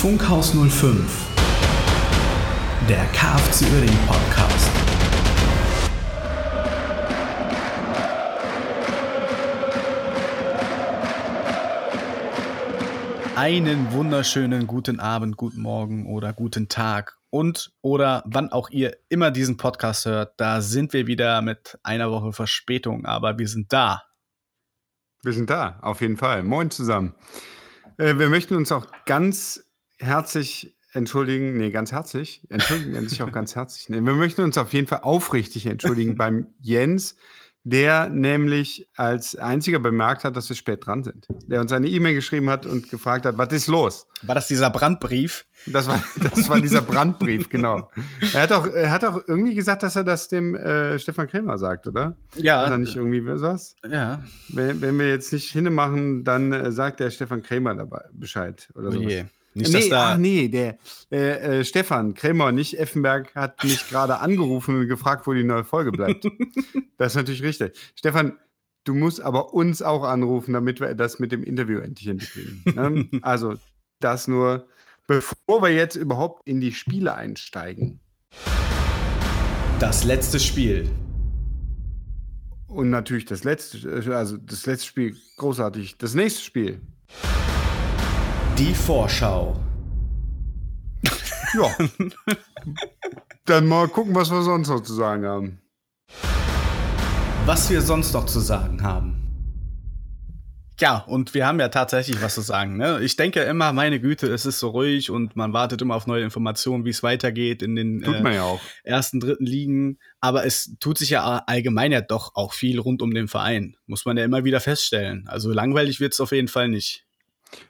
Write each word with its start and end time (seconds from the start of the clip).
Funkhaus 0.00 0.54
05, 0.54 1.26
der 2.88 3.04
KFC 3.12 3.70
Uerdingen 3.70 4.06
Podcast. 4.06 4.70
Einen 13.36 13.92
wunderschönen 13.92 14.66
guten 14.66 15.00
Abend, 15.00 15.36
guten 15.36 15.60
Morgen 15.60 16.06
oder 16.10 16.32
guten 16.32 16.70
Tag 16.70 17.18
und 17.28 17.70
oder 17.82 18.22
wann 18.24 18.50
auch 18.52 18.70
ihr 18.70 18.96
immer 19.10 19.30
diesen 19.30 19.58
Podcast 19.58 20.06
hört. 20.06 20.32
Da 20.40 20.62
sind 20.62 20.94
wir 20.94 21.08
wieder 21.08 21.42
mit 21.42 21.78
einer 21.82 22.10
Woche 22.10 22.32
Verspätung, 22.32 23.04
aber 23.04 23.36
wir 23.36 23.48
sind 23.48 23.70
da. 23.70 24.04
Wir 25.22 25.34
sind 25.34 25.50
da, 25.50 25.78
auf 25.82 26.00
jeden 26.00 26.16
Fall. 26.16 26.42
Moin 26.42 26.70
zusammen. 26.70 27.14
Äh, 27.98 28.16
wir 28.16 28.30
möchten 28.30 28.56
uns 28.56 28.72
auch 28.72 28.86
ganz 29.04 29.62
herzlich 30.00 30.74
entschuldigen, 30.92 31.56
nee, 31.56 31.70
ganz 31.70 31.92
herzlich, 31.92 32.42
entschuldigen 32.48 33.08
sich 33.08 33.22
auch 33.22 33.32
ganz 33.32 33.54
herzlich. 33.54 33.88
Nee, 33.88 34.00
wir 34.00 34.14
möchten 34.14 34.42
uns 34.42 34.58
auf 34.58 34.72
jeden 34.72 34.88
Fall 34.88 35.00
aufrichtig 35.02 35.66
entschuldigen 35.66 36.16
beim 36.16 36.48
Jens, 36.60 37.16
der 37.62 38.08
nämlich 38.08 38.88
als 38.96 39.36
einziger 39.36 39.78
bemerkt 39.78 40.24
hat, 40.24 40.34
dass 40.34 40.48
wir 40.48 40.56
spät 40.56 40.86
dran 40.86 41.04
sind. 41.04 41.28
Der 41.46 41.60
uns 41.60 41.72
eine 41.72 41.88
E-Mail 41.88 42.14
geschrieben 42.14 42.48
hat 42.48 42.64
und 42.64 42.88
gefragt 42.88 43.26
hat, 43.26 43.36
was 43.36 43.52
ist 43.52 43.66
los? 43.66 44.06
War 44.22 44.34
das 44.34 44.48
dieser 44.48 44.70
Brandbrief? 44.70 45.44
Das 45.66 45.86
war, 45.86 46.02
das 46.16 46.48
war 46.48 46.58
dieser 46.58 46.80
Brandbrief, 46.80 47.50
genau. 47.50 47.90
Er 48.32 48.42
hat, 48.42 48.52
auch, 48.52 48.66
er 48.66 48.90
hat 48.90 49.04
auch 49.04 49.20
irgendwie 49.26 49.54
gesagt, 49.54 49.82
dass 49.82 49.94
er 49.94 50.04
das 50.04 50.28
dem 50.28 50.54
äh, 50.54 50.98
Stefan 50.98 51.28
Krämer 51.28 51.58
sagt, 51.58 51.86
oder? 51.86 52.16
Ja. 52.34 52.64
Hat 52.64 52.70
er 52.70 52.78
nicht 52.78 52.96
irgendwie 52.96 53.26
was? 53.26 53.76
Ja. 53.86 54.24
Wenn, 54.48 54.80
wenn 54.80 54.98
wir 54.98 55.08
jetzt 55.08 55.32
nicht 55.34 55.50
hinmachen, 55.52 56.24
dann 56.24 56.52
äh, 56.52 56.72
sagt 56.72 57.00
der 57.00 57.10
Stefan 57.10 57.42
Krämer 57.42 57.74
dabei 57.74 58.04
Bescheid 58.12 58.70
oder 58.74 58.90
so. 58.90 59.00
Oh 59.00 59.02
Nicht, 59.52 59.72
nee, 59.72 59.88
da 59.88 60.12
ach 60.12 60.16
nee, 60.16 60.48
der 60.48 60.78
äh, 61.10 61.60
äh, 61.60 61.64
Stefan 61.64 62.14
Krämer, 62.14 62.52
nicht 62.52 62.78
Effenberg, 62.78 63.34
hat 63.34 63.64
mich 63.64 63.88
gerade 63.88 64.18
angerufen 64.20 64.76
und 64.76 64.86
gefragt, 64.86 65.26
wo 65.26 65.32
die 65.32 65.42
neue 65.42 65.64
Folge 65.64 65.90
bleibt. 65.90 66.24
das 66.98 67.12
ist 67.12 67.16
natürlich 67.16 67.42
richtig. 67.42 67.76
Stefan, 67.96 68.38
du 68.84 68.94
musst 68.94 69.20
aber 69.20 69.52
uns 69.52 69.82
auch 69.82 70.04
anrufen, 70.04 70.52
damit 70.52 70.80
wir 70.80 70.94
das 70.94 71.18
mit 71.18 71.32
dem 71.32 71.42
Interview 71.42 71.80
endlich 71.80 72.06
hinkriegen. 72.06 72.62
Ne? 72.64 73.08
also 73.22 73.56
das 73.98 74.28
nur, 74.28 74.68
bevor 75.08 75.62
wir 75.62 75.70
jetzt 75.70 75.96
überhaupt 75.96 76.46
in 76.46 76.60
die 76.60 76.72
Spiele 76.72 77.14
einsteigen. 77.14 77.98
das 79.80 80.04
letzte 80.04 80.38
Spiel. 80.38 80.88
Und 82.68 82.90
natürlich 82.90 83.24
das 83.24 83.42
letzte, 83.42 84.16
also 84.16 84.36
das 84.36 84.64
letzte 84.66 84.86
Spiel 84.86 85.16
großartig. 85.38 85.98
Das 85.98 86.14
nächste 86.14 86.42
Spiel. 86.42 86.80
Die 88.60 88.74
Vorschau. 88.74 89.58
Ja. 91.54 91.74
Dann 93.46 93.66
mal 93.66 93.88
gucken, 93.88 94.14
was 94.14 94.30
wir 94.30 94.42
sonst 94.42 94.68
noch 94.68 94.82
zu 94.82 94.92
sagen 94.92 95.24
haben. 95.24 95.62
Was 97.46 97.70
wir 97.70 97.80
sonst 97.80 98.12
noch 98.12 98.26
zu 98.26 98.38
sagen 98.38 98.82
haben. 98.82 99.16
Ja, 100.78 100.98
und 100.98 101.32
wir 101.32 101.46
haben 101.46 101.58
ja 101.58 101.70
tatsächlich 101.70 102.20
was 102.20 102.34
zu 102.34 102.42
sagen. 102.42 102.76
Ne? 102.76 103.00
Ich 103.00 103.16
denke 103.16 103.40
immer, 103.40 103.72
meine 103.72 103.98
Güte, 103.98 104.26
es 104.26 104.44
ist 104.44 104.58
so 104.58 104.68
ruhig 104.68 105.10
und 105.10 105.36
man 105.36 105.54
wartet 105.54 105.80
immer 105.80 105.96
auf 105.96 106.06
neue 106.06 106.22
Informationen, 106.22 106.84
wie 106.84 106.90
es 106.90 107.02
weitergeht 107.02 107.62
in 107.62 107.76
den 107.76 108.02
Tut 108.02 108.20
man 108.20 108.34
ja 108.34 108.42
auch. 108.42 108.60
ersten, 108.84 109.20
dritten 109.20 109.46
Ligen. 109.46 109.98
Aber 110.20 110.44
es 110.44 110.76
tut 110.80 110.98
sich 110.98 111.08
ja 111.08 111.44
allgemein 111.46 111.92
ja 111.92 112.02
doch 112.02 112.34
auch 112.34 112.52
viel 112.52 112.78
rund 112.78 113.00
um 113.00 113.14
den 113.14 113.26
Verein. 113.26 113.76
Muss 113.86 114.04
man 114.04 114.18
ja 114.18 114.24
immer 114.26 114.44
wieder 114.44 114.60
feststellen. 114.60 115.26
Also 115.28 115.50
langweilig 115.50 115.98
wird 115.98 116.12
es 116.12 116.20
auf 116.20 116.32
jeden 116.32 116.48
Fall 116.48 116.68
nicht. 116.68 117.06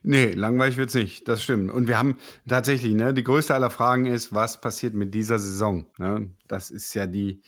Nee, 0.02 0.32
langweilig 0.32 0.76
wird's 0.76 0.94
nicht, 0.94 1.28
das 1.28 1.42
stimmt. 1.42 1.70
Und 1.70 1.88
wir 1.88 1.98
haben 1.98 2.16
tatsächlich, 2.48 2.94
ne, 2.94 3.14
die 3.14 3.24
größte 3.24 3.54
aller 3.54 3.70
Fragen 3.70 4.06
ist, 4.06 4.34
was 4.34 4.60
passiert 4.60 4.94
mit 4.94 5.14
dieser 5.14 5.38
Saison? 5.38 5.86
Ne? 5.98 6.30
Das 6.48 6.70
ist 6.70 6.94
ja 6.94 7.06
die, 7.06 7.42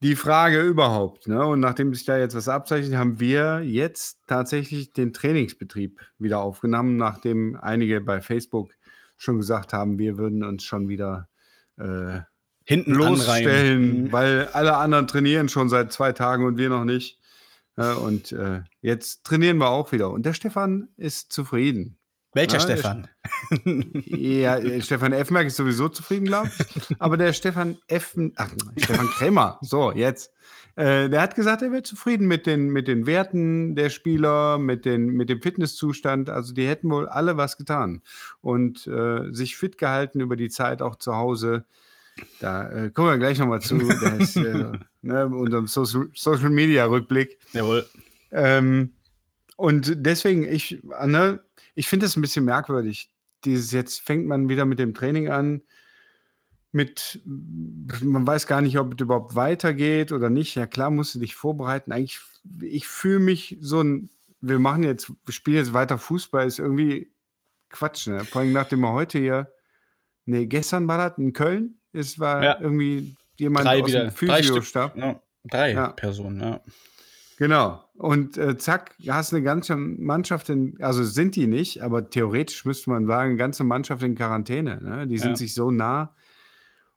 die 0.00 0.16
Frage 0.16 0.60
überhaupt. 0.60 1.26
Ne? 1.26 1.44
Und 1.44 1.60
nachdem 1.60 1.94
sich 1.94 2.04
da 2.04 2.18
jetzt 2.18 2.34
was 2.34 2.48
abzeichnet, 2.48 2.96
haben 2.96 3.20
wir 3.20 3.62
jetzt 3.62 4.20
tatsächlich 4.26 4.92
den 4.92 5.12
Trainingsbetrieb 5.12 6.00
wieder 6.18 6.40
aufgenommen, 6.40 6.96
nachdem 6.96 7.56
einige 7.56 8.00
bei 8.00 8.20
Facebook 8.20 8.70
schon 9.16 9.38
gesagt 9.38 9.72
haben, 9.72 9.98
wir 9.98 10.16
würden 10.16 10.44
uns 10.44 10.64
schon 10.64 10.88
wieder 10.88 11.28
äh, 11.76 12.20
Hinten 12.64 12.92
losstellen, 12.92 13.48
anreihen. 13.48 14.02
Mhm. 14.02 14.12
weil 14.12 14.48
alle 14.52 14.76
anderen 14.76 15.06
trainieren 15.06 15.48
schon 15.48 15.68
seit 15.68 15.92
zwei 15.92 16.12
Tagen 16.12 16.44
und 16.44 16.58
wir 16.58 16.68
noch 16.68 16.84
nicht. 16.84 17.17
Ja, 17.78 17.94
und 17.94 18.32
äh, 18.32 18.62
jetzt 18.80 19.24
trainieren 19.24 19.58
wir 19.58 19.68
auch 19.70 19.92
wieder. 19.92 20.10
Und 20.10 20.26
der 20.26 20.34
Stefan 20.34 20.88
ist 20.96 21.32
zufrieden. 21.32 21.96
Welcher 22.34 22.54
Ja, 22.54 22.60
Stefan? 22.60 23.08
Ja, 24.04 24.56
äh, 24.58 24.82
Stefan 24.82 25.12
Effenberg 25.12 25.46
ist 25.46 25.56
sowieso 25.56 25.88
zufrieden, 25.88 26.26
glaube 26.26 26.50
ich. 26.58 26.96
Aber 26.98 27.16
der 27.16 27.32
Stefan 27.32 27.78
Effen, 27.86 28.32
ach, 28.36 28.50
Stefan 28.76 29.06
Krämer, 29.06 29.58
so, 29.62 29.92
jetzt. 29.92 30.32
Äh, 30.74 31.08
der 31.08 31.22
hat 31.22 31.34
gesagt, 31.36 31.62
er 31.62 31.72
wäre 31.72 31.82
zufrieden 31.82 32.26
mit 32.26 32.46
den, 32.46 32.68
mit 32.70 32.88
den 32.88 33.06
Werten 33.06 33.76
der 33.76 33.90
Spieler, 33.90 34.58
mit, 34.58 34.84
den, 34.84 35.06
mit 35.06 35.28
dem 35.28 35.40
Fitnesszustand. 35.40 36.30
Also 36.30 36.52
die 36.54 36.66
hätten 36.66 36.90
wohl 36.90 37.08
alle 37.08 37.36
was 37.36 37.56
getan 37.56 38.02
und 38.40 38.86
äh, 38.86 39.32
sich 39.32 39.56
fit 39.56 39.78
gehalten 39.78 40.20
über 40.20 40.36
die 40.36 40.50
Zeit 40.50 40.82
auch 40.82 40.96
zu 40.96 41.16
Hause. 41.16 41.64
Da 42.40 42.68
äh, 42.70 42.90
kommen 42.90 43.08
wir 43.08 43.18
gleich 43.18 43.38
nochmal 43.38 43.60
zu. 43.60 43.76
Ist, 43.76 44.36
äh, 44.36 44.72
ne, 45.02 45.26
unserem 45.26 45.66
Social, 45.66 46.08
Social 46.14 46.50
Media 46.50 46.84
Rückblick. 46.86 47.38
Jawohl. 47.52 47.86
Ähm, 48.30 48.92
und 49.56 49.92
deswegen, 49.96 50.44
ich, 50.44 50.80
ne, 51.04 51.40
ich 51.74 51.88
finde 51.88 52.06
es 52.06 52.16
ein 52.16 52.22
bisschen 52.22 52.44
merkwürdig. 52.44 53.10
Dieses, 53.44 53.72
jetzt 53.72 54.00
fängt 54.00 54.26
man 54.26 54.48
wieder 54.48 54.64
mit 54.64 54.78
dem 54.78 54.94
Training 54.94 55.28
an. 55.28 55.62
Mit, 56.70 57.20
man 57.24 58.26
weiß 58.26 58.46
gar 58.46 58.60
nicht, 58.60 58.78
ob 58.78 58.94
es 58.94 59.00
überhaupt 59.00 59.34
weitergeht 59.34 60.12
oder 60.12 60.30
nicht. 60.30 60.54
Ja, 60.54 60.66
klar, 60.66 60.90
musst 60.90 61.14
du 61.14 61.18
dich 61.18 61.34
vorbereiten. 61.34 61.92
Eigentlich, 61.92 62.20
ich 62.60 62.86
fühle 62.86 63.20
mich 63.20 63.56
so 63.60 63.82
ein, 63.82 64.10
wir 64.40 64.58
machen 64.58 64.82
jetzt, 64.82 65.10
wir 65.24 65.32
spielen 65.32 65.56
jetzt 65.56 65.72
weiter 65.72 65.98
Fußball, 65.98 66.46
ist 66.46 66.58
irgendwie 66.58 67.10
Quatsch, 67.70 68.06
ne? 68.06 68.24
Vor 68.24 68.42
allem 68.42 68.52
nachdem 68.52 68.80
wir 68.80 68.92
heute 68.92 69.18
hier, 69.18 69.52
nee, 70.24 70.46
gestern 70.46 70.88
war 70.88 71.08
das 71.08 71.18
in 71.18 71.32
Köln. 71.32 71.77
Es 71.92 72.18
war 72.18 72.42
Ja. 72.42 72.60
irgendwie 72.60 73.16
jemand 73.36 73.66
Drei 73.66 73.82
aus 73.82 73.88
wieder. 73.88 74.04
dem 74.10 74.14
Drei. 74.28 74.42
Physiostab. 74.42 74.96
Ja, 74.96 75.20
drei 75.44 75.72
Ja. 75.72 75.88
Personen, 75.88 76.40
ja. 76.40 76.60
Genau. 77.38 77.84
Und 77.94 78.36
äh, 78.36 78.58
zack, 78.58 78.94
hast 79.06 79.32
eine 79.32 79.42
ganze 79.44 79.76
Mannschaft 79.76 80.48
in, 80.48 80.76
also 80.82 81.04
sind 81.04 81.36
die 81.36 81.46
nicht, 81.46 81.82
aber 81.82 82.10
theoretisch 82.10 82.64
müsste 82.64 82.90
man 82.90 83.06
sagen, 83.06 83.30
eine 83.30 83.38
ganze 83.38 83.62
Mannschaft 83.62 84.02
in 84.02 84.16
Quarantäne. 84.16 84.80
Ne? 84.82 85.06
Die 85.06 85.18
sind 85.18 85.38
sich 85.38 85.54
so 85.54 85.70
nah. 85.70 86.14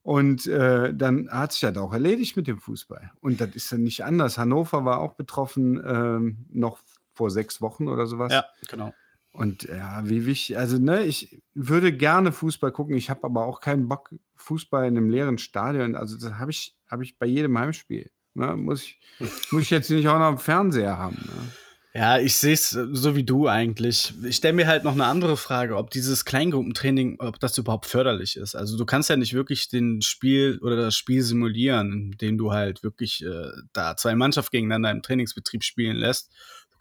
Und 0.03 0.47
äh, 0.47 0.95
dann 0.95 1.29
hat 1.29 1.51
sich 1.51 1.61
das 1.61 1.77
auch 1.77 1.93
erledigt 1.93 2.35
mit 2.35 2.47
dem 2.47 2.57
Fußball. 2.57 3.11
Und 3.21 3.39
das 3.39 3.49
ist 3.55 3.71
dann 3.71 3.83
nicht 3.83 4.03
anders. 4.03 4.39
Hannover 4.39 4.83
war 4.83 4.99
auch 4.99 5.13
betroffen, 5.13 5.79
ähm, 5.85 6.45
noch 6.49 6.79
vor 7.13 7.29
sechs 7.29 7.61
Wochen 7.61 7.87
oder 7.87 8.07
sowas. 8.07 8.33
Ja, 8.33 8.45
genau. 8.67 8.93
Und 9.31 9.63
ja, 9.63 10.07
wie 10.07 10.25
wichtig, 10.25 10.57
also 10.57 10.77
ne, 10.77 11.03
ich 11.05 11.41
würde 11.53 11.93
gerne 11.93 12.31
Fußball 12.31 12.71
gucken, 12.71 12.97
ich 12.97 13.09
habe 13.09 13.23
aber 13.23 13.45
auch 13.45 13.61
keinen 13.61 13.87
Bock, 13.87 14.13
Fußball 14.35 14.87
in 14.87 14.97
einem 14.97 15.09
leeren 15.09 15.37
Stadion, 15.37 15.95
also 15.95 16.17
das 16.17 16.33
habe 16.33 16.51
ich, 16.51 16.75
habe 16.89 17.03
ich 17.03 17.17
bei 17.17 17.27
jedem 17.27 17.57
Heimspiel. 17.57 18.11
Ne? 18.33 18.55
Muss, 18.57 18.83
ich, 18.83 18.99
muss 19.51 19.63
ich 19.63 19.69
jetzt 19.69 19.89
nicht 19.89 20.07
auch 20.07 20.19
noch 20.19 20.25
am 20.25 20.37
Fernseher 20.37 20.97
haben. 20.97 21.15
Ne? 21.15 21.51
Ja, 21.93 22.19
ich 22.19 22.35
sehe 22.37 22.53
es 22.53 22.69
so 22.69 23.15
wie 23.17 23.25
du 23.25 23.49
eigentlich. 23.49 24.13
Ich 24.23 24.37
stelle 24.37 24.53
mir 24.53 24.65
halt 24.65 24.85
noch 24.85 24.93
eine 24.93 25.05
andere 25.05 25.35
Frage, 25.35 25.75
ob 25.75 25.89
dieses 25.89 26.23
Kleingruppentraining, 26.23 27.17
ob 27.19 27.37
das 27.41 27.57
überhaupt 27.57 27.85
förderlich 27.85 28.37
ist. 28.37 28.55
Also 28.55 28.77
du 28.77 28.85
kannst 28.85 29.09
ja 29.09 29.17
nicht 29.17 29.33
wirklich 29.33 29.67
den 29.67 30.01
Spiel 30.01 30.57
oder 30.61 30.77
das 30.77 30.95
Spiel 30.95 31.21
simulieren, 31.21 32.13
indem 32.13 32.37
du 32.37 32.53
halt 32.53 32.81
wirklich 32.83 33.25
äh, 33.25 33.51
da 33.73 33.97
zwei 33.97 34.15
Mannschaften 34.15 34.55
gegeneinander 34.55 34.91
im 34.91 35.01
Trainingsbetrieb 35.01 35.65
spielen 35.65 35.97
lässt. 35.97 36.31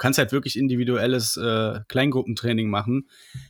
Du 0.00 0.02
kannst 0.02 0.18
halt 0.18 0.32
wirklich 0.32 0.58
individuelles 0.58 1.36
äh, 1.36 1.80
Kleingruppentraining 1.88 2.70
machen. 2.70 3.06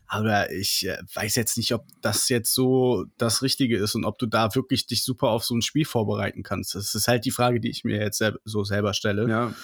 Aber 0.09 0.51
ich 0.51 0.85
äh, 0.85 0.99
weiß 1.15 1.37
jetzt 1.37 1.57
nicht, 1.57 1.73
ob 1.73 1.87
das 2.03 2.29
jetzt 2.29 2.53
so 2.53 3.05
das 3.19 3.43
Richtige 3.43 3.77
ist 3.77 3.95
und 3.95 4.05
ob 4.05 4.19
du 4.19 4.27
da 4.27 4.53
wirklich 4.57 4.85
dich 4.89 5.05
super 5.05 5.29
auf 5.29 5.45
so 5.45 5.55
ein 5.55 5.63
Spiel 5.63 5.85
vorbereiten 5.85 6.43
kannst. 6.43 6.75
Das 6.75 6.97
ist 6.97 7.07
halt 7.07 7.25
die 7.25 7.31
Frage, 7.31 7.61
die 7.61 7.71
ich 7.71 7.85
mir 7.85 8.01
jetzt 8.01 8.19
sel 8.19 8.41
so 8.45 8.65
selber 8.65 8.95
stelle. 8.95 9.29
Ja, 9.29 9.55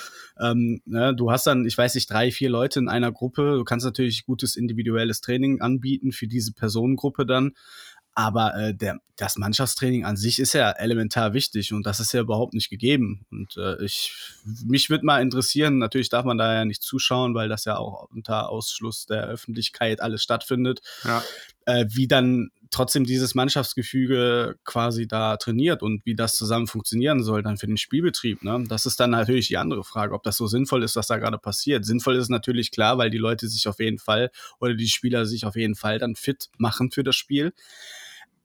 Ähm, 0.40 0.80
ne, 0.84 1.12
du 1.12 1.32
hast 1.32 1.48
dann, 1.48 1.66
ich 1.66 1.76
weiß 1.76 1.96
nicht, 1.96 2.08
drei, 2.08 2.30
vier 2.30 2.50
Leute 2.50 2.78
in 2.78 2.88
einer 2.88 3.10
Gruppe. 3.10 3.56
Du 3.56 3.64
kannst 3.64 3.84
natürlich 3.84 4.24
gutes 4.24 4.54
individuelles 4.54 5.20
Training 5.20 5.60
anbieten 5.60 6.12
für 6.12 6.28
diese 6.28 6.52
Personengruppe 6.52 7.26
dann. 7.26 7.54
Aber 8.18 8.56
äh, 8.56 8.74
der, 8.74 8.98
das 9.16 9.36
Mannschaftstraining 9.36 10.06
an 10.06 10.16
sich 10.16 10.38
ist 10.38 10.54
ja 10.54 10.70
elementar 10.70 11.34
wichtig 11.34 11.74
und 11.74 11.84
das 11.84 12.00
ist 12.00 12.14
ja 12.14 12.22
überhaupt 12.22 12.54
nicht 12.54 12.70
gegeben. 12.70 13.26
Und 13.30 13.58
äh, 13.58 13.84
ich, 13.84 14.14
mich 14.64 14.88
würde 14.88 15.04
mal 15.04 15.20
interessieren, 15.20 15.76
natürlich 15.76 16.08
darf 16.08 16.24
man 16.24 16.38
da 16.38 16.54
ja 16.54 16.64
nicht 16.64 16.82
zuschauen, 16.82 17.34
weil 17.34 17.50
das 17.50 17.66
ja 17.66 17.76
auch 17.76 18.08
unter 18.10 18.48
Ausschluss 18.48 19.04
der 19.04 19.24
Öffentlichkeit 19.24 20.00
alles 20.00 20.22
stattfindet 20.22 20.80
ja. 21.04 21.22
äh, 21.66 21.84
wie 21.90 22.08
dann 22.08 22.48
trotzdem 22.70 23.04
dieses 23.04 23.34
Mannschaftsgefüge 23.34 24.56
quasi 24.64 25.06
da 25.06 25.36
trainiert 25.36 25.82
und 25.82 26.04
wie 26.06 26.14
das 26.14 26.34
zusammen 26.34 26.66
funktionieren 26.66 27.22
soll 27.22 27.42
dann 27.42 27.58
für 27.58 27.66
den 27.66 27.76
Spielbetrieb. 27.76 28.42
Ne? 28.42 28.64
Das 28.66 28.86
ist 28.86 28.98
dann 28.98 29.10
natürlich 29.10 29.48
die 29.48 29.58
andere 29.58 29.84
Frage, 29.84 30.14
ob 30.14 30.22
das 30.22 30.38
so 30.38 30.46
sinnvoll 30.46 30.82
ist, 30.82 30.96
was 30.96 31.06
da 31.06 31.18
gerade 31.18 31.38
passiert. 31.38 31.84
Sinnvoll 31.84 32.16
ist 32.16 32.30
natürlich 32.30 32.70
klar, 32.70 32.96
weil 32.96 33.10
die 33.10 33.18
Leute 33.18 33.46
sich 33.48 33.68
auf 33.68 33.78
jeden 33.78 33.98
Fall 33.98 34.30
oder 34.58 34.74
die 34.74 34.88
Spieler 34.88 35.26
sich 35.26 35.44
auf 35.44 35.54
jeden 35.54 35.74
Fall 35.74 35.98
dann 35.98 36.16
fit 36.16 36.48
machen 36.56 36.90
für 36.90 37.04
das 37.04 37.16
Spiel. 37.16 37.52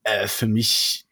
Äh, 0.04 0.28
für 0.28 0.48
mich 0.48 1.06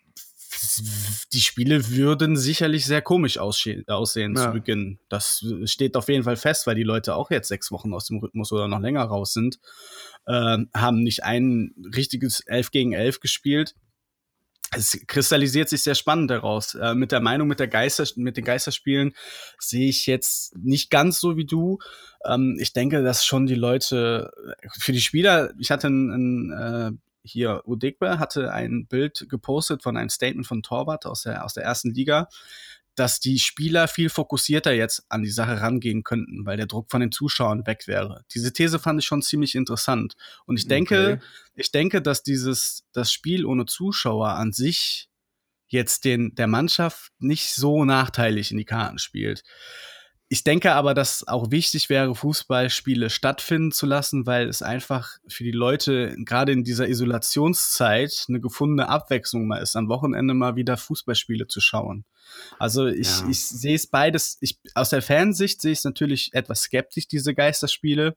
die 1.33 1.41
Spiele 1.41 1.89
würden 1.89 2.35
sicherlich 2.35 2.85
sehr 2.85 3.01
komisch 3.01 3.37
aussehen, 3.37 3.87
aussehen 3.87 4.35
ja. 4.35 4.45
zu 4.45 4.51
Beginn. 4.51 4.99
Das 5.09 5.45
steht 5.65 5.95
auf 5.95 6.09
jeden 6.09 6.23
Fall 6.23 6.35
fest, 6.35 6.67
weil 6.67 6.75
die 6.75 6.83
Leute 6.83 7.15
auch 7.15 7.31
jetzt 7.31 7.47
sechs 7.47 7.71
Wochen 7.71 7.93
aus 7.93 8.07
dem 8.07 8.17
Rhythmus 8.17 8.51
oder 8.51 8.67
noch 8.67 8.79
länger 8.79 9.03
raus 9.03 9.33
sind, 9.33 9.59
äh, 10.25 10.57
haben 10.73 11.03
nicht 11.03 11.23
ein 11.23 11.73
richtiges 11.95 12.41
11 12.41 12.71
gegen 12.71 12.93
11 12.93 13.19
gespielt. 13.19 13.75
Es 14.75 14.99
kristallisiert 15.07 15.67
sich 15.69 15.81
sehr 15.81 15.95
spannend 15.95 16.29
daraus. 16.29 16.75
Äh, 16.75 16.93
mit 16.93 17.11
der 17.11 17.21
Meinung 17.21 17.47
mit 17.47 17.59
der 17.59 17.67
Geister, 17.67 18.05
mit 18.15 18.37
den 18.37 18.45
Geisterspielen 18.45 19.15
sehe 19.59 19.89
ich 19.89 20.05
jetzt 20.05 20.55
nicht 20.57 20.91
ganz 20.91 21.19
so 21.19 21.37
wie 21.37 21.45
du. 21.45 21.79
Ähm, 22.25 22.57
ich 22.59 22.73
denke, 22.73 23.01
dass 23.01 23.25
schon 23.25 23.47
die 23.47 23.55
Leute 23.55 24.31
für 24.77 24.91
die 24.91 25.01
Spieler, 25.01 25.53
ich 25.57 25.71
hatte 25.71 25.87
ein, 25.87 26.11
ein 26.11 26.51
äh, 26.51 26.91
hier 27.23 27.63
Udegbe 27.65 28.19
hatte 28.19 28.53
ein 28.53 28.87
Bild 28.87 29.27
gepostet 29.29 29.83
von 29.83 29.97
einem 29.97 30.09
Statement 30.09 30.47
von 30.47 30.63
Torwart 30.63 31.05
aus 31.05 31.23
der, 31.23 31.45
aus 31.45 31.53
der 31.53 31.63
ersten 31.63 31.93
Liga, 31.93 32.29
dass 32.95 33.19
die 33.19 33.39
Spieler 33.39 33.87
viel 33.87 34.09
fokussierter 34.09 34.73
jetzt 34.73 35.05
an 35.09 35.23
die 35.23 35.29
Sache 35.29 35.61
rangehen 35.61 36.03
könnten, 36.03 36.45
weil 36.45 36.57
der 36.57 36.65
Druck 36.65 36.91
von 36.91 36.99
den 36.99 37.11
Zuschauern 37.11 37.65
weg 37.65 37.87
wäre. 37.87 38.25
Diese 38.33 38.51
These 38.51 38.77
fand 38.77 38.99
ich 38.99 39.05
schon 39.05 39.21
ziemlich 39.21 39.55
interessant. 39.55 40.15
Und 40.45 40.57
ich 40.57 40.67
denke, 40.67 41.13
okay. 41.13 41.25
ich 41.55 41.71
denke, 41.71 42.01
dass 42.01 42.23
dieses, 42.23 42.83
das 42.91 43.11
Spiel 43.13 43.45
ohne 43.45 43.65
Zuschauer 43.65 44.29
an 44.29 44.51
sich 44.51 45.09
jetzt 45.67 46.03
den, 46.03 46.35
der 46.35 46.47
Mannschaft 46.47 47.13
nicht 47.19 47.53
so 47.53 47.85
nachteilig 47.85 48.51
in 48.51 48.57
die 48.57 48.65
Karten 48.65 48.99
spielt. 48.99 49.43
Ich 50.31 50.43
denke 50.43 50.73
aber, 50.73 50.93
dass 50.93 51.27
auch 51.27 51.49
wichtig 51.49 51.89
wäre, 51.89 52.13
Fußballspiele 52.13 53.09
stattfinden 53.09 53.71
zu 53.71 53.87
lassen, 53.87 54.27
weil 54.27 54.47
es 54.47 54.61
einfach 54.61 55.17
für 55.27 55.43
die 55.43 55.51
Leute 55.51 56.15
gerade 56.23 56.51
in 56.51 56.63
dieser 56.63 56.87
Isolationszeit 56.87 58.25
eine 58.29 58.39
gefundene 58.39 58.89
Abwechslung 58.89 59.47
mal 59.47 59.57
ist, 59.57 59.75
am 59.75 59.89
Wochenende 59.89 60.35
mal 60.35 60.55
wieder 60.55 60.77
Fußballspiele 60.77 61.47
zu 61.47 61.61
schauen. 61.61 62.05
Also 62.59 62.85
ich, 62.85 63.21
ja. 63.21 63.27
ich 63.27 63.43
sehe 63.43 63.73
es 63.73 63.87
beides, 63.87 64.37
ich, 64.39 64.59
aus 64.75 64.91
der 64.91 65.01
Fansicht 65.01 65.61
sehe 65.61 65.71
ich 65.71 65.79
es 65.79 65.83
natürlich 65.83 66.31
etwas 66.33 66.61
skeptisch, 66.61 67.07
diese 67.07 67.33
Geisterspiele. 67.33 68.15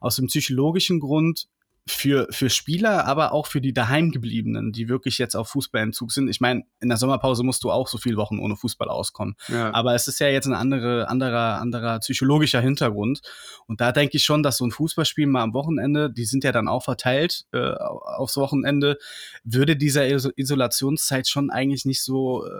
Aus 0.00 0.16
dem 0.16 0.28
psychologischen 0.28 1.00
Grund 1.00 1.48
für, 1.86 2.28
für 2.30 2.48
Spieler, 2.48 3.06
aber 3.06 3.32
auch 3.32 3.46
für 3.48 3.60
die 3.60 3.72
daheimgebliebenen, 3.72 4.70
die 4.72 4.88
wirklich 4.88 5.18
jetzt 5.18 5.34
auf 5.34 5.48
Fußballentzug 5.48 6.12
sind. 6.12 6.28
Ich 6.28 6.40
meine, 6.40 6.62
in 6.80 6.88
der 6.88 6.96
Sommerpause 6.96 7.42
musst 7.42 7.64
du 7.64 7.72
auch 7.72 7.88
so 7.88 7.98
viele 7.98 8.16
Wochen 8.16 8.38
ohne 8.38 8.56
Fußball 8.56 8.88
auskommen. 8.88 9.34
Ja. 9.48 9.74
Aber 9.74 9.94
es 9.94 10.06
ist 10.06 10.20
ja 10.20 10.28
jetzt 10.28 10.46
ein 10.46 10.54
andere, 10.54 11.08
anderer, 11.08 11.60
anderer 11.60 11.98
psychologischer 11.98 12.60
Hintergrund. 12.60 13.22
Und 13.66 13.80
da 13.80 13.90
denke 13.90 14.16
ich 14.16 14.24
schon, 14.24 14.44
dass 14.44 14.58
so 14.58 14.64
ein 14.64 14.70
Fußballspiel 14.70 15.26
mal 15.26 15.42
am 15.42 15.54
Wochenende, 15.54 16.10
die 16.10 16.24
sind 16.24 16.44
ja 16.44 16.52
dann 16.52 16.68
auch 16.68 16.84
verteilt 16.84 17.46
äh, 17.52 17.72
aufs 17.72 18.36
Wochenende, 18.36 18.98
würde 19.42 19.76
dieser 19.76 20.06
Isolationszeit 20.06 21.28
schon 21.28 21.50
eigentlich 21.50 21.84
nicht 21.84 22.02
so, 22.02 22.46
äh, 22.46 22.50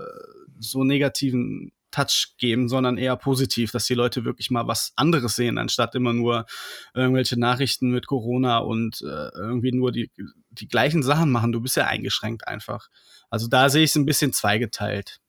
so 0.58 0.82
negativen 0.82 1.72
Touch 1.92 2.34
geben, 2.38 2.68
sondern 2.68 2.98
eher 2.98 3.16
positiv, 3.16 3.70
dass 3.70 3.84
die 3.84 3.94
Leute 3.94 4.24
wirklich 4.24 4.50
mal 4.50 4.66
was 4.66 4.92
anderes 4.96 5.36
sehen, 5.36 5.58
anstatt 5.58 5.94
immer 5.94 6.12
nur 6.12 6.46
irgendwelche 6.94 7.38
Nachrichten 7.38 7.90
mit 7.90 8.06
Corona 8.06 8.58
und 8.58 9.02
äh, 9.02 9.28
irgendwie 9.36 9.72
nur 9.72 9.92
die, 9.92 10.10
die 10.50 10.68
gleichen 10.68 11.02
Sachen 11.02 11.30
machen. 11.30 11.52
Du 11.52 11.60
bist 11.60 11.76
ja 11.76 11.86
eingeschränkt 11.86 12.48
einfach. 12.48 12.88
Also 13.30 13.46
da 13.46 13.68
sehe 13.68 13.84
ich 13.84 13.90
es 13.90 13.96
ein 13.96 14.06
bisschen 14.06 14.32
zweigeteilt. 14.32 15.20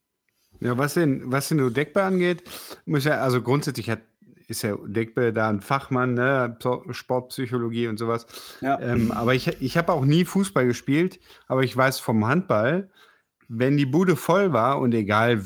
Ja, 0.60 0.78
was 0.78 0.96
den, 0.96 1.32
was 1.32 1.50
den 1.50 1.60
Udekbe 1.60 2.04
angeht, 2.04 2.44
muss 2.86 3.04
ja, 3.04 3.22
also 3.22 3.42
grundsätzlich 3.42 3.90
hat 3.90 4.00
ist 4.48 4.62
ja 4.62 4.76
Udekbe 4.76 5.34
da 5.34 5.50
ein 5.50 5.62
Fachmann, 5.62 6.14
ne? 6.14 6.58
Sportpsychologie 6.92 7.88
und 7.88 7.98
sowas. 7.98 8.26
Ja. 8.62 8.80
Ähm, 8.80 9.12
aber 9.12 9.34
ich, 9.34 9.48
ich 9.62 9.78
habe 9.78 9.94
auch 9.94 10.06
nie 10.06 10.26
Fußball 10.26 10.66
gespielt, 10.66 11.20
aber 11.48 11.64
ich 11.64 11.76
weiß 11.76 12.00
vom 12.00 12.28
Handball, 12.28 12.90
wenn 13.48 13.78
die 13.78 13.86
Bude 13.86 14.16
voll 14.16 14.54
war 14.54 14.80
und 14.80 14.94
egal 14.94 15.44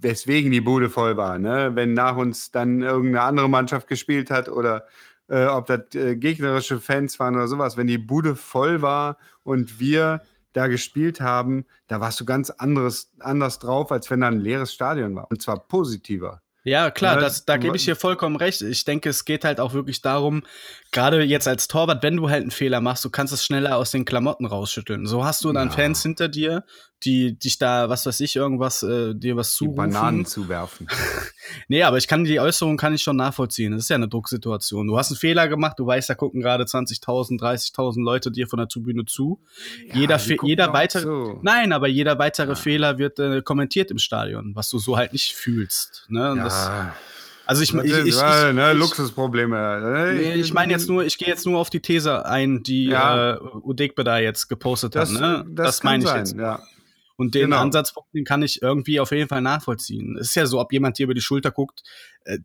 weswegen 0.00 0.50
die 0.50 0.60
Bude 0.60 0.90
voll 0.90 1.16
war. 1.16 1.38
Ne? 1.38 1.72
Wenn 1.74 1.94
nach 1.94 2.16
uns 2.16 2.50
dann 2.50 2.82
irgendeine 2.82 3.22
andere 3.22 3.48
Mannschaft 3.48 3.86
gespielt 3.86 4.30
hat 4.30 4.48
oder 4.48 4.86
äh, 5.28 5.46
ob 5.46 5.66
das 5.66 5.94
äh, 5.94 6.16
gegnerische 6.16 6.80
Fans 6.80 7.18
waren 7.20 7.36
oder 7.36 7.48
sowas, 7.48 7.76
wenn 7.76 7.86
die 7.86 7.98
Bude 7.98 8.36
voll 8.36 8.82
war 8.82 9.16
und 9.42 9.78
wir 9.78 10.22
da 10.52 10.66
gespielt 10.66 11.20
haben, 11.20 11.64
da 11.86 12.00
warst 12.00 12.20
du 12.20 12.24
ganz 12.24 12.50
anderes, 12.50 13.12
anders 13.20 13.58
drauf, 13.58 13.92
als 13.92 14.10
wenn 14.10 14.20
da 14.20 14.28
ein 14.28 14.40
leeres 14.40 14.72
Stadion 14.72 15.14
war. 15.14 15.30
Und 15.30 15.40
zwar 15.40 15.66
positiver. 15.68 16.42
Ja, 16.62 16.90
klar, 16.90 17.14
ja, 17.14 17.20
das, 17.20 17.46
da 17.46 17.56
gebe 17.56 17.76
ich 17.76 17.86
dir 17.86 17.96
vollkommen 17.96 18.36
recht. 18.36 18.60
Ich 18.60 18.84
denke, 18.84 19.08
es 19.08 19.24
geht 19.24 19.44
halt 19.44 19.60
auch 19.60 19.72
wirklich 19.72 20.02
darum, 20.02 20.42
gerade 20.92 21.22
jetzt 21.22 21.48
als 21.48 21.68
Torwart, 21.68 22.02
wenn 22.02 22.16
du 22.16 22.28
halt 22.28 22.42
einen 22.42 22.50
Fehler 22.50 22.82
machst, 22.82 23.04
du 23.04 23.10
kannst 23.10 23.32
es 23.32 23.44
schneller 23.44 23.76
aus 23.76 23.92
den 23.92 24.04
Klamotten 24.04 24.44
rausschütteln. 24.44 25.06
So 25.06 25.24
hast 25.24 25.42
du 25.44 25.52
dann 25.52 25.68
ja. 25.68 25.74
Fans 25.74 26.02
hinter 26.02 26.28
dir, 26.28 26.64
die 27.04 27.38
dich 27.38 27.58
da, 27.58 27.88
was 27.88 28.04
weiß 28.04 28.20
ich, 28.20 28.36
irgendwas, 28.36 28.82
äh, 28.82 29.14
dir 29.14 29.36
was 29.36 29.54
zurufen. 29.54 29.88
Die 29.88 29.94
Bananen 29.94 30.26
zuwerfen. 30.26 30.86
nee, 31.68 31.82
aber 31.82 31.96
ich 31.96 32.06
kann 32.06 32.24
die 32.24 32.40
Äußerung 32.40 32.76
kann 32.76 32.94
ich 32.94 33.02
schon 33.02 33.16
nachvollziehen. 33.16 33.72
Das 33.72 33.82
ist 33.82 33.88
ja 33.88 33.96
eine 33.96 34.08
Drucksituation. 34.08 34.86
Du 34.86 34.98
hast 34.98 35.10
einen 35.10 35.18
Fehler 35.18 35.48
gemacht, 35.48 35.78
du 35.78 35.86
weißt, 35.86 36.10
da 36.10 36.14
gucken 36.14 36.40
gerade 36.40 36.64
20.000, 36.64 37.40
30.000 37.40 38.02
Leute 38.04 38.30
dir 38.30 38.46
von 38.46 38.58
der 38.58 38.68
Tribüne 38.68 39.06
zu. 39.06 39.40
Ja, 39.88 39.94
jeder 39.94 40.20
jeder 40.42 40.72
weitere, 40.72 41.02
zu. 41.04 41.38
nein, 41.42 41.72
aber 41.72 41.88
jeder 41.88 42.18
weitere 42.18 42.50
ja. 42.50 42.54
Fehler 42.54 42.98
wird 42.98 43.18
äh, 43.18 43.40
kommentiert 43.42 43.90
im 43.90 43.98
Stadion, 43.98 44.54
was 44.54 44.68
du 44.68 44.78
so 44.78 44.96
halt 44.96 45.12
nicht 45.12 45.34
fühlst. 45.34 46.04
Ne? 46.08 46.34
Ja. 46.36 46.44
Das, 46.44 46.70
also 47.46 47.62
ich, 47.62 47.74
ich, 47.74 47.84
ich, 47.84 48.06
ich, 48.06 48.22
ne, 48.22 48.74
Luxusprobleme. 48.74 49.80
Ne? 49.80 50.14
Nee, 50.14 50.34
ich 50.34 50.52
meine 50.52 50.72
jetzt 50.72 50.88
nur, 50.88 51.04
ich 51.04 51.18
gehe 51.18 51.26
jetzt 51.28 51.46
nur 51.46 51.58
auf 51.58 51.70
die 51.70 51.80
These 51.80 52.24
ein, 52.26 52.62
die 52.62 52.86
ja. 52.86 53.32
äh, 53.32 53.38
Udekbe 53.40 54.04
da 54.04 54.18
jetzt 54.18 54.48
gepostet 54.48 54.94
das, 54.94 55.12
hat. 55.12 55.20
Ne? 55.20 55.44
Das, 55.48 55.66
das 55.66 55.82
meine 55.82 56.04
ich 56.04 56.12
jetzt. 56.12 56.36
Ja. 56.36 56.60
Und 57.20 57.34
den 57.34 57.50
genau. 57.50 57.58
Ansatzpunkt, 57.58 58.14
den 58.14 58.24
kann 58.24 58.40
ich 58.42 58.62
irgendwie 58.62 58.98
auf 58.98 59.10
jeden 59.10 59.28
Fall 59.28 59.42
nachvollziehen. 59.42 60.16
Es 60.18 60.28
ist 60.28 60.36
ja 60.36 60.46
so, 60.46 60.58
ob 60.58 60.72
jemand 60.72 60.96
dir 60.96 61.04
über 61.04 61.12
die 61.12 61.20
Schulter 61.20 61.50
guckt, 61.50 61.82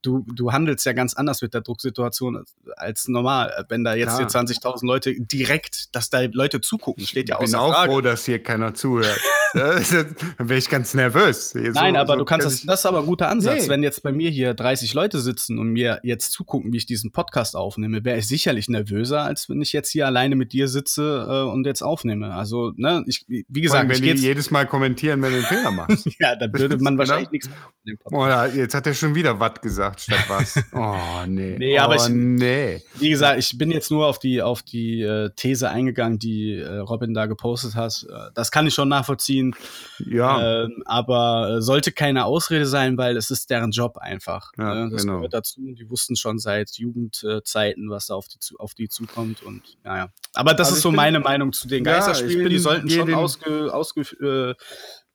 du, 0.01 0.25
du 0.33 0.51
handelst 0.51 0.85
ja 0.85 0.93
ganz 0.93 1.13
anders 1.13 1.41
mit 1.41 1.53
der 1.53 1.61
Drucksituation 1.61 2.37
als, 2.37 2.55
als 2.75 3.07
normal. 3.07 3.65
Wenn 3.69 3.83
da 3.83 3.95
jetzt 3.95 4.19
ja. 4.19 4.25
20.000 4.25 4.85
Leute 4.85 5.13
direkt, 5.17 5.95
dass 5.95 6.09
da 6.09 6.21
Leute 6.21 6.61
zugucken, 6.61 7.05
steht 7.05 7.29
ja 7.29 7.37
außer 7.37 7.57
Frage. 7.57 7.71
Ich 7.71 7.73
bin 7.73 7.81
auch 7.81 7.85
froh, 7.85 8.01
dass 8.01 8.25
hier 8.25 8.41
keiner 8.41 8.73
zuhört. 8.73 9.19
Dann 9.55 10.15
wäre 10.37 10.59
ich 10.59 10.69
ganz 10.69 10.93
nervös. 10.93 11.51
So, 11.51 11.59
Nein, 11.59 11.95
aber 11.95 12.13
so 12.13 12.19
du 12.19 12.25
kannst 12.25 12.45
das, 12.45 12.61
das 12.63 12.79
ist 12.81 12.85
aber 12.85 12.99
ein 12.99 13.05
guter 13.05 13.29
Ansatz. 13.29 13.63
Nee. 13.63 13.69
Wenn 13.69 13.83
jetzt 13.83 14.03
bei 14.03 14.11
mir 14.11 14.29
hier 14.29 14.53
30 14.53 14.93
Leute 14.93 15.19
sitzen 15.19 15.59
und 15.59 15.69
mir 15.69 15.99
jetzt 16.03 16.31
zugucken, 16.31 16.73
wie 16.73 16.77
ich 16.77 16.85
diesen 16.85 17.11
Podcast 17.11 17.55
aufnehme, 17.55 18.03
wäre 18.03 18.17
ich 18.17 18.27
sicherlich 18.27 18.67
nervöser, 18.67 19.21
als 19.21 19.49
wenn 19.49 19.61
ich 19.61 19.71
jetzt 19.71 19.91
hier 19.91 20.07
alleine 20.07 20.35
mit 20.35 20.51
dir 20.51 20.67
sitze 20.67 21.25
äh, 21.29 21.49
und 21.49 21.65
jetzt 21.65 21.83
aufnehme. 21.83 22.33
Also, 22.33 22.73
ne, 22.75 23.03
ich, 23.07 23.25
wie 23.27 23.61
gesagt, 23.61 23.89
allem, 23.89 23.89
wenn 23.89 24.03
ich 24.03 24.15
die 24.15 24.27
jedes 24.27 24.51
Mal 24.51 24.65
kommentieren, 24.65 25.21
wenn 25.21 25.31
du 25.31 25.37
einen 25.37 25.45
Fehler 25.45 25.71
machst. 25.71 26.07
ja, 26.19 26.35
dann 26.35 26.51
würde 26.53 26.77
man 26.77 26.97
wahrscheinlich 26.97 27.31
nichts 27.31 27.49
machen. 27.49 27.73
Oh, 28.05 28.27
jetzt 28.27 28.75
hat 28.75 28.87
er 28.87 28.93
schon 28.93 29.15
wieder 29.15 29.39
Watt 29.39 29.61
gesagt 29.65 30.01
statt 30.01 30.25
was. 30.27 30.63
Oh, 30.73 31.25
nee. 31.27 31.55
Nee, 31.57 31.79
aber 31.79 31.95
oh, 31.95 31.97
ich, 31.97 32.09
nee. 32.09 32.81
wie 32.95 33.09
gesagt, 33.09 33.39
ich 33.39 33.57
bin 33.57 33.71
jetzt 33.71 33.89
nur 33.89 34.05
auf 34.05 34.19
die, 34.19 34.41
auf 34.41 34.61
die 34.61 35.01
äh, 35.01 35.31
These 35.35 35.69
eingegangen, 35.69 36.19
die 36.19 36.59
äh, 36.59 36.77
Robin 36.77 37.13
da 37.13 37.25
gepostet 37.25 37.75
hat. 37.75 38.05
Äh, 38.09 38.31
das 38.35 38.51
kann 38.51 38.67
ich 38.67 38.73
schon 38.73 38.89
nachvollziehen. 38.89 39.55
Ja. 39.99 40.63
Ähm, 40.63 40.83
aber 40.85 41.57
äh, 41.57 41.61
sollte 41.61 41.91
keine 41.91 42.25
Ausrede 42.25 42.67
sein, 42.67 42.97
weil 42.97 43.17
es 43.17 43.31
ist 43.31 43.49
deren 43.49 43.71
Job 43.71 43.97
einfach. 43.97 44.51
Ja, 44.57 44.75
ne? 44.75 44.89
Das 44.91 45.01
genau. 45.01 45.15
gehört 45.15 45.33
dazu. 45.33 45.61
Die 45.73 45.89
wussten 45.89 46.15
schon 46.15 46.37
seit 46.37 46.71
Jugendzeiten, 46.77 47.89
was 47.89 48.07
da 48.07 48.15
auf 48.15 48.27
die, 48.27 48.37
auf 48.59 48.75
die 48.75 48.87
zukommt. 48.87 49.41
Und 49.41 49.63
naja. 49.83 50.09
Aber 50.33 50.53
das 50.53 50.67
also 50.67 50.77
ist 50.77 50.83
so 50.83 50.89
bin, 50.89 50.97
meine 50.97 51.19
Meinung 51.19 51.53
zu 51.53 51.67
den 51.67 51.83
Geisterspielen. 51.83 52.43
Ja, 52.43 52.49
die 52.49 52.59
sollten 52.59 52.89
schon 52.89 53.13
ausge, 53.13 53.73
ausge, 53.73 54.01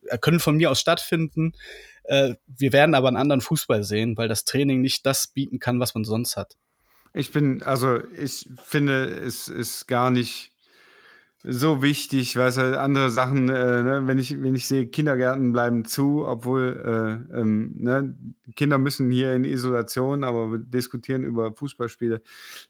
äh, 0.06 0.18
können 0.18 0.40
von 0.40 0.56
mir 0.56 0.70
aus 0.70 0.80
stattfinden. 0.80 1.52
Äh, 2.04 2.34
wir 2.46 2.72
werden 2.72 2.94
aber 2.94 3.08
einen 3.08 3.16
anderen 3.16 3.40
Fußball 3.40 3.84
sehen, 3.84 4.16
weil 4.16 4.28
das 4.28 4.44
Training 4.44 4.80
nicht 4.80 5.06
das 5.06 5.28
bieten 5.28 5.58
kann, 5.58 5.80
was 5.80 5.94
man 5.94 6.04
sonst 6.04 6.36
hat. 6.36 6.56
Ich 7.12 7.32
bin, 7.32 7.62
also 7.62 7.98
ich 8.16 8.48
finde, 8.64 9.04
es 9.04 9.48
ist 9.48 9.88
gar 9.88 10.10
nicht 10.10 10.52
so 11.42 11.80
wichtig, 11.82 12.36
es 12.36 12.58
halt 12.58 12.76
andere 12.76 13.10
Sachen, 13.10 13.48
äh, 13.48 13.82
ne, 13.82 14.02
wenn 14.04 14.18
ich, 14.18 14.42
wenn 14.42 14.54
ich 14.54 14.66
sehe, 14.66 14.86
Kindergärten 14.86 15.52
bleiben 15.52 15.86
zu, 15.86 16.26
obwohl 16.26 17.24
äh, 17.32 17.38
ähm, 17.38 17.74
ne, 17.78 18.14
Kinder 18.56 18.76
müssen 18.76 19.10
hier 19.10 19.34
in 19.34 19.44
Isolation, 19.44 20.22
aber 20.22 20.52
wir 20.52 20.58
diskutieren 20.58 21.24
über 21.24 21.54
Fußballspiele. 21.54 22.20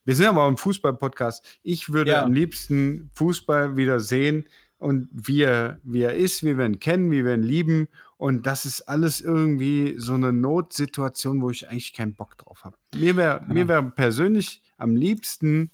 Wir 0.04 0.14
sind 0.14 0.26
aber 0.26 0.46
im 0.46 0.56
Fußball-Podcast. 0.56 1.44
Ich 1.62 1.92
würde 1.92 2.12
ja. 2.12 2.22
am 2.22 2.32
liebsten 2.32 3.10
Fußball 3.14 3.76
wieder 3.76 3.98
sehen 3.98 4.46
und 4.78 5.08
wie 5.12 5.42
er, 5.42 5.80
wie 5.82 6.02
er 6.02 6.14
ist, 6.14 6.44
wie 6.44 6.56
wir 6.56 6.64
ihn 6.64 6.78
kennen, 6.78 7.10
wie 7.10 7.24
wir 7.24 7.34
ihn 7.34 7.42
lieben 7.42 7.88
und 8.20 8.46
das 8.46 8.66
ist 8.66 8.82
alles 8.82 9.22
irgendwie 9.22 9.94
so 9.96 10.12
eine 10.12 10.30
Notsituation, 10.30 11.40
wo 11.40 11.48
ich 11.48 11.70
eigentlich 11.70 11.94
keinen 11.94 12.14
Bock 12.14 12.36
drauf 12.36 12.64
habe. 12.64 12.76
Mir 12.94 13.16
wäre 13.16 13.42
ja. 13.48 13.68
wär 13.68 13.82
persönlich 13.82 14.62
am 14.76 14.94
liebsten 14.94 15.70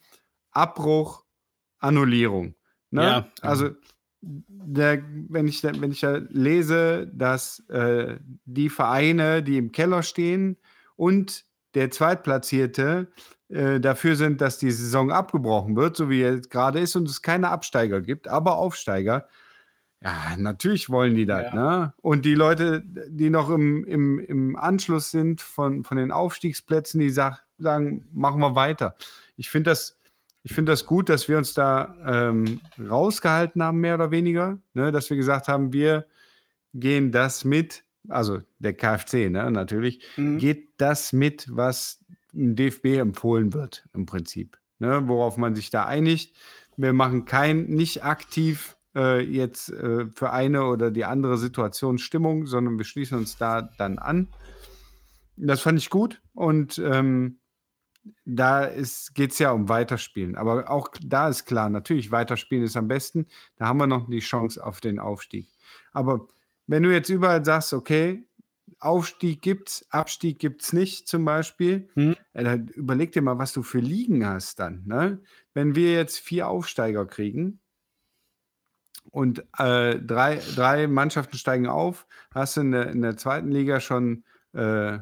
Abbruch, 0.53 1.25
Annullierung. 1.81 2.55
Ne? 2.93 3.03
Ja. 3.03 3.29
Also 3.41 3.71
der, 4.21 5.03
wenn, 5.29 5.49
ich, 5.49 5.65
wenn 5.65 5.91
ich 5.91 5.99
da 5.99 6.19
lese, 6.29 7.09
dass 7.13 7.69
äh, 7.69 8.19
die 8.45 8.71
Vereine, 8.71 9.43
die 9.43 9.59
im 9.59 9.73
Keller 9.73 10.05
stehen 10.05 10.57
und 10.95 11.45
der 11.75 11.91
Zweitplatzierte 11.91 13.09
äh, 13.49 13.81
dafür 13.81 14.15
sind, 14.15 14.41
dass 14.41 14.59
die 14.59 14.71
Saison 14.71 15.11
abgebrochen 15.11 15.75
wird, 15.75 15.97
so 15.97 16.11
wie 16.11 16.21
jetzt 16.21 16.51
gerade 16.51 16.79
ist, 16.79 16.95
und 16.95 17.09
es 17.09 17.23
keine 17.23 17.49
Absteiger 17.49 18.01
gibt, 18.01 18.29
aber 18.29 18.57
Aufsteiger, 18.57 19.27
ja, 20.03 20.37
natürlich 20.37 20.91
wollen 20.91 21.15
die 21.15 21.27
das. 21.27 21.53
Ja. 21.53 21.55
Ne? 21.55 21.95
Und 22.03 22.25
die 22.25 22.35
Leute, 22.35 22.83
die 22.85 23.31
noch 23.31 23.51
im, 23.51 23.85
im, 23.85 24.19
im 24.19 24.57
Anschluss 24.57 25.11
sind 25.11 25.41
von, 25.41 25.85
von 25.85 25.97
den 25.97 26.13
Aufstiegsplätzen, 26.13 27.01
die 27.01 27.11
sag, 27.11 27.45
sagen, 27.59 28.07
machen 28.13 28.41
wir 28.41 28.55
weiter. 28.55 28.97
Ich 29.37 29.51
finde 29.51 29.71
das, 29.71 29.99
find 30.45 30.69
das 30.69 30.87
gut, 30.87 31.09
dass 31.09 31.29
wir 31.29 31.39
uns 31.39 31.55
da 31.55 31.97
ähm, 32.07 32.61
rausgehalten 32.79 33.63
haben, 33.63 33.81
mehr 33.81 33.95
oder 33.95 34.11
weniger. 34.11 34.59
Ne? 34.75 34.93
Dass 34.93 35.11
wir 35.11 35.17
gesagt 35.17 35.49
haben, 35.49 35.73
wir 35.73 36.07
gehen 36.75 37.11
das 37.11 37.45
mit, 37.45 37.83
also 38.09 38.41
der 38.59 38.75
KfC 38.75 39.31
ne, 39.31 39.51
natürlich, 39.51 40.05
mhm. 40.17 40.39
geht 40.39 40.69
das 40.77 41.13
mit, 41.13 41.47
was 41.51 42.05
im 42.33 42.55
DFB 42.55 42.99
empfohlen 42.99 43.55
wird, 43.55 43.89
im 43.95 44.05
Prinzip. 44.05 44.59
Ne? 44.79 45.09
Worauf 45.09 45.39
man 45.39 45.55
sich 45.55 45.71
da 45.71 45.87
einigt. 45.87 46.37
Wir 46.77 46.93
machen 46.93 47.25
kein, 47.25 47.65
nicht 47.65 48.05
aktiv 48.05 48.76
äh, 48.97 49.21
jetzt 49.21 49.71
äh, 49.71 50.07
für 50.15 50.31
eine 50.31 50.65
oder 50.65 50.91
die 50.91 51.05
andere 51.05 51.39
Situation 51.39 51.99
Stimmung, 51.99 52.47
sondern 52.47 52.79
wir 52.79 52.85
schließen 52.85 53.19
uns 53.19 53.37
da 53.37 53.63
dann 53.63 53.99
an. 53.99 54.29
Das 55.37 55.61
fand 55.61 55.79
ich 55.79 55.91
gut 55.91 56.23
und 56.35 56.79
ähm, 56.79 57.39
da 58.25 58.71
geht 59.15 59.33
es 59.33 59.39
ja 59.39 59.51
um 59.51 59.69
Weiterspielen. 59.69 60.37
Aber 60.37 60.71
auch 60.71 60.89
da 61.03 61.29
ist 61.29 61.45
klar, 61.45 61.69
natürlich, 61.69 62.11
Weiterspielen 62.11 62.65
ist 62.65 62.77
am 62.77 62.89
besten. 62.89 63.27
Da 63.57 63.67
haben 63.67 63.79
wir 63.79 63.87
noch 63.87 64.09
die 64.09 64.21
Chance 64.21 64.65
auf 64.65 64.81
den 64.81 64.99
Aufstieg. 64.99 65.49
Aber 65.93 66.29
wenn 66.67 66.83
du 66.83 66.93
jetzt 66.93 67.11
überall 67.11 67.45
sagst, 67.45 67.73
okay, 67.73 68.25
Aufstieg 68.79 69.43
gibt's, 69.43 69.87
Abstieg 69.91 70.39
gibt 70.39 70.63
es 70.63 70.73
nicht, 70.73 71.09
zum 71.09 71.25
Beispiel, 71.25 71.89
hm. 71.95 72.17
äh, 72.33 72.45
dann 72.45 72.69
überleg 72.69 73.13
dir 73.13 73.23
mal, 73.23 73.39
was 73.39 73.53
du 73.53 73.63
für 73.63 73.79
Ligen 73.79 74.27
hast 74.27 74.61
dann. 74.61 74.83
Ne? 74.87 75.21
Wenn 75.55 75.75
wir 75.75 75.93
jetzt 75.93 76.19
vier 76.19 76.49
Aufsteiger 76.49 77.07
kriegen, 77.07 77.61
und 79.17 79.47
äh, 79.57 79.99
drei, 79.99 80.43
drei 80.57 80.87
Mannschaften 80.87 81.39
steigen 81.39 81.69
auf. 81.69 82.07
Hast 82.35 82.59
du 82.59 82.61
in 82.61 82.73
der, 82.73 82.91
in 82.91 83.01
der 83.01 83.17
zweiten 83.17 83.51
Liga 83.51 83.81
schon 83.81 84.25
äh, 84.53 84.99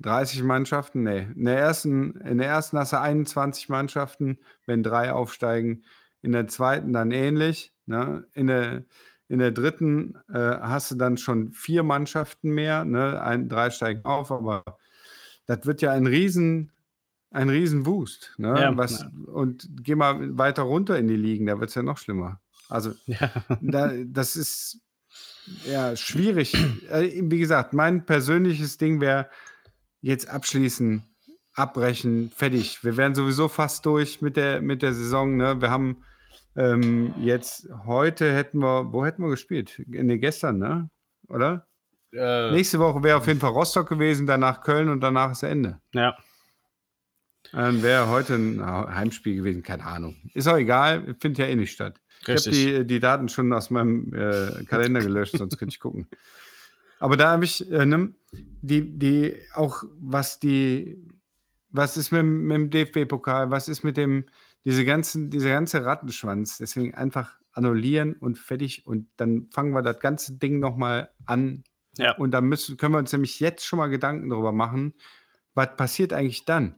30 0.00 0.42
Mannschaften? 0.42 1.04
Nee, 1.04 1.26
in 1.34 1.46
der, 1.46 1.58
ersten, 1.58 2.20
in 2.20 2.36
der 2.36 2.48
ersten 2.48 2.78
hast 2.78 2.92
du 2.92 3.00
21 3.00 3.70
Mannschaften, 3.70 4.38
wenn 4.66 4.82
drei 4.82 5.14
aufsteigen. 5.14 5.84
In 6.20 6.32
der 6.32 6.46
zweiten 6.48 6.92
dann 6.92 7.10
ähnlich. 7.10 7.72
Ne? 7.86 8.26
In, 8.34 8.48
der, 8.48 8.84
in 9.28 9.38
der 9.38 9.50
dritten 9.50 10.16
äh, 10.28 10.58
hast 10.60 10.90
du 10.90 10.96
dann 10.96 11.16
schon 11.16 11.52
vier 11.52 11.84
Mannschaften 11.84 12.50
mehr. 12.50 12.84
Ne? 12.84 13.22
Ein, 13.22 13.48
drei 13.48 13.70
steigen 13.70 14.04
auf, 14.04 14.30
aber 14.30 14.62
das 15.46 15.64
wird 15.64 15.80
ja 15.80 15.90
ein 15.90 16.06
riesen, 16.06 16.70
ein 17.30 17.48
riesen 17.48 17.86
Wust. 17.86 18.34
Ne? 18.36 18.60
Ja, 18.60 18.76
Was, 18.76 19.00
ja. 19.00 19.10
Und 19.32 19.70
geh 19.82 19.94
mal 19.94 20.36
weiter 20.36 20.64
runter 20.64 20.98
in 20.98 21.08
die 21.08 21.16
Ligen, 21.16 21.46
da 21.46 21.58
wird 21.58 21.70
es 21.70 21.76
ja 21.76 21.82
noch 21.82 21.96
schlimmer. 21.96 22.42
Also, 22.68 22.92
ja. 23.06 23.30
da, 23.60 23.92
das 24.04 24.36
ist 24.36 24.80
ja 25.64 25.96
schwierig. 25.96 26.54
Äh, 26.90 27.22
wie 27.22 27.38
gesagt, 27.38 27.72
mein 27.72 28.04
persönliches 28.04 28.78
Ding 28.78 29.00
wäre 29.00 29.28
jetzt 30.00 30.28
abschließen, 30.28 31.02
abbrechen, 31.54 32.30
fertig. 32.34 32.84
Wir 32.84 32.96
wären 32.96 33.14
sowieso 33.14 33.48
fast 33.48 33.86
durch 33.86 34.20
mit 34.20 34.36
der, 34.36 34.60
mit 34.60 34.82
der 34.82 34.94
Saison. 34.94 35.36
Ne? 35.36 35.60
Wir 35.60 35.70
haben 35.70 36.04
ähm, 36.56 37.14
jetzt 37.18 37.68
heute 37.84 38.32
hätten 38.32 38.58
wir, 38.58 38.92
wo 38.92 39.04
hätten 39.04 39.22
wir 39.22 39.30
gespielt? 39.30 39.82
Nee, 39.86 40.18
gestern, 40.18 40.58
ne? 40.58 40.90
Oder? 41.28 41.66
Äh, 42.12 42.50
Nächste 42.52 42.78
Woche 42.78 43.02
wäre 43.02 43.18
auf 43.18 43.26
jeden 43.26 43.40
Fall 43.40 43.50
Rostock 43.50 43.88
gewesen, 43.88 44.26
danach 44.26 44.62
Köln 44.62 44.88
und 44.88 45.00
danach 45.00 45.32
ist 45.32 45.42
Ende. 45.42 45.80
Ja. 45.92 46.16
Dann 47.52 47.82
wäre 47.82 48.08
heute 48.08 48.34
ein 48.34 48.64
Heimspiel 48.64 49.36
gewesen, 49.36 49.62
keine 49.62 49.84
Ahnung. 49.84 50.16
Ist 50.34 50.48
auch 50.48 50.56
egal, 50.56 51.16
findet 51.20 51.38
ja 51.38 51.46
eh 51.46 51.56
nicht 51.56 51.72
statt. 51.72 52.00
Ich 52.22 52.28
habe 52.28 52.50
die, 52.50 52.86
die 52.86 53.00
Daten 53.00 53.28
schon 53.28 53.52
aus 53.52 53.70
meinem 53.70 54.12
äh, 54.12 54.64
Kalender 54.64 55.00
gelöscht, 55.00 55.36
sonst 55.36 55.58
könnte 55.58 55.72
ich 55.72 55.80
gucken. 55.80 56.08
Aber 56.98 57.16
da 57.16 57.30
habe 57.30 57.44
ich 57.44 57.70
äh, 57.70 57.86
ne, 57.86 58.14
die, 58.32 58.98
die 58.98 59.36
auch, 59.54 59.84
was 60.00 60.40
die, 60.40 61.04
was 61.70 61.96
ist 61.96 62.10
mit, 62.10 62.24
mit 62.24 62.54
dem 62.56 62.70
DFB-Pokal, 62.70 63.50
was 63.50 63.68
ist 63.68 63.84
mit 63.84 63.96
dem, 63.96 64.24
diese 64.64 64.84
ganzen, 64.84 65.30
dieser 65.30 65.50
ganze 65.50 65.84
Rattenschwanz, 65.84 66.58
deswegen 66.58 66.94
einfach 66.94 67.38
annullieren 67.52 68.14
und 68.14 68.38
fertig 68.38 68.86
und 68.86 69.08
dann 69.16 69.48
fangen 69.50 69.72
wir 69.72 69.82
das 69.82 70.00
ganze 70.00 70.34
Ding 70.34 70.58
nochmal 70.58 71.10
an. 71.24 71.64
Ja. 71.96 72.16
Und 72.16 72.32
dann 72.32 72.44
müssen, 72.44 72.76
können 72.76 72.94
wir 72.94 72.98
uns 72.98 73.12
nämlich 73.12 73.40
jetzt 73.40 73.64
schon 73.64 73.78
mal 73.78 73.88
Gedanken 73.88 74.28
darüber 74.28 74.52
machen, 74.52 74.94
was 75.54 75.74
passiert 75.76 76.12
eigentlich 76.12 76.44
dann? 76.44 76.74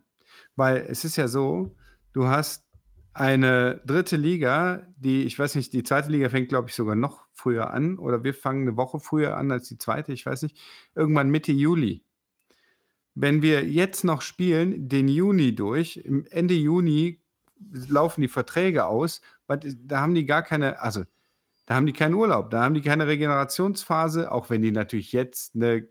Weil 0.58 0.86
es 0.88 1.04
ist 1.04 1.14
ja 1.14 1.28
so, 1.28 1.76
du 2.12 2.26
hast 2.26 2.66
eine 3.14 3.80
dritte 3.86 4.16
Liga, 4.16 4.88
die, 4.96 5.22
ich 5.22 5.38
weiß 5.38 5.54
nicht, 5.54 5.72
die 5.72 5.84
zweite 5.84 6.10
Liga 6.10 6.28
fängt, 6.30 6.48
glaube 6.48 6.68
ich, 6.68 6.74
sogar 6.74 6.96
noch 6.96 7.26
früher 7.32 7.70
an 7.70 7.96
oder 7.96 8.24
wir 8.24 8.34
fangen 8.34 8.62
eine 8.62 8.76
Woche 8.76 8.98
früher 8.98 9.36
an 9.36 9.52
als 9.52 9.68
die 9.68 9.78
zweite, 9.78 10.12
ich 10.12 10.26
weiß 10.26 10.42
nicht, 10.42 10.58
irgendwann 10.96 11.30
Mitte 11.30 11.52
Juli. 11.52 12.04
Wenn 13.14 13.40
wir 13.40 13.64
jetzt 13.66 14.02
noch 14.02 14.20
spielen, 14.20 14.88
den 14.88 15.06
Juni 15.06 15.54
durch, 15.54 16.02
Ende 16.30 16.54
Juni 16.54 17.22
laufen 17.70 18.22
die 18.22 18.28
Verträge 18.28 18.86
aus, 18.86 19.20
da 19.46 20.00
haben 20.00 20.16
die 20.16 20.26
gar 20.26 20.42
keine, 20.42 20.80
also 20.82 21.04
da 21.66 21.76
haben 21.76 21.86
die 21.86 21.92
keinen 21.92 22.14
Urlaub, 22.14 22.50
da 22.50 22.64
haben 22.64 22.74
die 22.74 22.82
keine 22.82 23.06
Regenerationsphase, 23.06 24.32
auch 24.32 24.50
wenn 24.50 24.62
die 24.62 24.72
natürlich 24.72 25.12
jetzt 25.12 25.54
eine 25.54 25.86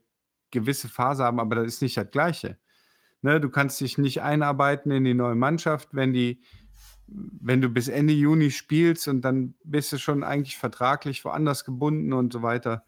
gewisse 0.52 0.90
Phase 0.90 1.24
haben, 1.24 1.40
aber 1.40 1.56
das 1.56 1.68
ist 1.68 1.82
nicht 1.82 1.96
das 1.96 2.12
Gleiche. 2.12 2.58
Ne, 3.22 3.42
du 3.42 3.50
kannst 3.50 3.82
dich 3.82 3.98
nicht 3.98 4.22
einarbeiten 4.22 4.92
in 4.92 5.04
die 5.04 5.14
neue 5.14 5.36
Mannschaft, 5.36 5.90
wenn 5.94 6.14
die 6.14 6.42
wenn 7.08 7.62
du 7.62 7.70
bis 7.70 7.88
Ende 7.88 8.14
Juni 8.14 8.52
spielst 8.52 9.08
und 9.08 9.22
dann 9.22 9.56
bist 9.64 9.92
du 9.94 9.98
schon 9.98 10.24
eigentlich 10.24 10.58
vertraglich 10.58 11.24
woanders 11.24 11.64
gebunden 11.64 12.14
und 12.14 12.34
so 12.34 12.42
weiter. 12.42 12.86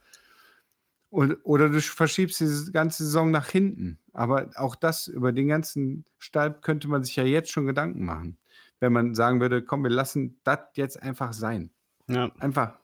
Und, 1.09 1.38
oder 1.43 1.69
du 1.69 1.81
verschiebst 1.81 2.39
diese 2.39 2.71
ganze 2.71 3.03
Saison 3.05 3.31
nach 3.31 3.50
hinten. 3.50 3.98
Aber 4.13 4.50
auch 4.55 4.75
das, 4.75 5.07
über 5.07 5.31
den 5.31 5.48
ganzen 5.48 6.05
Stalb 6.19 6.62
könnte 6.62 6.88
man 6.88 7.03
sich 7.03 7.15
ja 7.15 7.24
jetzt 7.24 7.51
schon 7.51 7.65
Gedanken 7.65 8.05
machen. 8.05 8.38
Wenn 8.79 8.93
man 8.93 9.15
sagen 9.15 9.41
würde, 9.41 9.63
komm, 9.63 9.83
wir 9.83 9.89
lassen 9.89 10.39
das 10.43 10.59
jetzt 10.75 11.01
einfach 11.01 11.33
sein. 11.33 11.71
Ja. 12.07 12.31
Einfach 12.39 12.77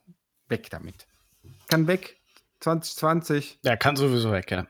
weg 0.47 0.69
damit. 0.69 1.07
Kann 1.67 1.87
weg. 1.87 2.17
2020. 2.61 3.59
Ja, 3.63 3.75
kann 3.75 3.95
sowieso 3.95 4.31
weg, 4.31 4.49
ja. 4.49 4.65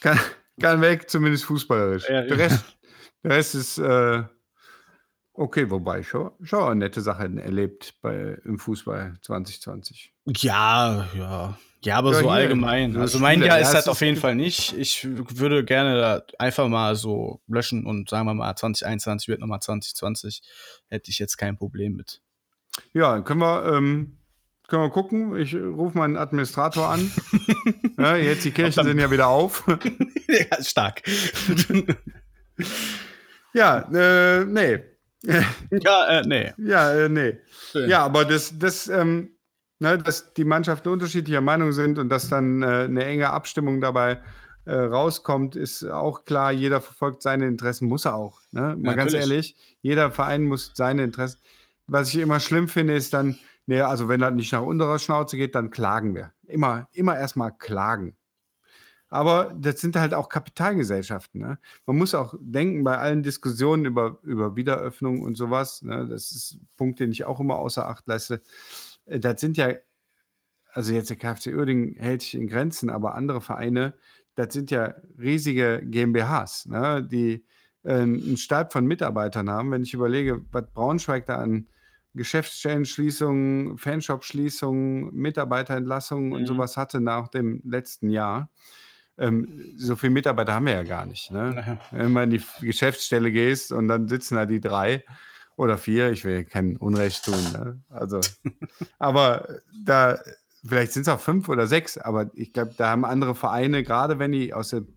Kann, 0.00 0.18
kann 0.60 0.80
weg, 0.80 1.10
zumindest 1.10 1.44
fußballerisch. 1.44 2.08
Ja, 2.08 2.22
der, 2.22 2.38
Rest, 2.38 2.64
der 3.24 3.30
Rest 3.32 3.54
ist. 3.54 3.78
Äh, 3.78 4.24
Okay, 5.40 5.70
wobei 5.70 6.02
schon, 6.02 6.32
schon 6.42 6.76
nette 6.76 7.00
Sachen 7.00 7.38
erlebt 7.38 7.94
bei, 8.02 8.36
im 8.44 8.58
Fußball 8.58 9.16
2020. 9.22 10.12
Ja, 10.26 11.08
ja. 11.16 11.58
Ja, 11.82 11.96
aber 11.96 12.12
ja, 12.12 12.18
so 12.18 12.24
hier, 12.24 12.30
allgemein. 12.30 12.94
Also 12.98 13.18
mein 13.20 13.42
Jahr 13.42 13.58
ist 13.58 13.72
das 13.72 13.88
auf 13.88 14.02
jeden 14.02 14.18
Fall 14.18 14.34
nicht. 14.34 14.76
Ich 14.76 15.08
würde 15.08 15.64
gerne 15.64 16.22
einfach 16.38 16.68
mal 16.68 16.94
so 16.94 17.40
löschen 17.46 17.86
und 17.86 18.10
sagen 18.10 18.26
wir 18.26 18.34
mal 18.34 18.54
2021 18.54 19.28
wird 19.28 19.40
nochmal 19.40 19.60
2020. 19.60 20.42
Hätte 20.88 21.10
ich 21.10 21.18
jetzt 21.18 21.38
kein 21.38 21.56
Problem 21.56 21.94
mit. 21.94 22.20
Ja, 22.92 23.22
können 23.22 23.40
wir, 23.40 23.64
ähm, 23.64 24.18
können 24.70 24.84
wir 24.84 24.90
gucken. 24.90 25.36
Ich 25.36 25.54
rufe 25.54 25.98
meinen 25.98 26.16
Administrator 26.16 26.88
an. 26.88 27.10
ja, 27.98 28.16
jetzt 28.16 28.44
die 28.44 28.52
Kirchen 28.52 28.84
sind 28.84 28.98
ja 28.98 29.10
wieder 29.10 29.26
auf. 29.26 29.66
ja, 30.28 30.62
stark. 30.62 31.02
ja, 33.52 33.78
äh, 33.92 34.44
nee. 34.44 34.80
ja, 35.22 36.06
äh, 36.06 36.22
nee. 36.26 36.52
Ja, 36.56 36.94
äh, 36.94 37.08
nee. 37.08 37.38
Schön. 37.72 37.90
Ja, 37.90 38.04
aber 38.04 38.24
das, 38.24 38.58
das, 38.58 38.88
ähm, 38.88 39.30
ne, 39.80 39.98
dass 39.98 40.32
die 40.34 40.44
Mannschaften 40.44 40.88
unterschiedlicher 40.88 41.40
Meinung 41.40 41.72
sind 41.72 41.98
und 41.98 42.08
dass 42.08 42.28
dann 42.28 42.62
äh, 42.62 42.66
eine 42.66 43.04
enge 43.04 43.30
Abstimmung 43.30 43.80
dabei 43.80 44.22
äh, 44.66 44.74
rauskommt, 44.74 45.56
ist 45.56 45.84
auch 45.84 46.24
klar. 46.24 46.52
Jeder 46.52 46.80
verfolgt 46.80 47.22
seine 47.22 47.48
Interessen, 47.48 47.88
muss 47.88 48.04
er 48.04 48.14
auch. 48.14 48.40
Ne? 48.52 48.76
Mal 48.78 48.92
ja, 48.92 48.94
ganz 48.94 49.14
ehrlich, 49.14 49.56
jeder 49.82 50.12
Verein 50.12 50.44
muss 50.44 50.72
seine 50.74 51.02
Interessen. 51.02 51.40
Was 51.86 52.14
ich 52.14 52.20
immer 52.20 52.38
schlimm 52.38 52.68
finde, 52.68 52.94
ist 52.94 53.12
dann, 53.12 53.36
ne, 53.66 53.86
also 53.86 54.08
wenn 54.08 54.20
das 54.20 54.32
nicht 54.34 54.52
nach 54.52 54.62
unserer 54.62 54.98
Schnauze 54.98 55.36
geht, 55.36 55.54
dann 55.54 55.70
klagen 55.70 56.14
wir. 56.14 56.32
Immer, 56.44 56.88
immer 56.92 57.16
erstmal 57.18 57.52
klagen. 57.56 58.16
Aber 59.10 59.52
das 59.58 59.80
sind 59.80 59.96
halt 59.96 60.14
auch 60.14 60.28
Kapitalgesellschaften. 60.28 61.40
Ne? 61.40 61.58
Man 61.84 61.96
muss 61.96 62.14
auch 62.14 62.34
denken, 62.40 62.84
bei 62.84 62.96
allen 62.96 63.24
Diskussionen 63.24 63.84
über, 63.84 64.18
über 64.22 64.54
Wiederöffnung 64.54 65.22
und 65.22 65.34
sowas, 65.34 65.82
ne, 65.82 66.06
das 66.08 66.30
ist 66.30 66.54
ein 66.54 66.68
Punkt, 66.76 67.00
den 67.00 67.10
ich 67.10 67.24
auch 67.24 67.40
immer 67.40 67.56
außer 67.56 67.88
Acht 67.88 68.06
leiste. 68.06 68.40
Äh, 69.06 69.18
das 69.18 69.40
sind 69.40 69.56
ja, 69.56 69.74
also 70.72 70.92
jetzt 70.92 71.10
der 71.10 71.16
KfC 71.16 71.52
Uerdingen 71.54 71.96
hält 71.96 72.22
sich 72.22 72.36
in 72.36 72.46
Grenzen, 72.46 72.88
aber 72.88 73.16
andere 73.16 73.40
Vereine, 73.40 73.94
das 74.36 74.54
sind 74.54 74.70
ja 74.70 74.94
riesige 75.18 75.82
GmbHs, 75.84 76.66
ne, 76.66 77.02
die 77.02 77.44
äh, 77.82 77.94
einen 77.94 78.36
Stab 78.36 78.72
von 78.72 78.86
Mitarbeitern 78.86 79.50
haben. 79.50 79.72
Wenn 79.72 79.82
ich 79.82 79.92
überlege, 79.92 80.44
was 80.52 80.70
Braunschweig 80.72 81.26
da 81.26 81.36
an, 81.38 81.66
Geschäftsstellenschließungen, 82.14 83.78
Fanshop-Schließungen, 83.78 85.14
Mitarbeiterentlassungen 85.14 86.32
und 86.32 86.42
Mhm. 86.42 86.46
sowas 86.46 86.76
hatte 86.76 87.00
nach 87.00 87.28
dem 87.28 87.60
letzten 87.64 88.10
Jahr. 88.10 88.50
Ähm, 89.18 89.74
so 89.76 89.96
viele 89.96 90.12
Mitarbeiter 90.12 90.54
haben 90.54 90.66
wir 90.66 90.72
ja 90.72 90.82
gar 90.82 91.06
nicht. 91.06 91.30
Ne? 91.30 91.78
Wenn 91.90 92.14
du 92.14 92.22
in 92.22 92.30
die 92.30 92.42
Geschäftsstelle 92.60 93.30
gehst 93.30 93.70
und 93.70 93.88
dann 93.88 94.08
sitzen 94.08 94.36
da 94.36 94.46
die 94.46 94.60
drei 94.60 95.04
oder 95.56 95.76
vier, 95.76 96.10
ich 96.10 96.24
will 96.24 96.44
kein 96.44 96.76
Unrecht 96.78 97.24
tun. 97.26 97.52
Ne? 97.52 97.80
Also, 97.90 98.20
aber 98.98 99.46
da, 99.84 100.18
vielleicht 100.64 100.92
sind 100.92 101.02
es 101.02 101.08
auch 101.08 101.20
fünf 101.20 101.48
oder 101.48 101.66
sechs, 101.66 101.98
aber 101.98 102.30
ich 102.34 102.52
glaube, 102.52 102.74
da 102.76 102.88
haben 102.90 103.04
andere 103.04 103.34
Vereine, 103.34 103.82
gerade 103.82 104.18
wenn 104.18 104.32
die 104.32 104.54
aus 104.54 104.70
dem 104.70 104.88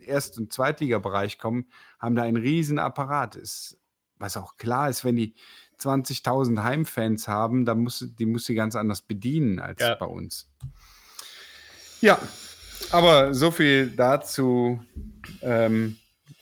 Erst- 0.00 0.38
und 0.38 0.52
Zweitligabereich 0.52 1.38
kommen, 1.38 1.66
haben 2.00 2.16
da 2.16 2.22
einen 2.22 2.36
riesen 2.36 2.78
Apparat. 2.78 3.36
Ist, 3.36 3.78
was 4.18 4.36
auch 4.36 4.56
klar 4.56 4.90
ist, 4.90 5.04
wenn 5.04 5.16
die 5.16 5.34
20.000 5.80 6.62
Heimfans 6.62 7.28
haben, 7.28 7.64
dann 7.64 7.80
muss, 7.80 8.06
die 8.18 8.26
muss 8.26 8.44
sie 8.44 8.54
ganz 8.54 8.76
anders 8.76 9.02
bedienen 9.02 9.58
als 9.60 9.80
Ja. 9.80 9.94
bei 9.94 10.06
uns. 10.06 10.48
Ja, 12.00 12.18
aber 12.90 13.34
so 13.34 13.50
viel 13.50 13.88
dazu. 13.88 14.82
Ähm, 15.42 15.96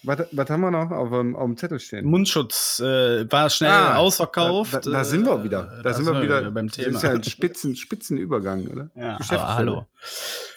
was, 0.05 0.19
was 0.33 0.51
haben 0.51 0.61
wir 0.63 0.71
noch 0.73 0.91
auf 0.91 1.11
dem, 1.11 1.37
auf 1.37 1.45
dem 1.45 1.57
Zettel 1.57 1.79
stehen? 1.79 2.05
Mundschutz 2.07 2.81
äh, 2.81 3.31
war 3.31 3.49
schnell 3.51 3.71
Ah, 3.71 3.97
ausverkauft. 3.97 4.75
Da, 4.75 4.81
da, 4.81 4.91
da 4.91 5.05
sind 5.05 5.25
wir 5.25 5.45
wieder. 5.45 5.79
Äh, 5.79 5.83
Da, 5.83 5.93
sind 5.95 6.07
wir 6.07 6.21
wieder 6.21 6.51
beim 6.51 6.67
Das 6.67 6.77
Thema. 6.77 6.97
ist 6.97 7.03
ja 7.05 7.11
ein 7.11 7.23
Spitzen, 7.23 7.77
Spitzenübergang, 7.77 8.67
oder? 8.67 8.91
Ja, 8.97 9.19
aber 9.29 9.55
hallo. 9.55 9.87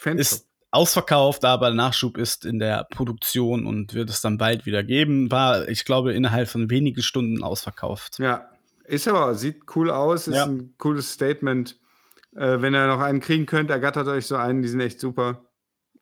Fanshop. 0.00 0.20
Ist 0.20 0.48
ausverkauft, 0.72 1.44
aber 1.44 1.70
Nachschub 1.70 2.18
ist 2.18 2.44
in 2.44 2.58
der 2.58 2.84
Produktion 2.90 3.66
und 3.66 3.94
wird 3.94 4.10
es 4.10 4.20
dann 4.20 4.36
bald 4.36 4.66
wieder 4.66 4.82
geben. 4.82 5.30
War, 5.30 5.68
ich 5.68 5.84
glaube, 5.84 6.12
innerhalb 6.12 6.48
von 6.48 6.68
wenigen 6.68 7.02
Stunden 7.02 7.44
ausverkauft. 7.44 8.18
Ja, 8.18 8.48
ist 8.88 9.08
aber, 9.08 9.34
sieht 9.34 9.62
cool 9.76 9.90
aus, 9.90 10.28
ist 10.28 10.34
Ja. 10.36 10.46
ein 10.46 10.74
cooles 10.78 11.12
Statement. 11.12 11.78
Äh, 12.34 12.60
wenn 12.60 12.74
ihr 12.74 12.86
noch 12.86 13.00
einen 13.00 13.20
kriegen 13.20 13.46
könnt, 13.46 13.70
ergattert 13.70 14.08
euch 14.08 14.26
so 14.26 14.36
einen, 14.36 14.62
die 14.62 14.68
sind 14.68 14.80
echt 14.80 15.00
super. 15.00 15.46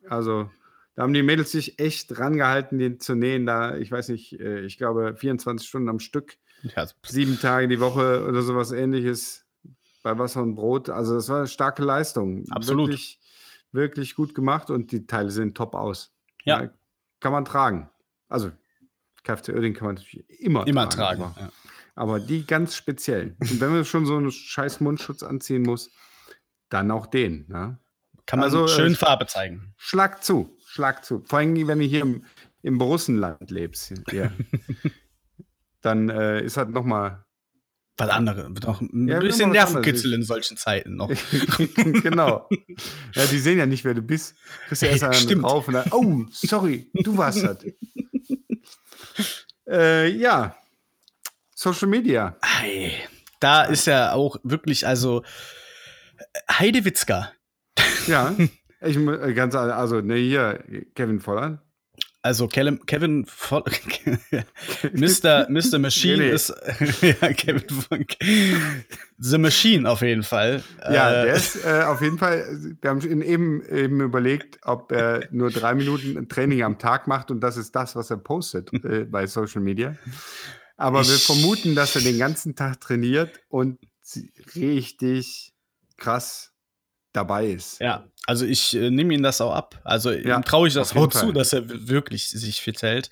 Also, 0.09 0.50
da 0.97 1.03
haben 1.03 1.12
die 1.14 1.23
Mädels 1.23 1.53
sich 1.53 1.79
echt 1.79 2.19
rangehalten, 2.19 2.79
den 2.79 3.00
zu 3.00 3.14
nähen. 3.14 3.47
Da, 3.47 3.76
ich 3.76 3.91
weiß 3.91 4.09
nicht, 4.09 4.38
äh, 4.41 4.61
ich 4.61 4.76
glaube 4.79 5.14
24 5.17 5.67
Stunden 5.69 5.88
am 5.88 5.99
Stück, 6.00 6.37
Ja, 6.76 6.87
sieben 7.07 7.38
Tage 7.38 7.69
die 7.69 7.79
Woche 7.81 8.26
oder 8.26 8.43
sowas 8.43 8.73
ähnliches 8.73 9.45
bei 10.03 10.19
Wasser 10.19 10.43
und 10.43 10.55
Brot. 10.55 10.88
Also, 10.91 11.14
das 11.14 11.29
war 11.29 11.38
eine 11.38 11.47
starke 11.47 11.83
Leistung. 11.85 12.45
Absolut. 12.50 12.88
Wirklich, 12.88 13.21
wirklich 13.73 14.14
gut 14.14 14.35
gemacht 14.35 14.71
und 14.71 14.91
die 14.93 15.07
Teile 15.07 15.31
sehen 15.31 15.55
top 15.55 15.75
aus. 15.75 16.12
Ja. 16.45 16.71
kann 17.21 17.33
man 17.33 17.45
tragen. 17.47 17.88
Also, 18.29 18.50
Kfz 19.23 19.49
Oerding 19.49 19.73
kann 19.73 19.87
man 19.87 19.95
natürlich 19.95 20.29
immer, 20.41 20.67
immer 20.67 20.88
tragen. 20.91 21.23
aber- 21.23 21.41
Ja. 21.41 21.49
Aber 21.94 22.20
die 22.20 22.46
ganz 22.46 22.76
speziell. 22.76 23.36
Und 23.40 23.60
wenn 23.60 23.70
man 23.72 23.84
schon 23.84 24.06
so 24.06 24.16
einen 24.16 24.30
scheiß 24.30 24.80
Mundschutz 24.80 25.22
anziehen 25.22 25.62
muss, 25.62 25.90
dann 26.68 26.90
auch 26.90 27.06
den. 27.06 27.46
Ne? 27.48 27.78
Kann 28.26 28.38
man 28.40 28.44
Also, 28.46 28.68
schön 28.68 28.92
äh, 28.92 28.96
Farbe 28.96 29.26
zeigen. 29.26 29.74
Schlag 29.76 30.24
zu, 30.24 30.56
schlag 30.66 31.04
zu. 31.04 31.22
Vor 31.26 31.38
allem, 31.38 31.54
wenn 31.68 31.78
du 31.78 31.84
hier 31.84 32.00
im, 32.02 32.24
im 32.62 32.78
Borussenland 32.78 33.50
lebst, 33.50 33.92
hier, 34.10 34.32
dann 35.82 36.08
äh, 36.08 36.42
ist 36.42 36.56
halt 36.56 36.70
nochmal. 36.70 37.24
Was 37.96 38.08
andere. 38.08 38.50
Noch 38.50 38.80
ein 38.80 39.06
Ja, 39.06 39.20
bisschen. 39.20 39.50
Nervenkitzel 39.52 40.14
in 40.14 40.24
solchen 40.24 40.56
Zeiten 40.56 40.96
noch. 40.96 41.10
genau. 42.02 42.48
Ja, 43.14 43.24
die 43.26 43.38
sehen 43.38 43.58
ja 43.58 43.66
nicht, 43.66 43.84
wer 43.84 43.94
du 43.94 44.02
bist. 44.02 44.34
Kriegst 44.66 44.82
du 44.82 44.86
erst 44.86 45.04
einen 45.04 45.14
Stimmt. 45.14 45.44
drauf 45.44 45.68
und 45.68 45.74
dann, 45.74 45.92
oh, 45.92 46.24
sorry, 46.32 46.90
du 46.92 47.16
warst 47.16 47.44
das. 47.44 47.58
äh, 49.68 50.08
ja. 50.10 50.56
Social 51.64 51.88
Media. 51.88 52.37
Ei, 52.42 52.92
da 53.40 53.64
ist 53.64 53.87
ja 53.87 54.12
auch 54.12 54.37
wirklich, 54.42 54.87
also 54.87 55.23
Heide 56.50 56.85
Witzka. 56.85 57.33
Ja. 58.06 58.35
Ich 58.87 58.99
äh, 58.99 59.33
ganz 59.33 59.54
also, 59.54 60.02
ne, 60.02 60.16
hier, 60.16 60.62
Kevin 60.94 61.18
Volland. 61.18 61.59
Also 62.21 62.49
Kevin, 62.49 62.85
Kevin 62.85 63.25
Voll, 63.25 63.64
Mr. 64.92 65.47
Mr. 65.49 65.78
Machine 65.78 66.18
Nee, 66.18 66.28
nee. 66.28 66.35
ist 66.35 66.52
ja, 67.00 67.33
Kevin 67.33 67.62
The 69.16 69.38
Machine 69.38 69.88
auf 69.88 70.02
jeden 70.02 70.23
Fall. 70.23 70.62
Ja, 70.83 71.23
Äh, 71.23 71.25
der 71.25 71.35
ist 71.35 71.64
äh, 71.64 71.83
auf 71.85 72.03
jeden 72.03 72.18
Fall, 72.18 72.44
wir 72.83 72.90
haben 72.90 73.22
eben, 73.22 73.62
eben 73.70 74.03
überlegt, 74.03 74.59
ob 74.64 74.92
er 74.92 75.29
nur 75.31 75.50
drei 75.50 75.74
Minuten 75.74 76.29
Training 76.29 76.62
am 76.62 76.79
Tag 76.79 77.07
macht 77.07 77.31
und 77.31 77.40
das 77.40 77.57
ist 77.57 77.74
das, 77.74 77.96
was 77.96 78.11
er 78.11 78.18
postet 78.18 78.70
äh, 78.85 79.05
bei 79.05 79.27
Social 79.27 79.62
Media. 79.62 79.94
Aber 80.85 81.03
wir 81.07 81.14
Ich- 81.14 81.25
vermuten, 81.25 81.75
dass 81.75 81.97
er 81.97 82.03
den 82.03 82.18
ganzen 82.18 82.55
Tag 82.55 82.81
trainiert 82.81 83.40
und 83.49 83.79
richtig 84.55 85.55
krass 85.97 86.53
dabei 87.14 87.47
ist. 87.47 87.81
Ja, 87.81 88.05
also 88.27 88.44
ich 88.44 88.75
äh, 88.77 88.90
nehme 88.90 89.14
ihm 89.14 89.23
das 89.23 89.40
auch 89.40 89.55
ab. 89.55 89.81
Also 89.85 90.12
Ja, 90.12 90.37
ihm 90.37 90.44
traue 90.44 90.68
ich 90.68 90.75
das 90.75 90.94
auch 90.94 91.09
zu, 91.09 91.33
dass 91.33 91.53
er 91.55 91.62
wirklich 91.88 92.29
sich 92.29 92.61
fit 92.61 92.83
hält. 92.83 93.09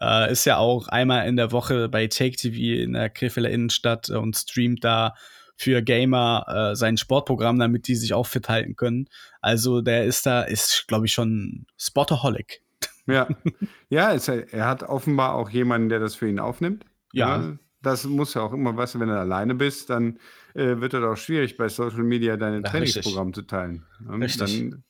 Äh, 0.00 0.30
ist 0.30 0.44
ja 0.44 0.58
auch 0.58 0.86
einmal 0.86 1.26
in 1.26 1.36
der 1.36 1.50
Woche 1.50 1.88
bei 1.88 2.06
Take 2.06 2.36
TV 2.36 2.80
in 2.84 2.92
der 2.92 3.10
Krefelder 3.10 3.50
Innenstadt 3.50 4.08
und 4.10 4.36
streamt 4.36 4.84
da 4.84 5.14
für 5.56 5.82
Gamer 5.82 6.70
äh, 6.72 6.76
sein 6.76 6.96
Sportprogramm, 6.96 7.58
damit 7.58 7.88
die 7.88 7.96
sich 7.96 8.14
auch 8.14 8.26
fit 8.26 8.48
halten 8.48 8.76
können. 8.76 9.08
Also 9.40 9.80
der 9.80 10.04
ist 10.04 10.26
da, 10.26 10.42
ist 10.42 10.84
glaube 10.86 11.06
ich 11.06 11.12
schon 11.12 11.66
Spotaholic. 11.76 12.62
Ja, 13.06 13.26
ja 13.88 14.12
es, 14.14 14.28
er 14.28 14.66
hat 14.66 14.84
offenbar 14.84 15.34
auch 15.34 15.50
jemanden, 15.50 15.88
der 15.88 15.98
das 15.98 16.14
für 16.14 16.28
ihn 16.28 16.38
aufnimmt. 16.38 16.84
Ja. 17.12 17.56
Das 17.82 18.04
muss 18.04 18.34
ja 18.34 18.42
auch 18.42 18.52
immer, 18.52 18.76
weißt 18.76 18.96
du, 18.96 19.00
wenn 19.00 19.08
du 19.08 19.18
alleine 19.18 19.54
bist, 19.54 19.88
dann 19.88 20.18
äh, 20.54 20.76
wird 20.80 20.92
es 20.92 21.02
auch 21.02 21.16
schwierig, 21.16 21.56
bei 21.56 21.68
Social 21.68 22.02
Media 22.02 22.36
dein 22.36 22.62
Trainingsprogramm 22.62 23.32
zu 23.32 23.42
teilen. 23.42 23.86
Ja, 24.06 24.16
Richtig. 24.16 24.70
Dann 24.70 24.84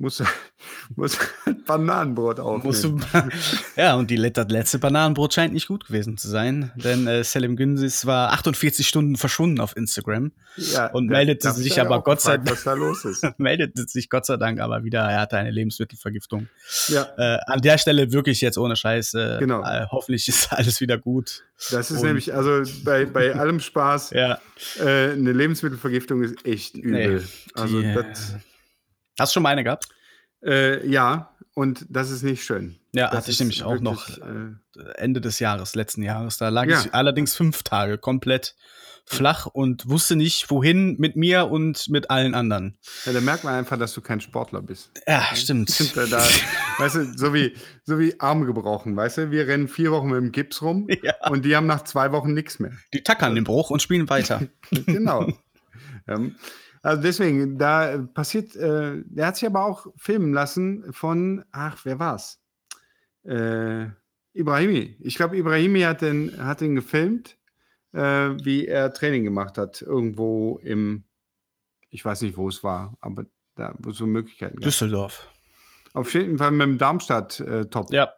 muss, 0.00 0.22
muss 0.96 1.16
Bananenbrot 1.66 2.40
du, 2.84 2.98
ja, 3.76 3.94
und 3.94 4.10
die, 4.10 4.16
letzte 4.16 4.78
Bananenbrot 4.78 5.32
scheint 5.34 5.52
nicht 5.52 5.68
gut 5.68 5.86
gewesen 5.86 6.16
zu 6.16 6.28
sein, 6.28 6.72
denn 6.74 7.06
äh, 7.06 7.22
Selim 7.22 7.54
Günsis 7.56 8.06
war 8.06 8.32
48 8.32 8.88
Stunden 8.88 9.16
verschwunden 9.16 9.60
auf 9.60 9.76
Instagram. 9.76 10.32
ja, 10.56 10.86
und 10.90 11.06
meldete 11.06 11.52
sich 11.52 11.76
ja 11.76 11.84
aber 11.84 12.02
Gott 12.02 12.20
sei 12.20 12.38
gefragt, 12.38 12.50
was 12.58 12.64
da 12.64 12.72
los 12.72 13.04
ist. 13.04 13.24
meldete 13.38 13.86
sich 13.86 14.08
Gott 14.10 14.26
sei 14.26 14.36
Dank 14.36 14.58
aber 14.60 14.82
wieder, 14.84 15.00
er 15.02 15.20
hatte 15.20 15.36
eine 15.36 15.50
Lebensmittelvergiftung. 15.50 16.48
Ja, 16.88 17.06
Äh, 17.16 17.38
an 17.46 17.60
der 17.60 17.78
Stelle 17.78 18.10
wirklich 18.12 18.40
jetzt 18.40 18.58
ohne 18.58 18.74
Scheiß. 18.76 19.14
Äh, 19.14 19.36
Genau. 19.38 19.62
Äh, 19.62 19.86
hoffentlich 19.90 20.26
ist 20.28 20.52
alles 20.52 20.80
wieder 20.80 20.98
gut. 20.98 21.44
das 21.70 21.90
ist 21.90 21.98
Und- 22.00 22.06
nämlich, 22.06 22.34
also 22.34 22.62
bei, 22.84 23.04
bei 23.04 23.34
allem 23.34 23.60
Spaß, 23.60 24.10
Ja. 24.10 24.38
äh, 24.80 25.12
eine 25.12 25.32
Lebensmittelvergiftung 25.32 26.22
ist 26.22 26.44
echt 26.46 26.76
übel. 26.76 27.22
also 27.54 27.80
die, 27.80 27.94
das, 27.94 28.34
Hast 29.20 29.32
du 29.32 29.34
schon 29.34 29.42
mal 29.42 29.50
eine 29.50 29.64
gehabt? 29.64 29.88
äh, 30.42 30.86
ja, 30.88 31.34
und 31.54 31.84
das 31.90 32.10
ist 32.10 32.22
nicht 32.22 32.44
schön. 32.44 32.76
Ja, 32.92 33.08
Das 33.08 33.18
hatte 33.18 33.30
ich 33.30 33.38
nämlich 33.40 33.62
auch 33.62 33.80
noch 33.80 34.08
äh, 34.18 34.54
Ende 34.96 35.20
des 35.20 35.38
Jahres, 35.38 35.74
letzten 35.74 36.02
Jahres. 36.02 36.38
Da 36.38 36.48
lag 36.48 36.66
Ja. 36.66 36.80
ich 36.80 36.94
allerdings 36.94 37.36
fünf 37.36 37.62
Tage 37.62 37.98
komplett 37.98 38.54
flach 39.04 39.46
und 39.46 39.88
wusste 39.88 40.14
nicht, 40.16 40.50
wohin 40.50 40.96
mit 40.98 41.16
mir 41.16 41.50
und 41.50 41.88
mit 41.88 42.10
allen 42.10 42.34
anderen. 42.34 42.78
Ja, 43.04 43.12
da 43.12 43.20
merkt 43.20 43.42
man 43.44 43.54
einfach, 43.54 43.76
dass 43.78 43.92
du 43.92 44.00
kein 44.00 44.20
Sportler 44.20 44.62
bist. 44.62 44.90
Ja, 45.06 45.22
stimmt. 45.34 45.96
Da, 45.96 46.06
da, 46.06 46.24
weißt 46.78 46.94
du, 46.94 47.18
so 47.18 47.34
wie, 47.34 47.54
so 47.84 47.98
wie 47.98 48.18
Arme 48.20 48.46
gebrochen, 48.46 48.94
weißt 48.96 49.18
du? 49.18 49.30
Wir 49.32 49.48
rennen 49.48 49.66
vier 49.68 49.90
Wochen 49.90 50.08
mit 50.08 50.16
dem 50.18 50.30
Gips 50.32 50.62
rum 50.62 50.86
Ja. 51.02 51.14
und 51.28 51.44
die 51.44 51.56
haben 51.56 51.66
nach 51.66 51.82
zwei 51.84 52.12
Wochen 52.12 52.32
nichts 52.34 52.58
mehr. 52.60 52.72
Die 52.94 53.02
tackern 53.02 53.34
den 53.34 53.44
Bruch 53.44 53.70
und 53.70 53.82
spielen 53.82 54.08
weiter. 54.08 54.42
genau. 54.70 55.26
ähm, 56.08 56.36
also 56.82 57.02
deswegen, 57.02 57.58
da 57.58 57.98
passiert, 57.98 58.56
äh, 58.56 59.02
der 59.04 59.26
hat 59.26 59.36
sich 59.36 59.46
aber 59.46 59.64
auch 59.64 59.86
filmen 59.96 60.32
lassen 60.32 60.92
von, 60.92 61.44
ach, 61.52 61.84
wer 61.84 61.98
war's? 61.98 62.40
Äh, 63.24 63.86
Ibrahimi. 64.32 64.96
Ich 65.00 65.16
glaube, 65.16 65.36
Ibrahimi 65.36 65.80
hat 65.82 66.00
den, 66.02 66.32
hat 66.42 66.60
den 66.60 66.74
gefilmt, 66.74 67.36
äh, 67.92 68.30
wie 68.42 68.66
er 68.66 68.92
Training 68.92 69.24
gemacht 69.24 69.58
hat, 69.58 69.82
irgendwo 69.82 70.58
im, 70.62 71.04
ich 71.90 72.04
weiß 72.04 72.22
nicht, 72.22 72.36
wo 72.36 72.48
es 72.48 72.64
war, 72.64 72.96
aber 73.00 73.26
da, 73.56 73.74
wo 73.78 73.90
es 73.90 73.98
so 73.98 74.06
Möglichkeiten 74.06 74.56
gab. 74.56 74.64
Düsseldorf. 74.64 75.28
Auf 75.92 76.14
jeden 76.14 76.38
Fall 76.38 76.52
mit 76.52 76.62
dem 76.62 76.78
Darmstadt-Top. 76.78 77.92
Ja. 77.92 78.14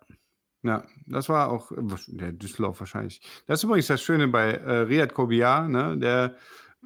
Ja, 0.64 0.84
das 1.06 1.28
war 1.28 1.50
auch, 1.50 1.72
äh, 1.72 1.82
der 2.06 2.30
Düsseldorf 2.32 2.78
wahrscheinlich. 2.78 3.20
Das 3.48 3.58
ist 3.58 3.64
übrigens 3.64 3.88
das 3.88 4.00
Schöne 4.00 4.28
bei 4.28 4.52
äh, 4.52 4.78
Riyad 4.82 5.12
Kobiar, 5.12 5.66
ne? 5.66 5.98
Der 5.98 6.36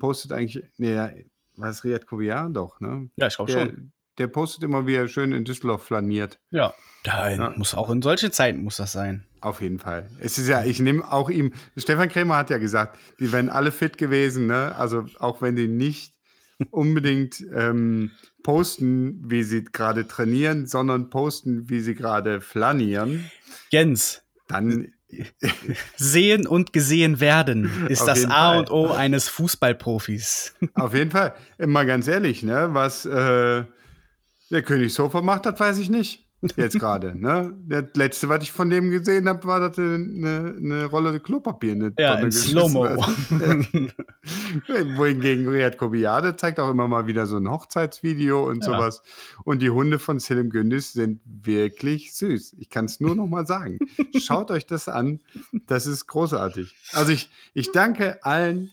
postet 0.00 0.32
eigentlich, 0.32 0.64
nee, 0.78 0.94
ja, 0.94 1.10
war 1.56 1.70
es 1.70 1.84
Riyad 1.84 2.06
Kobiar? 2.06 2.48
Doch, 2.50 2.80
ne? 2.80 3.10
Ja, 3.16 3.26
ich 3.28 3.36
glaube 3.36 3.52
Der, 3.52 3.66
schon. 3.66 3.92
der 4.18 4.26
postet 4.28 4.62
immer, 4.64 4.86
wie 4.86 4.94
er 4.94 5.08
schön 5.08 5.32
in 5.32 5.44
Düsseldorf 5.44 5.84
flaniert. 5.84 6.38
Ja. 6.50 6.74
ja. 7.04 7.30
Ja. 7.30 7.54
Muss 7.56 7.74
auch 7.74 7.90
in 7.90 8.02
solchen 8.02 8.32
Zeiten 8.32 8.62
muss 8.62 8.76
das 8.76 8.92
sein. 8.92 9.26
Auf 9.40 9.60
jeden 9.60 9.78
Fall. 9.78 10.08
Es 10.18 10.38
ist 10.38 10.48
ja, 10.48 10.64
ich 10.64 10.80
nehme 10.80 11.10
auch 11.12 11.30
ihm, 11.30 11.52
Stefan 11.76 12.08
Krämer 12.08 12.36
hat 12.36 12.50
ja 12.50 12.58
gesagt, 12.58 12.98
die 13.20 13.30
wären 13.32 13.48
alle 13.48 13.70
fit 13.70 13.96
gewesen, 13.98 14.46
ne? 14.46 14.74
Also 14.76 15.06
auch 15.18 15.40
wenn 15.42 15.54
die 15.56 15.68
nicht 15.68 16.14
unbedingt 16.70 17.44
ähm, 17.54 18.10
posten, 18.42 19.22
wie 19.30 19.42
sie 19.42 19.64
gerade 19.64 20.08
trainieren, 20.08 20.66
sondern 20.66 21.10
posten, 21.10 21.68
wie 21.68 21.80
sie 21.80 21.94
gerade 21.94 22.40
flanieren. 22.40 23.30
Jens, 23.70 24.22
dann 24.48 24.92
Sehen 25.96 26.46
und 26.46 26.72
gesehen 26.72 27.20
werden 27.20 27.86
ist 27.88 28.00
Auf 28.02 28.06
das 28.08 28.24
A 28.24 28.28
Fall. 28.28 28.58
und 28.58 28.70
O 28.70 28.90
eines 28.90 29.28
Fußballprofis. 29.28 30.54
Auf 30.74 30.94
jeden 30.94 31.10
Fall. 31.10 31.34
Mal 31.58 31.86
ganz 31.86 32.08
ehrlich, 32.08 32.42
ne, 32.42 32.68
was 32.72 33.06
äh, 33.06 33.64
der 34.50 34.62
König 34.62 34.92
Sofa 34.94 35.22
macht, 35.22 35.46
das 35.46 35.58
weiß 35.58 35.78
ich 35.78 35.90
nicht. 35.90 36.25
Jetzt 36.56 36.78
gerade. 36.78 37.18
Ne? 37.18 37.56
Das 37.66 37.84
letzte, 37.94 38.28
was 38.28 38.42
ich 38.42 38.52
von 38.52 38.70
dem 38.70 38.90
gesehen 38.90 39.28
habe, 39.28 39.44
war, 39.48 39.58
dass 39.60 39.78
er 39.78 39.94
eine, 39.94 40.54
eine 40.56 40.84
Rolle 40.84 41.18
Klopapier 41.18 41.72
in 41.72 41.80
Ja, 41.98 42.14
Tonne 42.14 42.20
in 42.20 42.24
geschmissen 42.26 42.70
Slow-Mo. 42.70 42.86
Wohingegen 44.96 45.48
Riyad 45.48 45.78
Kobiade 45.78 46.36
zeigt 46.36 46.60
auch 46.60 46.70
immer 46.70 46.88
mal 46.88 47.06
wieder 47.06 47.26
so 47.26 47.36
ein 47.36 47.48
Hochzeitsvideo 47.50 48.48
und 48.48 48.64
Ja. 48.64 48.72
sowas. 48.72 49.02
Und 49.44 49.60
die 49.62 49.70
Hunde 49.70 49.98
von 49.98 50.18
Selim 50.18 50.50
Gündüz 50.50 50.92
sind 50.92 51.20
wirklich 51.24 52.14
süß. 52.14 52.54
Ich 52.58 52.70
kann 52.70 52.86
es 52.86 53.00
nur 53.00 53.14
noch 53.14 53.26
mal 53.26 53.46
sagen. 53.46 53.78
Schaut 54.18 54.50
euch 54.50 54.66
das 54.66 54.88
an. 54.88 55.20
Das 55.66 55.86
ist 55.86 56.06
großartig. 56.06 56.74
Also 56.92 57.12
ich, 57.12 57.30
ich 57.54 57.72
danke 57.72 58.24
allen 58.24 58.70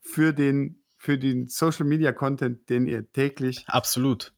für 0.00 0.32
den, 0.32 0.82
für 0.96 1.18
den 1.18 1.48
Social 1.48 1.86
Media 1.86 2.12
Content, 2.12 2.68
den 2.68 2.86
ihr 2.86 3.10
täglich 3.12 3.64
Absolut. 3.68 4.32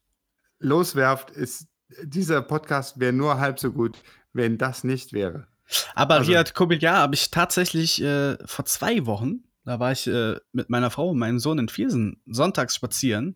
loswerft. 0.59 1.31
Ist, 1.31 1.67
dieser 2.03 2.41
Podcast 2.41 2.99
wäre 2.99 3.13
nur 3.13 3.39
halb 3.39 3.59
so 3.59 3.71
gut, 3.71 3.97
wenn 4.33 4.57
das 4.57 4.83
nicht 4.83 5.13
wäre. 5.13 5.47
Aber 5.95 6.15
Also- 6.15 6.31
Riyad 6.31 6.53
Kobiljar 6.53 6.97
habe 6.97 7.15
ich 7.15 7.31
tatsächlich 7.31 8.01
äh, 8.01 8.37
vor 8.45 8.65
zwei 8.65 9.05
Wochen, 9.05 9.43
da 9.65 9.79
war 9.79 9.91
ich 9.91 10.07
äh, 10.07 10.35
mit 10.51 10.69
meiner 10.69 10.89
Frau 10.89 11.09
und 11.09 11.19
meinem 11.19 11.39
Sohn 11.39 11.59
in 11.59 11.69
Viersen 11.69 12.21
sonntags 12.25 12.75
spazieren. 12.75 13.35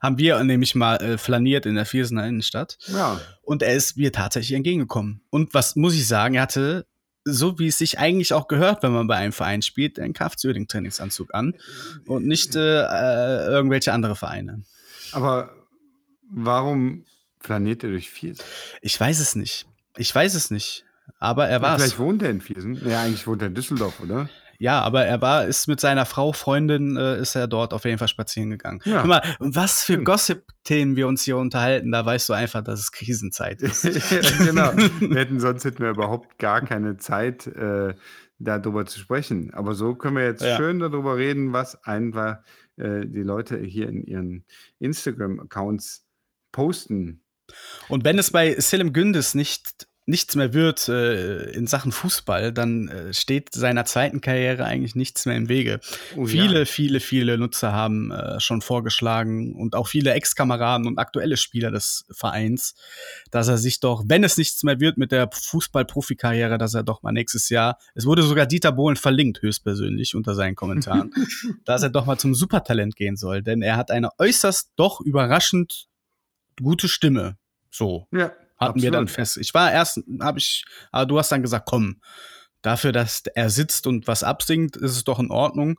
Haben 0.00 0.18
wir 0.18 0.42
nämlich 0.42 0.74
mal 0.74 0.96
äh, 0.96 1.18
flaniert 1.18 1.64
in 1.66 1.74
der 1.74 1.86
Viersener 1.86 2.26
Innenstadt. 2.26 2.76
Ja. 2.88 3.20
Und 3.42 3.62
er 3.62 3.74
ist 3.74 3.96
mir 3.96 4.12
tatsächlich 4.12 4.54
entgegengekommen. 4.56 5.22
Und 5.30 5.54
was 5.54 5.76
muss 5.76 5.94
ich 5.94 6.06
sagen, 6.06 6.34
er 6.34 6.42
hatte, 6.42 6.86
so 7.24 7.58
wie 7.58 7.68
es 7.68 7.78
sich 7.78 7.98
eigentlich 7.98 8.32
auch 8.32 8.46
gehört, 8.46 8.82
wenn 8.82 8.92
man 8.92 9.06
bei 9.06 9.16
einem 9.16 9.32
Verein 9.32 9.62
spielt, 9.62 9.98
einen 9.98 10.12
Kraft-Söding-Trainingsanzug 10.12 11.34
an 11.34 11.54
und 12.06 12.26
nicht 12.26 12.56
äh, 12.56 12.82
äh, 12.82 13.46
irgendwelche 13.48 13.92
andere 13.92 14.16
Vereine. 14.16 14.62
Aber 15.12 15.50
warum 16.30 17.04
flaniert 17.46 17.82
er 17.84 17.90
durch 17.90 18.10
Viersen? 18.10 18.44
Ich 18.82 18.98
weiß 18.98 19.20
es 19.20 19.34
nicht. 19.36 19.66
Ich 19.96 20.14
weiß 20.14 20.34
es 20.34 20.50
nicht. 20.50 20.84
Aber 21.18 21.48
er 21.48 21.62
war 21.62 21.76
es. 21.76 21.82
Vielleicht 21.82 21.98
wohnt 21.98 22.22
er 22.22 22.30
in 22.30 22.40
Viersen. 22.40 22.80
Ja, 22.86 23.02
eigentlich 23.02 23.26
wohnt 23.26 23.40
er 23.42 23.48
in 23.48 23.54
Düsseldorf, 23.54 24.00
oder? 24.00 24.28
Ja, 24.58 24.80
aber 24.80 25.04
er 25.04 25.20
war, 25.20 25.46
ist 25.46 25.68
mit 25.68 25.80
seiner 25.80 26.06
Frau, 26.06 26.32
Freundin, 26.32 26.96
äh, 26.96 27.20
ist 27.20 27.34
er 27.34 27.46
dort 27.46 27.74
auf 27.74 27.84
jeden 27.84 27.98
Fall 27.98 28.08
spazieren 28.08 28.50
gegangen. 28.50 28.80
Ja. 28.84 29.00
Guck 29.00 29.08
mal, 29.08 29.22
was 29.38 29.84
für. 29.84 30.02
Gossip-Themen 30.02 30.96
wir 30.96 31.08
uns 31.08 31.22
hier 31.22 31.36
unterhalten, 31.36 31.92
da 31.92 32.04
weißt 32.04 32.28
du 32.28 32.32
einfach, 32.32 32.62
dass 32.64 32.80
es 32.80 32.90
Krisenzeit 32.90 33.60
ist. 33.60 33.82
genau. 34.38 34.72
Wir 35.00 35.16
hätten, 35.20 35.40
sonst 35.40 35.64
hätten 35.64 35.80
wir 35.82 35.90
überhaupt 35.90 36.38
gar 36.38 36.62
keine 36.62 36.96
Zeit, 36.96 37.46
äh, 37.46 37.94
darüber 38.38 38.86
zu 38.86 38.98
sprechen. 38.98 39.52
Aber 39.54 39.74
so 39.74 39.94
können 39.94 40.16
wir 40.16 40.24
jetzt 40.24 40.42
Ja. 40.42 40.56
schön 40.56 40.78
darüber 40.78 41.16
reden, 41.16 41.52
was 41.52 41.82
einfach 41.84 42.38
äh, 42.76 43.06
die 43.06 43.22
Leute 43.22 43.58
hier 43.58 43.88
in 43.88 44.02
ihren 44.02 44.44
Instagram-Accounts 44.78 46.06
posten. 46.52 47.22
Und 47.88 48.04
wenn 48.04 48.18
es 48.18 48.30
bei 48.30 48.58
Selim 48.58 48.92
Gündes 48.92 49.34
nicht 49.34 49.86
nichts 50.06 50.36
mehr 50.36 50.54
wird 50.54 50.88
äh, 50.88 51.50
in 51.50 51.66
Sachen 51.66 51.90
Fußball, 51.90 52.52
dann 52.52 52.88
äh, 52.88 53.12
steht 53.12 53.52
seiner 53.52 53.84
zweiten 53.84 54.20
Karriere 54.20 54.64
eigentlich 54.64 54.94
nichts 54.94 55.26
mehr 55.26 55.36
im 55.36 55.48
Wege. 55.48 55.80
Oh, 56.16 56.26
viele, 56.26 56.60
ja. 56.60 56.64
viele, 56.64 57.00
viele 57.00 57.36
Nutzer 57.38 57.72
haben 57.72 58.12
äh, 58.12 58.38
schon 58.38 58.62
vorgeschlagen 58.62 59.56
und 59.56 59.74
auch 59.74 59.88
viele 59.88 60.12
Ex-Kameraden 60.14 60.86
und 60.86 60.98
aktuelle 60.98 61.36
Spieler 61.36 61.72
des 61.72 62.06
Vereins, 62.12 62.76
dass 63.32 63.48
er 63.48 63.58
sich 63.58 63.80
doch, 63.80 64.04
wenn 64.06 64.22
es 64.22 64.36
nichts 64.36 64.62
mehr 64.62 64.78
wird 64.78 64.96
mit 64.96 65.10
der 65.10 65.28
Fußball-Profikarriere, 65.32 66.56
dass 66.56 66.74
er 66.74 66.84
doch 66.84 67.02
mal 67.02 67.12
nächstes 67.12 67.48
Jahr, 67.48 67.76
es 67.96 68.06
wurde 68.06 68.22
sogar 68.22 68.46
Dieter 68.46 68.70
Bohlen 68.70 68.96
verlinkt, 68.96 69.42
höchstpersönlich 69.42 70.14
unter 70.14 70.36
seinen 70.36 70.54
Kommentaren, 70.54 71.10
dass 71.64 71.82
er 71.82 71.90
doch 71.90 72.06
mal 72.06 72.16
zum 72.16 72.32
Supertalent 72.32 72.94
gehen 72.94 73.16
soll, 73.16 73.42
denn 73.42 73.60
er 73.60 73.76
hat 73.76 73.90
eine 73.90 74.10
äußerst 74.18 74.70
doch 74.76 75.00
überraschend 75.00 75.88
gute 76.60 76.88
Stimme. 76.88 77.36
So 77.70 78.06
Ja, 78.12 78.32
hatten 78.58 78.80
wir 78.82 78.90
dann 78.90 79.04
absolut. 79.04 79.10
fest. 79.10 79.36
Ich 79.38 79.52
war 79.54 79.70
erst, 79.72 80.02
habe 80.20 80.38
ich, 80.38 80.64
aber 80.92 81.06
du 81.06 81.18
hast 81.18 81.30
dann 81.32 81.42
gesagt, 81.42 81.66
komm, 81.68 82.00
dafür, 82.66 82.92
dass 82.92 83.22
er 83.34 83.48
sitzt 83.48 83.86
und 83.86 84.06
was 84.06 84.22
absingt, 84.22 84.76
ist 84.76 84.92
es 84.92 85.04
doch 85.04 85.18
in 85.20 85.30
Ordnung. 85.30 85.78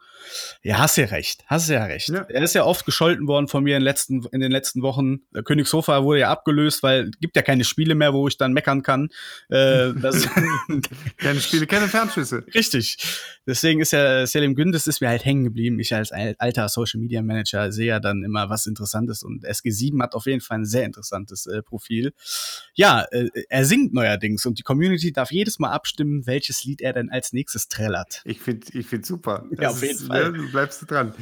Ja, 0.64 0.80
hast 0.80 0.98
ja 0.98 1.06
recht, 1.06 1.44
hast 1.48 1.70
ja 1.70 1.84
recht. 1.86 2.10
Ja. 2.10 2.26
Er 2.30 2.42
ist 2.44 2.56
ja 2.56 2.64
oft 2.64 2.86
gescholten 2.86 3.28
worden 3.28 3.48
von 3.48 3.64
mir 3.64 3.76
in, 3.76 3.82
den 3.82 3.86
letzten, 3.86 4.26
in 4.32 4.40
den 4.40 4.52
letzten 4.52 4.82
Wochen. 4.82 5.20
Königshofer 5.46 6.04
wurde 6.04 6.22
ja 6.22 6.30
abgelöst, 6.32 6.84
weil 6.84 7.10
es 7.10 7.20
gibt 7.20 7.36
ja 7.36 7.42
keine 7.42 7.64
Spiele 7.66 7.94
mehr, 7.96 8.14
wo 8.14 8.28
ich 8.28 8.38
dann 8.38 8.54
meckern 8.54 8.82
kann. 8.84 9.10
Äh, 9.50 9.92
Keine 11.18 11.40
Spiele, 11.42 11.68
keine 11.68 11.88
Fernschüsse. 11.88 12.44
Richtig. 12.54 12.98
Deswegen 13.46 13.82
ist 13.82 13.92
ja 13.92 14.26
Selim 14.28 14.56
Gündes 14.56 14.88
ist 14.88 15.02
mir 15.02 15.10
halt 15.10 15.26
hängen 15.26 15.44
geblieben. 15.44 15.80
Ich 15.80 15.94
als 15.94 16.12
al- 16.12 16.36
alter 16.40 16.70
Social 16.70 17.00
Media 17.00 17.22
Manager 17.22 17.72
sehe 17.72 17.88
ja 17.88 18.00
dann 18.00 18.24
immer 18.24 18.50
was 18.50 18.66
Interessantes 18.66 19.24
und 19.24 19.46
SG7 19.46 20.02
hat 20.02 20.16
auf 20.16 20.26
jeden 20.26 20.42
Fall 20.42 20.60
ein 20.60 20.66
sehr 20.66 20.86
interessantes 20.86 21.46
äh, 21.46 21.62
Profil. 21.64 22.14
Ja, 22.76 23.06
äh, 23.12 23.28
er 23.50 23.66
singt 23.66 23.94
neuerdings 23.94 24.46
und 24.46 24.60
die 24.60 24.64
Community 24.64 25.12
darf 25.12 25.32
jedes 25.32 25.60
Mal 25.60 25.72
abstimmen, 25.72 26.26
welches 26.28 26.64
Lied 26.64 26.77
er 26.82 26.94
denn 26.94 27.10
als 27.10 27.34
nächstes 27.34 27.68
trällert. 27.68 28.22
Ich 28.26 28.42
finde 28.42 28.68
ich 28.74 28.88
find 28.88 29.06
super. 29.06 29.46
Ja, 29.60 29.70
auf 29.70 29.82
jeden 29.82 30.00
Fall. 30.00 30.32
Ne, 30.32 30.38
du 30.38 30.52
bleibst 30.52 30.90
dran. 30.90 31.14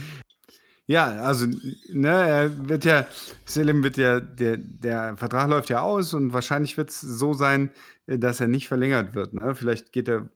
Ja, 0.87 1.05
also, 1.23 1.47
ne, 1.89 2.09
er 2.09 2.69
wird 2.69 2.85
ja, 2.85 3.07
Selim 3.45 3.83
wird 3.83 3.97
ja, 3.97 4.19
der, 4.19 4.57
der 4.57 5.17
Vertrag 5.17 5.49
läuft 5.49 5.69
ja 5.69 5.81
aus 5.81 6.13
und 6.13 6.31
wahrscheinlich 6.31 6.77
wird 6.77 6.91
es 6.91 7.01
so 7.01 7.33
sein, 7.33 7.71
äh, 8.05 8.19
dass 8.19 8.39
er 8.39 8.47
nicht 8.47 8.67
verlängert 8.67 9.15
wird. 9.15 9.33
Ne? 9.33 9.55
Vielleicht 9.55 9.91
geht 9.91 10.07
er, 10.07 10.29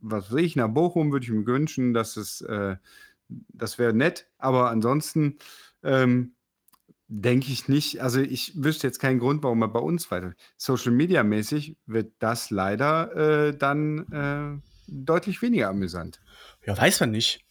was 0.00 0.30
weiß 0.30 0.40
ich, 0.40 0.54
nach 0.54 0.68
Bochum, 0.68 1.10
würde 1.10 1.24
ich 1.24 1.32
mir 1.32 1.44
wünschen, 1.44 1.92
dass 1.92 2.16
es, 2.16 2.40
äh, 2.42 2.76
das 3.28 3.78
wäre 3.78 3.92
nett, 3.94 4.28
aber 4.38 4.70
ansonsten 4.70 5.38
ähm, 5.82 6.35
denke 7.08 7.52
ich 7.52 7.68
nicht, 7.68 8.02
also 8.02 8.20
ich 8.20 8.52
wüsste 8.56 8.86
jetzt 8.86 8.98
keinen 8.98 9.18
Grund, 9.18 9.42
warum 9.42 9.62
er 9.62 9.68
bei 9.68 9.80
uns 9.80 10.10
weiter. 10.10 10.34
Social 10.56 10.92
Media 10.92 11.22
mäßig 11.22 11.76
wird 11.86 12.12
das 12.18 12.50
leider 12.50 13.48
äh, 13.48 13.56
dann 13.56 14.06
äh, 14.12 14.60
deutlich 14.88 15.42
weniger 15.42 15.68
amüsant. 15.68 16.20
Ja, 16.64 16.76
weiß 16.76 17.00
man 17.00 17.12
nicht. 17.12 17.44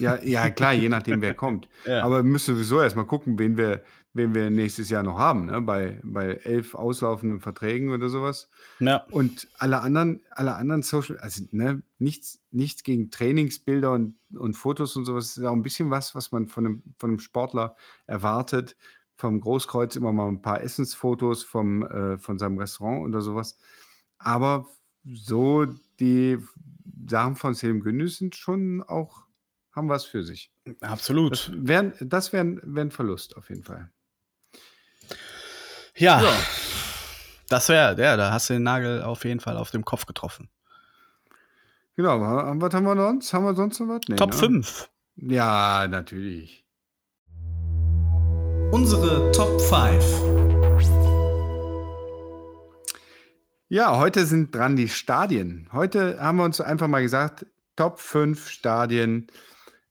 Ja, 0.00 0.18
ja, 0.22 0.50
klar, 0.50 0.72
je 0.72 0.88
nachdem, 0.90 1.20
wer 1.20 1.34
kommt. 1.34 1.68
Ja. 1.84 2.02
Aber 2.02 2.18
wir 2.18 2.30
müssen 2.30 2.54
sowieso 2.54 2.80
erstmal 2.80 3.06
gucken, 3.06 3.38
wen 3.38 3.56
wir, 3.56 3.82
wen 4.16 4.34
wir 4.34 4.50
nächstes 4.50 4.88
Jahr 4.90 5.02
noch 5.02 5.18
haben, 5.18 5.46
ne? 5.46 5.60
bei, 5.60 6.00
bei 6.02 6.34
elf 6.44 6.74
auslaufenden 6.74 7.40
Verträgen 7.40 7.90
oder 7.90 8.08
sowas. 8.08 8.48
ja. 8.80 9.04
Und 9.10 9.48
alle 9.58 9.80
anderen, 9.80 10.20
alle 10.30 10.54
anderen 10.54 10.82
Social, 10.82 11.18
also 11.18 11.44
ne, 11.52 11.82
nichts, 11.98 12.40
nichts 12.50 12.82
gegen 12.82 13.10
Trainingsbilder 13.10 13.92
und, 13.92 14.16
und 14.34 14.54
Fotos 14.54 14.96
und 14.96 15.04
sowas, 15.04 15.28
das 15.34 15.38
ist 15.38 15.44
auch 15.44 15.52
ein 15.52 15.62
bisschen 15.62 15.90
was, 15.90 16.14
was 16.14 16.32
man 16.32 16.48
von 16.48 16.66
einem, 16.66 16.82
von 16.98 17.10
einem 17.10 17.18
Sportler 17.20 17.76
erwartet. 18.06 18.76
Vom 19.18 19.40
Großkreuz 19.40 19.96
immer 19.96 20.12
mal 20.12 20.28
ein 20.28 20.42
paar 20.42 20.60
Essensfotos 20.60 21.42
vom, 21.42 21.82
äh, 21.86 22.18
von 22.18 22.38
seinem 22.38 22.58
Restaurant 22.58 23.06
oder 23.06 23.22
sowas. 23.22 23.56
Aber 24.18 24.66
so 25.04 25.66
die 26.00 26.38
Sachen 27.08 27.36
von 27.36 27.54
Selim 27.54 27.80
Gündüz 27.82 28.18
sind 28.18 28.34
schon 28.36 28.82
auch, 28.82 29.24
haben 29.72 29.88
was 29.88 30.04
für 30.04 30.22
sich. 30.22 30.50
Das 30.80 30.90
Absolut. 30.90 31.50
wäre 31.54 31.92
das 32.00 32.32
wär, 32.34 32.40
ein- 32.42 32.60
wär 32.62 32.84
ein 32.84 32.90
Verlust 32.90 33.36
auf 33.36 33.48
jeden 33.48 33.62
Fall. 33.62 33.90
Ja. 35.96 36.22
Ja. 36.22 36.32
Das 37.48 37.68
wäre, 37.68 38.00
ja, 38.00 38.16
da 38.16 38.32
hast 38.32 38.50
du 38.50 38.54
den 38.54 38.64
Nagel 38.64 39.02
auf 39.02 39.24
jeden 39.24 39.40
Fall 39.40 39.56
auf 39.56 39.70
dem 39.70 39.84
Kopf 39.84 40.06
getroffen. 40.06 40.48
Genau, 41.96 42.20
wa- 42.20 42.52
was 42.56 42.74
haben 42.74 42.84
wir 42.84 42.96
sonst? 42.96 43.32
Haben 43.32 43.44
wir 43.44 43.54
sonst 43.54 43.80
noch 43.80 43.88
was? 43.88 44.00
Nee, 44.08 44.16
Top 44.16 44.30
ne? 44.32 44.36
5. 44.36 44.90
Ja, 45.16 45.86
natürlich. 45.88 46.64
Unsere 48.72 49.30
Top 49.32 49.60
5. 49.60 50.04
Ja, 53.68 53.96
heute 53.96 54.26
sind 54.26 54.54
dran 54.54 54.76
die 54.76 54.88
Stadien. 54.88 55.68
Heute 55.72 56.20
haben 56.20 56.36
wir 56.38 56.44
uns 56.44 56.60
einfach 56.60 56.88
mal 56.88 57.02
gesagt, 57.02 57.46
Top 57.76 57.98
5 58.00 58.48
Stadien. 58.48 59.28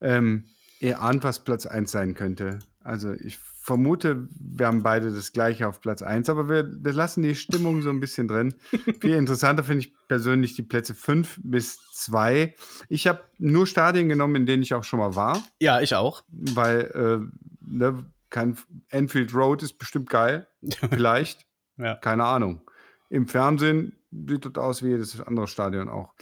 Ähm, 0.02 0.46
ihr 0.80 1.02
ahnt, 1.02 1.24
was 1.24 1.39
Platz 1.44 1.65
1 1.65 1.91
sein 1.91 2.13
könnte. 2.13 2.60
Also 2.84 3.13
ich 3.13 3.39
vermute, 3.65 4.28
wir 4.30 4.67
haben 4.67 4.84
beide 4.84 5.12
das 5.12 5.34
gleiche 5.34 5.67
auf 5.67 5.82
Platz 5.82 6.04
1, 6.04 6.30
aber 6.30 6.47
wir, 6.47 6.69
wir 6.71 6.93
lassen 6.93 7.23
die 7.23 7.34
Stimmung 7.34 7.82
so 7.82 7.89
ein 7.89 7.99
bisschen 7.99 8.28
drin. 8.28 8.54
Viel 9.01 9.15
interessanter 9.15 9.63
finde 9.63 9.86
ich 9.86 9.93
persönlich 10.08 10.54
die 10.56 10.62
Plätze 10.62 10.93
5 10.93 11.39
bis 11.43 11.80
2. 11.93 12.54
Ich 12.89 13.08
habe 13.08 13.23
nur 13.39 13.65
Stadien 13.65 14.08
genommen, 14.08 14.36
in 14.36 14.45
denen 14.45 14.62
ich 14.62 14.75
auch 14.75 14.84
schon 14.84 14.99
mal 14.99 15.15
war, 15.15 15.43
Ja, 15.60 15.82
ich 15.82 15.95
auch. 15.95 16.23
weil 16.30 16.82
äh, 16.93 17.47
ne, 17.67 18.06
kein 18.30 18.56
Enfield 18.89 19.34
Road 19.34 19.63
ist 19.63 19.80
bestimmt 19.80 20.12
geil. 20.12 20.47
Vielleicht. 20.91 21.47
Ja. 21.78 21.95
Keine 21.95 22.23
Ahnung. 22.25 22.62
Im 23.10 23.28
Fernsehen 23.28 23.97
sieht 24.12 24.45
das 24.45 24.56
aus 24.63 24.84
wie 24.84 24.89
jedes 24.89 25.19
andere 25.21 25.47
Stadion 25.47 25.89
auch. 25.89 26.13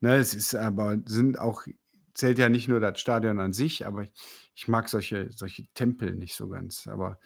Ne, 0.00 0.16
es 0.16 0.34
ist 0.34 0.56
aber, 0.56 0.96
sind 1.06 1.38
auch, 1.38 1.62
zählt 2.14 2.38
ja 2.40 2.48
nicht 2.48 2.66
nur 2.66 2.80
das 2.80 2.98
Stadion 2.98 3.38
an 3.38 3.52
sich, 3.52 3.86
aber 3.86 4.02
ich, 4.02 4.10
ich 4.54 4.68
mag 4.68 4.88
solche, 4.88 5.30
solche 5.34 5.64
Tempel 5.74 6.14
nicht 6.14 6.34
so 6.36 6.48
ganz. 6.48 6.86
Aber 6.86 7.18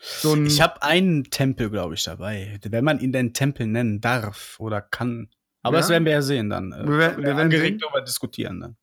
so. 0.00 0.36
Ich 0.36 0.60
habe 0.60 0.82
einen 0.82 1.24
Tempel, 1.24 1.70
glaube 1.70 1.94
ich, 1.94 2.04
dabei. 2.04 2.58
Wenn 2.64 2.84
man 2.84 2.98
ihn 3.00 3.12
denn 3.12 3.34
Tempel 3.34 3.66
nennen 3.66 4.00
darf 4.00 4.58
oder 4.58 4.80
kann. 4.80 5.28
Aber 5.62 5.76
Ja. 5.76 5.80
das 5.80 5.90
werden 5.90 6.04
wir 6.04 6.12
ja 6.12 6.22
sehen 6.22 6.50
dann. 6.50 6.72
Äh, 6.72 6.84
Wir 6.84 6.98
werden- 6.98 7.24
wir 7.24 7.36
werden 7.36 7.50
sehen. 7.50 7.78
darüber 7.78 8.00
diskutieren. 8.00 8.58
Ne? 8.58 8.74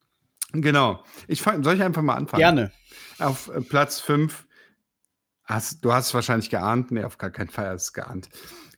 Genau. 0.53 1.03
Ich 1.27 1.41
fang, 1.41 1.63
soll 1.63 1.75
ich 1.75 1.83
einfach 1.83 2.01
mal 2.01 2.15
anfangen? 2.15 2.39
Gerne. 2.39 2.71
Auf 3.19 3.49
äh, 3.49 3.59
Platz 3.61 3.99
5, 3.99 4.45
hast, 5.43 5.83
du 5.83 5.91
hast 5.91 6.07
es 6.07 6.13
wahrscheinlich 6.13 6.49
geahnt, 6.49 6.91
nee, 6.91 7.03
auf 7.03 7.17
gar 7.17 7.31
keinen 7.31 7.49
Fall 7.49 7.67
hast 7.67 7.87
du 7.87 7.89
es 7.89 7.93
geahnt. 7.93 8.29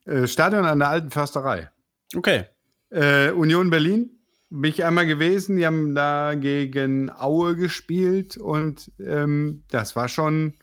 Äh, 0.05 0.25
Stadion 0.27 0.65
an 0.65 0.79
der 0.79 0.89
alten 0.89 1.11
Försterei. 1.11 1.69
Okay. 2.15 2.45
Äh, 2.89 3.29
Union 3.31 3.69
Berlin, 3.69 4.19
bin 4.51 4.69
ich 4.69 4.83
einmal 4.83 5.07
gewesen, 5.07 5.55
die 5.55 5.65
haben 5.65 5.95
da 5.95 6.35
gegen 6.35 7.09
Aue 7.09 7.55
gespielt 7.55 8.35
und 8.35 8.91
ähm, 8.99 9.63
das 9.69 9.95
war 9.95 10.09
schon, 10.09 10.55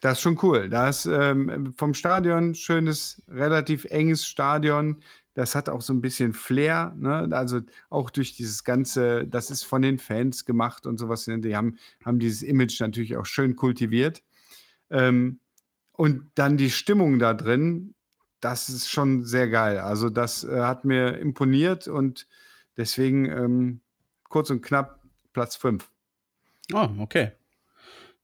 das 0.00 0.14
ist 0.14 0.20
schon 0.22 0.38
cool. 0.42 0.70
Da 0.70 0.88
ist 0.88 1.04
ähm, 1.04 1.74
vom 1.76 1.92
Stadion 1.92 2.54
schönes, 2.54 3.22
relativ 3.28 3.84
enges 3.84 4.26
Stadion. 4.26 5.02
Das 5.34 5.54
hat 5.54 5.68
auch 5.68 5.82
so 5.82 5.92
ein 5.92 6.00
bisschen 6.00 6.32
Flair, 6.32 6.94
ne? 6.96 7.28
Also 7.32 7.60
auch 7.90 8.08
durch 8.08 8.36
dieses 8.36 8.64
ganze, 8.64 9.26
das 9.26 9.50
ist 9.50 9.64
von 9.64 9.82
den 9.82 9.98
Fans 9.98 10.46
gemacht 10.46 10.86
und 10.86 10.98
sowas. 10.98 11.26
Die 11.26 11.56
haben, 11.56 11.76
haben 12.06 12.18
dieses 12.18 12.42
Image 12.42 12.80
natürlich 12.80 13.18
auch 13.18 13.26
schön 13.26 13.54
kultiviert. 13.54 14.22
Ähm, 14.88 15.40
und 15.92 16.30
dann 16.36 16.56
die 16.56 16.70
Stimmung 16.70 17.18
da 17.18 17.34
drin, 17.34 17.94
das 18.40 18.70
ist 18.70 18.90
schon 18.90 19.24
sehr 19.24 19.48
geil. 19.48 19.78
Also 19.78 20.08
das 20.08 20.42
äh, 20.44 20.60
hat 20.60 20.86
mir 20.86 21.18
imponiert 21.18 21.86
und 21.86 22.26
deswegen 22.76 23.26
ähm, 23.26 23.80
kurz 24.28 24.50
und 24.50 24.62
knapp 24.62 25.00
Platz 25.32 25.56
5. 25.56 25.88
Oh, 26.72 26.88
okay. 26.98 27.32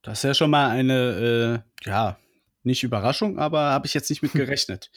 Das 0.03 0.19
ist 0.19 0.23
ja 0.25 0.35
schon 0.35 0.51
mal 0.51 0.71
eine, 0.71 1.63
äh, 1.85 1.89
ja, 1.89 2.17
nicht 2.63 2.83
Überraschung, 2.83 3.39
aber 3.39 3.61
habe 3.71 3.87
ich 3.87 3.95
jetzt 3.95 4.09
nicht 4.11 4.23
mit 4.23 4.33
gerechnet. 4.33 4.91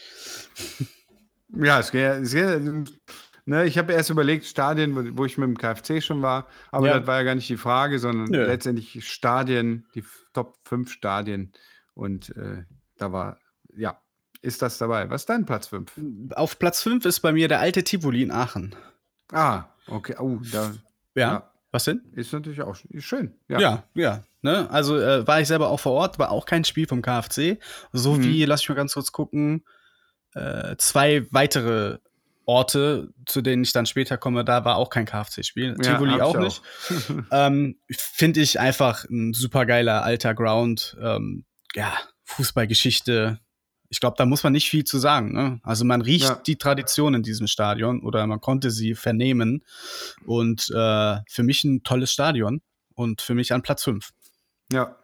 Ja, 1.55 1.79
es 1.79 1.91
geht, 1.91 2.01
es 2.23 2.31
geht, 2.33 2.61
ne, 3.45 3.65
ich 3.65 3.77
habe 3.77 3.93
erst 3.93 4.09
überlegt, 4.09 4.45
Stadien, 4.45 4.95
wo, 4.95 5.17
wo 5.17 5.25
ich 5.25 5.37
mit 5.37 5.47
dem 5.47 5.57
KfC 5.57 6.01
schon 6.01 6.21
war, 6.21 6.47
aber 6.71 6.87
Ja. 6.87 6.97
das 6.99 7.07
war 7.07 7.17
ja 7.17 7.23
gar 7.23 7.35
nicht 7.35 7.49
die 7.49 7.57
Frage, 7.57 7.99
sondern 7.99 8.29
Nö. 8.29 8.45
letztendlich 8.45 9.07
Stadien, 9.07 9.85
die 9.93 10.03
Top 10.33 10.57
5 10.65 10.91
Stadien 10.91 11.51
und 11.93 12.35
äh, 12.37 12.63
da 12.97 13.11
war, 13.11 13.37
ja, 13.75 13.99
ist 14.41 14.61
das 14.61 14.77
dabei. 14.77 15.09
Was 15.09 15.21
ist 15.23 15.29
dein 15.29 15.45
Platz 15.45 15.67
5? 15.67 15.91
Auf 16.35 16.59
Platz 16.59 16.81
5 16.81 17.05
ist 17.05 17.19
bei 17.21 17.31
mir 17.31 17.47
der 17.47 17.59
alte 17.59 17.83
Tivoli 17.83 18.23
in 18.23 18.31
Aachen. 18.31 18.75
Ah, 19.33 19.65
okay, 19.87 20.15
oh, 20.19 20.39
da 20.51 20.73
Ja. 21.15 21.31
Ja. 21.31 21.49
Was 21.71 21.85
denn? 21.85 22.01
ist 22.13 22.31
natürlich 22.31 22.61
auch 22.61 22.75
schön. 22.99 23.33
Ja, 23.47 23.83
ja. 23.95 24.23
ne? 24.43 24.69
Also 24.69 24.99
äh, 24.99 25.25
war 25.25 25.41
ich 25.41 25.47
selber 25.47 25.69
auch 25.69 25.79
vor 25.79 25.93
Ort, 25.93 26.19
war 26.19 26.29
auch 26.29 26.45
kein 26.45 26.63
Spiel 26.65 26.87
vom 26.87 27.01
KfC. 27.01 27.57
So 27.91 28.13
Mhm. 28.13 28.23
wie, 28.23 28.45
lass 28.45 28.61
ich 28.61 28.69
mal 28.69 28.75
ganz 28.75 28.93
kurz 28.93 29.11
gucken, 29.11 29.65
äh, 30.35 30.75
zwei 30.77 31.25
weitere 31.31 31.97
Orte, 32.45 33.09
zu 33.25 33.41
denen 33.41 33.63
ich 33.63 33.71
dann 33.73 33.85
später 33.87 34.17
komme, 34.17 34.45
da 34.45 34.65
war 34.65 34.75
auch 34.75 34.89
kein 34.91 35.05
KfC-Spiel. 35.05 35.75
Ja, 35.81 35.93
Tivoli 35.95 36.21
auch 36.21 36.37
nicht. 36.37 36.61
ähm, 37.31 37.77
Finde 37.89 38.41
ich 38.41 38.59
einfach 38.59 39.05
ein 39.05 39.33
supergeiler 39.33 40.03
alter 40.03 40.35
Ground. 40.35 40.95
Ähm, 41.01 41.45
ja, 41.73 41.91
Fußballgeschichte. 42.25 43.39
Ich 43.93 43.99
glaube, 43.99 44.15
da 44.17 44.25
muss 44.25 44.43
man 44.43 44.53
nicht 44.53 44.71
viel 44.71 44.83
zu 44.83 44.97
sagen. 44.97 45.33
Ne? 45.33 45.59
Also 45.61 45.85
man 45.85 46.01
riecht 46.01 46.27
Ja. 46.29 46.41
die 46.47 46.55
Tradition 46.55 47.13
in 47.13 47.21
diesem 47.21 47.45
Stadion 47.45 48.01
oder 48.01 48.25
man 48.25 48.41
konnte 48.41 48.71
sie 48.71 48.95
vernehmen. 48.95 49.63
Und 50.25 50.71
äh, 50.73 51.17
für 51.29 51.43
mich 51.43 51.63
ein 51.63 51.83
tolles 51.83 52.11
Stadion 52.11 52.61
und 52.95 53.21
für 53.21 53.35
mich 53.35 53.53
an 53.53 53.61
Platz 53.61 53.83
5. 53.83 54.09
Ja. 54.71 54.97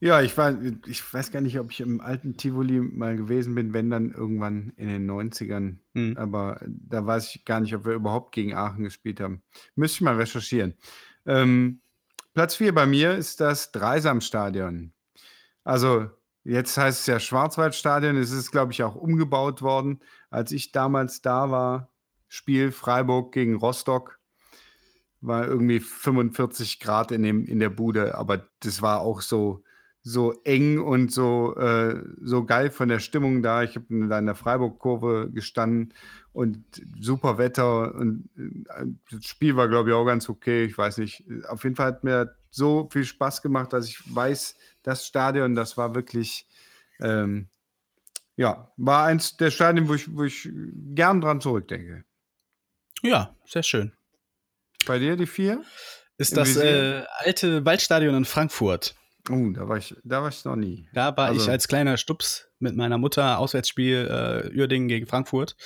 Ja, 0.00 0.20
ich 0.20 0.36
war, 0.36 0.54
ich 0.88 1.14
weiß 1.14 1.30
gar 1.30 1.40
nicht, 1.40 1.58
ob 1.60 1.70
ich 1.70 1.80
im 1.80 2.00
alten 2.00 2.36
Tivoli 2.36 2.80
mal 2.80 3.16
gewesen 3.16 3.54
bin, 3.54 3.72
wenn 3.72 3.88
dann 3.88 4.10
irgendwann 4.12 4.72
in 4.76 4.88
den 4.88 5.08
90ern. 5.08 5.76
Mhm. 5.94 6.16
Aber 6.18 6.60
da 6.66 7.06
weiß 7.06 7.34
ich 7.36 7.44
gar 7.44 7.60
nicht, 7.60 7.74
ob 7.74 7.86
wir 7.86 7.92
überhaupt 7.94 8.34
gegen 8.34 8.52
Aachen 8.52 8.82
gespielt 8.82 9.20
haben. 9.20 9.42
Müsste 9.76 9.98
ich 9.98 10.00
mal 10.02 10.16
recherchieren. 10.16 10.74
Ähm, 11.24 11.80
Platz 12.34 12.56
4 12.56 12.74
bei 12.74 12.84
mir 12.84 13.14
ist 13.14 13.40
das 13.40 13.70
Dreisamstadion. 13.72 14.92
Also, 15.64 16.10
jetzt 16.46 16.76
heißt 16.76 17.00
es 17.00 17.06
ja 17.06 17.20
Schwarzwaldstadion. 17.20 18.16
Es 18.16 18.30
ist, 18.30 18.50
glaube 18.50 18.72
ich, 18.72 18.82
auch 18.82 18.94
umgebaut 18.94 19.62
worden. 19.62 20.00
Als 20.30 20.52
ich 20.52 20.72
damals 20.72 21.20
da 21.22 21.50
war, 21.50 21.90
Spiel 22.28 22.72
Freiburg 22.72 23.32
gegen 23.32 23.56
Rostock, 23.56 24.18
war 25.20 25.46
irgendwie 25.46 25.80
45 25.80 26.80
Grad 26.80 27.10
in, 27.10 27.22
dem, 27.22 27.44
in 27.46 27.58
der 27.58 27.70
Bude, 27.70 28.16
aber 28.16 28.46
das 28.60 28.82
war 28.82 29.00
auch 29.00 29.22
so, 29.22 29.64
so 30.02 30.32
eng 30.44 30.78
und 30.78 31.10
so, 31.10 31.56
äh, 31.56 32.00
so 32.22 32.44
geil 32.44 32.70
von 32.70 32.88
der 32.88 33.00
Stimmung 33.00 33.42
da. 33.42 33.62
Ich 33.62 33.74
habe 33.76 34.08
da 34.08 34.18
in 34.18 34.26
der 34.26 34.34
Freiburg-Kurve 34.34 35.30
gestanden 35.32 35.94
und 36.32 36.64
super 37.00 37.38
Wetter 37.38 37.94
und 37.94 38.28
äh, 38.36 38.86
das 39.10 39.24
Spiel 39.24 39.56
war, 39.56 39.68
glaube 39.68 39.90
ich, 39.90 39.94
auch 39.94 40.04
ganz 40.04 40.28
okay. 40.28 40.64
Ich 40.64 40.76
weiß 40.76 40.98
nicht. 40.98 41.24
Auf 41.48 41.64
jeden 41.64 41.76
Fall 41.76 41.86
hat 41.86 42.04
mir 42.04 42.36
so 42.56 42.88
viel 42.90 43.04
Spaß 43.04 43.42
gemacht, 43.42 43.72
dass 43.72 43.86
ich 43.88 43.98
weiß, 44.14 44.56
das 44.82 45.06
Stadion, 45.06 45.54
das 45.54 45.76
war 45.76 45.94
wirklich, 45.94 46.46
ähm, 47.00 47.48
ja, 48.36 48.72
war 48.76 49.04
eins 49.06 49.36
der 49.36 49.50
Stadien, 49.50 49.88
wo 49.88 49.94
ich, 49.94 50.14
wo 50.14 50.24
ich 50.24 50.48
gern 50.94 51.20
dran 51.20 51.40
zurückdenke. 51.40 52.04
Ja, 53.02 53.36
sehr 53.46 53.62
schön. 53.62 53.92
Bei 54.86 54.98
dir 54.98 55.16
die 55.16 55.26
vier? 55.26 55.62
Ist 56.18 56.32
Im 56.32 56.36
das 56.36 56.56
äh, 56.56 57.04
alte 57.18 57.64
Waldstadion 57.64 58.14
in 58.14 58.24
Frankfurt. 58.24 58.94
Oh, 59.28 59.50
da 59.52 59.68
war 59.68 59.76
ich, 59.76 59.94
da 60.04 60.22
war 60.22 60.28
ich 60.28 60.44
noch 60.44 60.56
nie. 60.56 60.88
Da 60.94 61.14
war 61.16 61.32
ich 61.32 61.40
Also- 61.40 61.50
als 61.50 61.68
kleiner 61.68 61.96
Stups 61.96 62.48
mit 62.58 62.76
meiner 62.76 62.96
Mutter 62.96 63.38
Auswärtsspiel 63.38 64.06
äh, 64.54 64.56
Uerdingen 64.58 64.88
gegen 64.88 65.06
Frankfurt. 65.06 65.56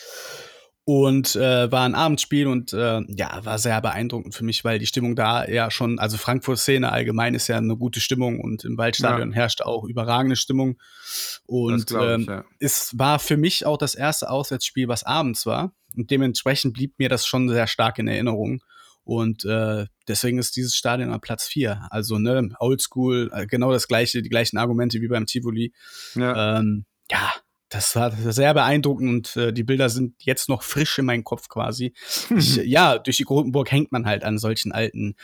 Und 0.93 1.37
äh, 1.37 1.71
war 1.71 1.85
ein 1.85 1.95
Abendspiel 1.95 2.49
und 2.49 2.73
äh, 2.73 3.01
ja, 3.07 3.45
war 3.45 3.61
sehr 3.61 3.81
beeindruckend 3.81 4.35
für 4.35 4.43
mich, 4.43 4.65
weil 4.65 4.81
die 4.81 4.89
Stimmung 4.89 5.15
da 5.15 5.47
ja 5.47 5.71
schon, 5.71 6.01
also 6.01 6.17
Frankfurt-Szene 6.17 6.91
allgemein 6.91 7.35
ist 7.35 7.47
ja 7.47 7.59
eine 7.59 7.77
gute 7.77 8.01
Stimmung 8.01 8.41
und 8.41 8.65
im 8.65 8.77
Waldstadion 8.77 9.31
herrscht 9.31 9.63
auch 9.63 9.85
überragende 9.85 10.35
Stimmung. 10.35 10.79
Und 11.47 11.93
ich, 11.93 11.97
ähm, 11.97 12.27
ja. 12.29 12.45
es 12.59 12.99
war 12.99 13.21
für 13.21 13.37
mich 13.37 13.67
auch 13.67 13.79
das 13.79 13.95
erste 13.95 14.31
Auswärtsspiel, 14.31 14.89
was 14.89 15.05
abends 15.05 15.47
war. 15.47 15.73
Und 15.97 16.11
dementsprechend 16.11 16.75
blieb 16.75 16.99
mir 16.99 17.09
das 17.09 17.25
schon 17.25 17.49
sehr 17.49 17.69
stark 17.69 18.01
in 18.01 18.09
Erinnerung. 18.09 18.61
Und 19.05 19.45
äh, 19.45 19.87
deswegen 20.09 20.41
ist 20.41 20.57
dieses 20.57 20.75
Stadion 20.75 21.13
an 21.13 21.21
Platz 21.21 21.47
4. 21.47 21.87
Also, 21.91 22.19
ne, 22.19 22.51
Oldschool, 22.59 23.31
äh, 23.33 23.47
genau 23.47 23.71
das 23.71 23.87
gleiche, 23.87 24.23
die 24.23 24.29
gleichen 24.29 24.59
Argumente 24.59 25.01
wie 25.01 25.07
beim 25.07 25.27
Tivoli. 25.27 25.73
Ja, 26.17 26.59
Ähm, 26.59 26.85
ja, 27.13 27.33
das 27.71 27.97
war 27.97 28.11
sehr 28.13 28.53
beeindruckend 28.53 29.09
und 29.09 29.37
äh, 29.37 29.53
die 29.53 29.65
Bilder 29.65 29.89
sind 29.89 30.23
jetzt 30.23 30.49
noch 30.49 30.63
frisch 30.63 30.99
in 30.99 31.07
meinem 31.07 31.25
Kopf 31.25 31.49
quasi. 31.49 31.95
Ich, 32.37 32.57
ja, 32.65 32.99
durch 32.99 33.17
die 33.17 33.25
Grotenburg 33.25 33.71
hängt 33.73 33.93
man 33.93 34.05
halt 34.07 34.25
an 34.25 34.39
solchen 34.39 34.73
alten, 34.73 35.15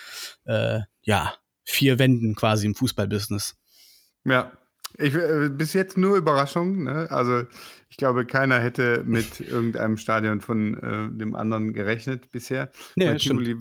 äh, 0.44 0.80
ja, 1.02 1.34
vier 1.64 1.98
Wänden 1.98 2.34
quasi 2.34 2.66
im 2.66 2.74
Fußballbusiness. 2.74 3.56
ja. 4.24 4.52
Ich, 4.98 5.14
äh, 5.14 5.50
bis 5.50 5.74
jetzt 5.74 5.98
nur 5.98 6.16
Überraschung. 6.16 6.84
Ne? 6.84 7.10
Also 7.10 7.42
ich 7.90 7.98
glaube, 7.98 8.24
keiner 8.24 8.60
hätte 8.60 9.02
mit 9.04 9.40
irgendeinem 9.40 9.98
Stadion 9.98 10.40
von 10.40 10.74
äh, 10.74 11.18
dem 11.18 11.34
anderen 11.34 11.74
gerechnet 11.74 12.30
bisher. 12.30 12.70
Nee, 12.94 13.06
Bei. 13.10 13.16
Tivoli, 13.16 13.56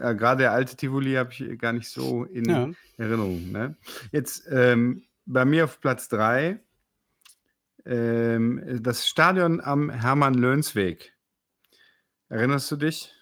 äh, 0.00 0.14
gerade 0.14 0.42
der 0.42 0.52
alte 0.52 0.76
Tivoli 0.76 1.14
habe 1.14 1.30
ich 1.32 1.58
gar 1.58 1.72
nicht 1.72 1.88
so 1.88 2.24
in 2.24 2.44
Ja. 2.50 2.68
Erinnerung. 2.98 3.50
Ne? 3.52 3.76
Jetzt 4.12 4.42
ähm, 4.50 5.02
bei 5.24 5.46
mir 5.46 5.64
auf 5.64 5.80
Platz 5.80 6.08
3 6.08 6.60
ähm, 7.86 8.80
das 8.82 9.06
Stadion 9.06 9.60
am 9.60 9.90
Hermann-Löns-Weg. 9.90 11.14
Erinnerst 12.28 12.70
du 12.70 12.76
dich? 12.76 13.12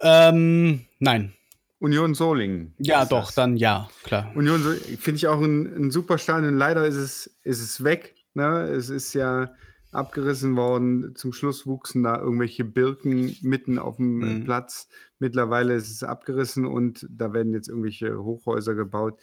Ähm, 0.00 0.86
nein. 0.98 1.32
Union 1.78 2.14
Solingen. 2.14 2.74
Ja, 2.78 3.04
doch, 3.04 3.26
das. 3.26 3.34
dann 3.34 3.56
ja, 3.56 3.88
klar. 4.02 4.32
Union 4.34 4.60
finde 4.98 5.16
ich 5.16 5.26
auch 5.26 5.40
ein, 5.40 5.66
ein 5.86 5.90
super 5.90 6.18
Stadion. 6.18 6.56
Leider 6.56 6.86
ist 6.86 6.96
es, 6.96 7.38
ist 7.42 7.60
es 7.60 7.84
weg. 7.84 8.14
Ne? 8.34 8.62
Es 8.68 8.88
ist 8.88 9.12
ja 9.14 9.52
abgerissen 9.92 10.56
worden. 10.56 11.14
Zum 11.16 11.32
Schluss 11.32 11.66
wuchsen 11.66 12.02
da 12.02 12.18
irgendwelche 12.18 12.64
Birken 12.64 13.36
mitten 13.42 13.78
auf 13.78 13.96
dem 13.96 14.18
Mhm. 14.18 14.44
Platz. 14.44 14.88
Mittlerweile 15.18 15.74
ist 15.74 15.90
es 15.90 16.02
abgerissen 16.02 16.66
und 16.66 17.06
da 17.10 17.32
werden 17.32 17.52
jetzt 17.52 17.68
irgendwelche 17.68 18.18
Hochhäuser 18.22 18.74
gebaut. 18.74 19.18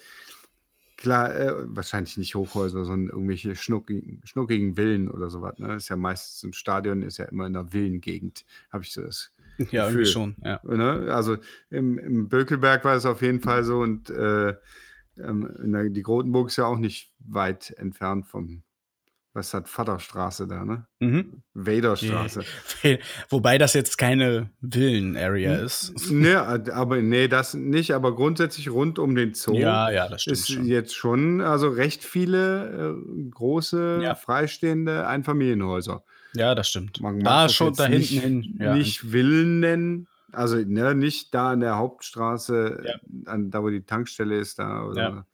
Klar, 1.03 1.35
äh, 1.35 1.53
wahrscheinlich 1.65 2.15
nicht 2.15 2.33
Hochhäuser, 2.33 2.85
sondern 2.85 3.09
irgendwelche 3.09 3.57
schnuckigen, 3.57 4.21
schnuckigen 4.23 4.75
Villen 4.75 5.11
oder 5.11 5.29
sowas. 5.29 5.59
Ne? 5.59 5.75
Ist 5.75 5.89
ja 5.89 5.97
meistens 5.97 6.43
ein 6.43 6.53
Stadion, 6.53 7.01
ist 7.01 7.17
ja 7.17 7.25
immer 7.25 7.45
in 7.45 7.57
einer 7.57 7.73
Villengegend, 7.73 8.45
habe 8.71 8.85
ich 8.85 8.93
so 8.93 9.01
das 9.01 9.33
Ja, 9.71 9.83
irgendwie 9.83 10.03
Gefühl. 10.03 10.05
schon, 10.05 10.35
ja. 10.45 10.61
Ne? 10.63 11.13
Also 11.13 11.35
im, 11.69 11.97
im 11.99 12.29
Bökelberg 12.29 12.85
war 12.85 12.95
es 12.95 13.05
auf 13.05 13.21
jeden 13.21 13.41
Fall 13.41 13.65
so 13.65 13.79
und 13.79 14.11
äh, 14.11 14.55
ähm, 15.17 15.53
der, 15.59 15.89
die 15.89 16.03
Grotenburg 16.03 16.47
ist 16.47 16.55
ja 16.55 16.67
auch 16.67 16.77
nicht 16.77 17.11
weit 17.19 17.71
entfernt 17.71 18.25
vom, 18.25 18.63
was 19.33 19.53
hat 19.53 19.67
Vaterstraße 19.67 20.47
da, 20.47 20.63
ne? 20.63 20.85
Mhm. 20.99 21.41
Vaderstraße. 21.55 22.43
Wobei 23.29 23.57
das 23.57 23.73
jetzt 23.73 23.97
keine 23.97 24.49
Villen-Area 24.61 25.55
ist. 25.55 25.93
Ne, 26.11 26.39
aber 26.39 27.01
nee, 27.01 27.27
das 27.27 27.53
nicht, 27.55 27.91
aber 27.91 28.15
grundsätzlich 28.15 28.69
rund 28.69 28.99
um 28.99 29.15
den 29.15 29.33
Zoo 29.33 29.55
Ja, 29.55 29.89
ja, 29.89 30.07
das 30.07 30.21
stimmt 30.21 30.37
ist 30.37 30.51
schon. 30.51 30.65
jetzt 30.65 30.95
schon, 30.95 31.41
also 31.41 31.69
recht 31.69 32.03
viele 32.03 32.95
äh, 32.95 33.29
große, 33.31 33.99
Ja. 34.03 34.15
freistehende 34.15 35.07
Einfamilienhäuser. 35.07 36.03
Ja, 36.35 36.55
das 36.55 36.69
stimmt. 36.69 37.01
Man 37.01 37.19
Da 37.19 37.43
das 37.43 37.53
schon 37.55 37.73
da 37.73 37.85
hinten 37.85 37.99
nicht, 37.99 38.21
hin. 38.21 38.57
Ja, 38.59 38.75
nicht 38.75 38.99
Villen 39.01 39.59
nennen. 39.59 40.07
Also 40.31 40.57
ne, 40.57 40.95
nicht 40.95 41.33
da 41.33 41.51
an 41.51 41.59
der 41.59 41.77
Hauptstraße, 41.77 42.83
Ja. 42.85 43.31
an, 43.31 43.51
da 43.51 43.61
wo 43.63 43.69
die 43.69 43.83
Tankstelle 43.83 44.37
ist, 44.37 44.57
da 44.59 44.83
oder. 44.85 45.25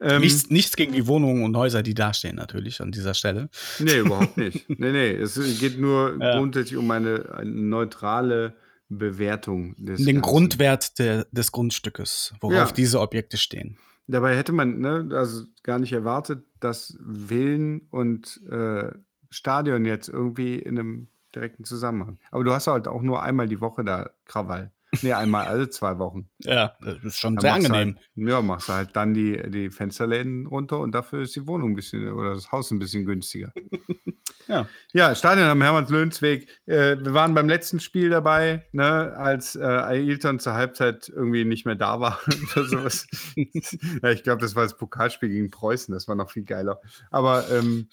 Ähm, 0.00 0.20
nichts, 0.20 0.50
nichts 0.50 0.76
gegen 0.76 0.92
die 0.92 1.06
Wohnungen 1.06 1.42
und 1.44 1.56
Häuser, 1.56 1.82
die 1.82 1.94
da 1.94 2.12
stehen, 2.12 2.36
natürlich 2.36 2.80
an 2.82 2.92
dieser 2.92 3.14
Stelle. 3.14 3.48
Nee, 3.78 3.98
überhaupt 3.98 4.36
nicht. 4.36 4.68
Nee, 4.68 4.92
nee. 4.92 5.10
Es 5.12 5.40
geht 5.58 5.78
nur 5.78 6.16
Ja. 6.20 6.36
grundsätzlich 6.38 6.76
um 6.76 6.90
eine, 6.90 7.32
eine 7.34 7.50
neutrale 7.50 8.54
Bewertung 8.88 9.74
des 9.78 9.98
Den 10.04 10.16
Ganzen. 10.16 10.22
Grundwert 10.22 10.98
der, 10.98 11.26
des 11.32 11.50
Grundstückes, 11.52 12.34
worauf 12.40 12.54
Ja. 12.68 12.72
diese 12.72 13.00
Objekte 13.00 13.36
stehen. 13.36 13.76
Dabei 14.06 14.36
hätte 14.36 14.52
man 14.52 14.78
ne, 14.80 15.08
also 15.12 15.44
gar 15.64 15.78
nicht 15.78 15.92
erwartet, 15.92 16.44
dass 16.60 16.96
Villen 17.26 17.80
und 17.90 18.40
äh, 18.50 18.92
Stadion 19.30 19.84
jetzt 19.84 20.08
irgendwie 20.08 20.56
in 20.56 20.78
einem 20.78 21.08
direkten 21.34 21.64
Zusammenhang. 21.64 22.18
Aber 22.30 22.44
du 22.44 22.52
hast 22.52 22.68
halt 22.68 22.86
auch 22.86 23.02
nur 23.02 23.22
einmal 23.22 23.48
die 23.48 23.60
Woche 23.60 23.84
da 23.84 24.10
Krawall. 24.26 24.70
Nee, 25.02 25.12
einmal 25.12 25.46
alle 25.46 25.68
zwei 25.70 25.98
Wochen. 25.98 26.28
Ja, 26.38 26.76
das 26.80 27.02
ist 27.04 27.18
schon 27.18 27.36
Dann 27.36 27.42
sehr 27.42 27.54
angenehm. 27.54 27.96
Halt, 28.16 28.28
ja, 28.28 28.42
machst 28.42 28.68
du 28.68 28.72
halt 28.72 28.90
dann 28.94 29.14
die, 29.14 29.40
die 29.50 29.70
Fensterläden 29.70 30.46
runter 30.46 30.80
und 30.80 30.92
dafür 30.92 31.22
ist 31.22 31.36
die 31.36 31.46
Wohnung 31.46 31.70
ein 31.72 31.76
bisschen 31.76 32.12
oder 32.12 32.34
das 32.34 32.52
Haus 32.52 32.70
ein 32.70 32.78
bisschen 32.78 33.04
günstiger. 33.04 33.52
Ja. 34.48 34.68
Ja, 34.92 35.14
Stadion 35.14 35.48
am 35.48 35.60
Hermanns-Löhnsweg. 35.60 36.48
Äh, 36.66 36.96
wir 37.00 37.14
waren 37.14 37.34
beim 37.34 37.48
letzten 37.48 37.80
Spiel 37.80 38.10
dabei, 38.10 38.64
ne, 38.72 39.14
als 39.16 39.56
äh, 39.56 39.64
Ailton 39.64 40.38
zur 40.38 40.54
Halbzeit 40.54 41.08
irgendwie 41.08 41.44
nicht 41.44 41.66
mehr 41.66 41.74
da 41.74 42.00
war 42.00 42.20
oder 42.56 42.64
sowas. 42.64 43.06
ja, 43.36 44.10
ich 44.10 44.22
glaube, 44.22 44.40
das 44.40 44.54
war 44.54 44.62
das 44.62 44.76
Pokalspiel 44.76 45.30
gegen 45.30 45.50
Preußen, 45.50 45.92
das 45.92 46.06
war 46.06 46.14
noch 46.14 46.30
viel 46.30 46.44
geiler. 46.44 46.80
Aber 47.10 47.50
ähm, 47.50 47.88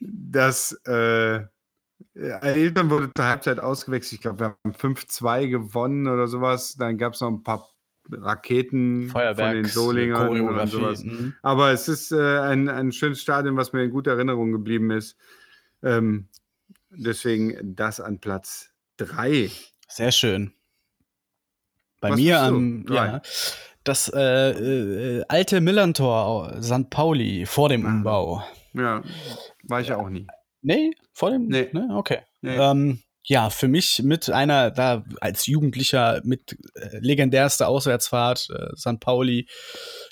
das 0.00 0.72
äh, 0.86 1.40
Ailton 2.16 2.90
wurde 2.90 3.10
zur 3.14 3.24
Halbzeit 3.26 3.58
ausgewechselt. 3.60 4.12
Ich 4.14 4.20
glaube, 4.22 4.38
wir 4.40 4.56
haben 4.64 4.74
5-2 4.74 5.48
gewonnen 5.48 6.06
oder 6.06 6.26
sowas. 6.28 6.76
Dann 6.76 6.98
gab 6.98 7.14
es 7.14 7.20
noch 7.20 7.28
ein 7.28 7.42
paar 7.42 7.68
Raketen 8.10 9.08
von 9.08 9.20
den 9.20 9.34
Feuerwerks, 9.36 9.74
Solingern 9.74 10.40
und 10.40 10.66
sowas. 10.68 11.02
mhm. 11.04 11.34
Aber 11.42 11.70
es 11.72 11.88
ist 11.88 12.12
äh, 12.12 12.38
ein, 12.40 12.68
ein 12.68 12.92
schönes 12.92 13.20
Stadion, 13.22 13.56
was 13.56 13.72
mir 13.72 13.82
in 13.82 13.90
guter 13.90 14.12
Erinnerung 14.12 14.52
geblieben 14.52 14.90
ist. 14.90 15.16
Ähm, 15.82 16.28
deswegen 16.90 17.74
das 17.76 18.00
an 18.00 18.20
Platz 18.20 18.70
3. 18.98 19.50
Sehr 19.88 20.12
schön. 20.12 20.52
Bei 22.00 22.10
Was 22.10 22.16
mir 22.20 22.40
am 22.40 22.84
Drei. 22.84 22.94
ja, 23.06 23.22
das 23.84 24.10
äh, 24.14 24.50
äh, 25.20 25.24
alte 25.28 25.60
Millantor 25.60 26.62
St. 26.62 26.90
Pauli 26.90 27.46
vor 27.46 27.68
dem 27.70 27.84
Ah. 27.86 27.88
Umbau. 27.88 28.44
Ja, 28.74 29.02
war 29.64 29.80
ich 29.80 29.92
auch 29.92 30.10
nie. 30.10 30.26
Nee, 30.64 30.92
vor 31.12 31.30
dem? 31.30 31.46
Nee. 31.46 31.68
Ne? 31.72 31.88
Okay. 31.92 32.20
Nee. 32.40 32.56
Ähm, 32.56 33.02
ja, 33.26 33.50
für 33.50 33.68
mich 33.68 34.02
mit 34.02 34.30
einer, 34.30 34.70
da 34.70 35.04
als 35.20 35.46
Jugendlicher 35.46 36.20
mit 36.24 36.56
äh, 36.74 36.98
legendärste 37.00 37.66
Auswärtsfahrt, 37.66 38.48
äh, 38.50 38.76
St. 38.76 38.98
Pauli, 38.98 39.46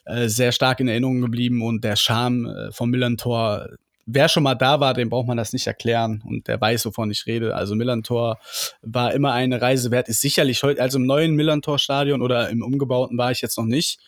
äh, 0.04 0.28
sehr 0.28 0.52
stark 0.52 0.80
in 0.80 0.88
Erinnerung 0.88 1.20
geblieben 1.22 1.62
und 1.62 1.84
der 1.84 1.96
Charme 1.96 2.46
äh, 2.46 2.72
vom 2.72 2.90
Millantor. 2.90 3.68
Wer 4.04 4.28
schon 4.28 4.42
mal 4.42 4.54
da 4.54 4.80
war, 4.80 4.94
dem 4.94 5.08
braucht 5.08 5.26
man 5.26 5.36
das 5.36 5.52
nicht 5.54 5.66
erklären 5.66 6.22
und 6.26 6.48
der 6.48 6.60
weiß, 6.60 6.84
wovon 6.86 7.10
ich 7.10 7.26
rede. 7.26 7.54
Also 7.54 7.74
Millantor 7.74 8.38
war 8.82 9.14
immer 9.14 9.32
eine 9.32 9.62
Reise 9.62 9.90
wert, 9.90 10.08
ist 10.08 10.20
sicherlich 10.20 10.62
heute, 10.62 10.82
also 10.82 10.98
im 10.98 11.06
neuen 11.06 11.34
Millantor-Stadion 11.34 12.20
oder 12.20 12.50
im 12.50 12.62
umgebauten 12.62 13.16
war 13.16 13.30
ich 13.30 13.40
jetzt 13.40 13.56
noch 13.56 13.64
nicht. 13.64 14.00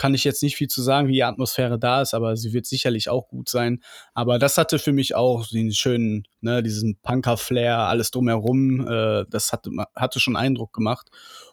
Kann 0.00 0.14
ich 0.14 0.24
jetzt 0.24 0.42
nicht 0.42 0.56
viel 0.56 0.68
zu 0.68 0.80
sagen, 0.80 1.08
wie 1.08 1.12
die 1.12 1.24
Atmosphäre 1.24 1.78
da 1.78 2.00
ist, 2.00 2.14
aber 2.14 2.34
sie 2.34 2.54
wird 2.54 2.64
sicherlich 2.64 3.10
auch 3.10 3.28
gut 3.28 3.50
sein. 3.50 3.82
Aber 4.14 4.38
das 4.38 4.56
hatte 4.56 4.78
für 4.78 4.92
mich 4.92 5.14
auch 5.14 5.46
den 5.46 5.72
schönen, 5.72 6.26
ne, 6.40 6.62
diesen 6.62 6.96
Punker-Flair, 7.02 7.76
alles 7.76 8.10
drumherum. 8.10 8.88
Äh, 8.88 9.26
das 9.28 9.52
hatte, 9.52 9.70
hatte 9.94 10.18
schon 10.18 10.36
Eindruck 10.36 10.72
gemacht 10.72 11.10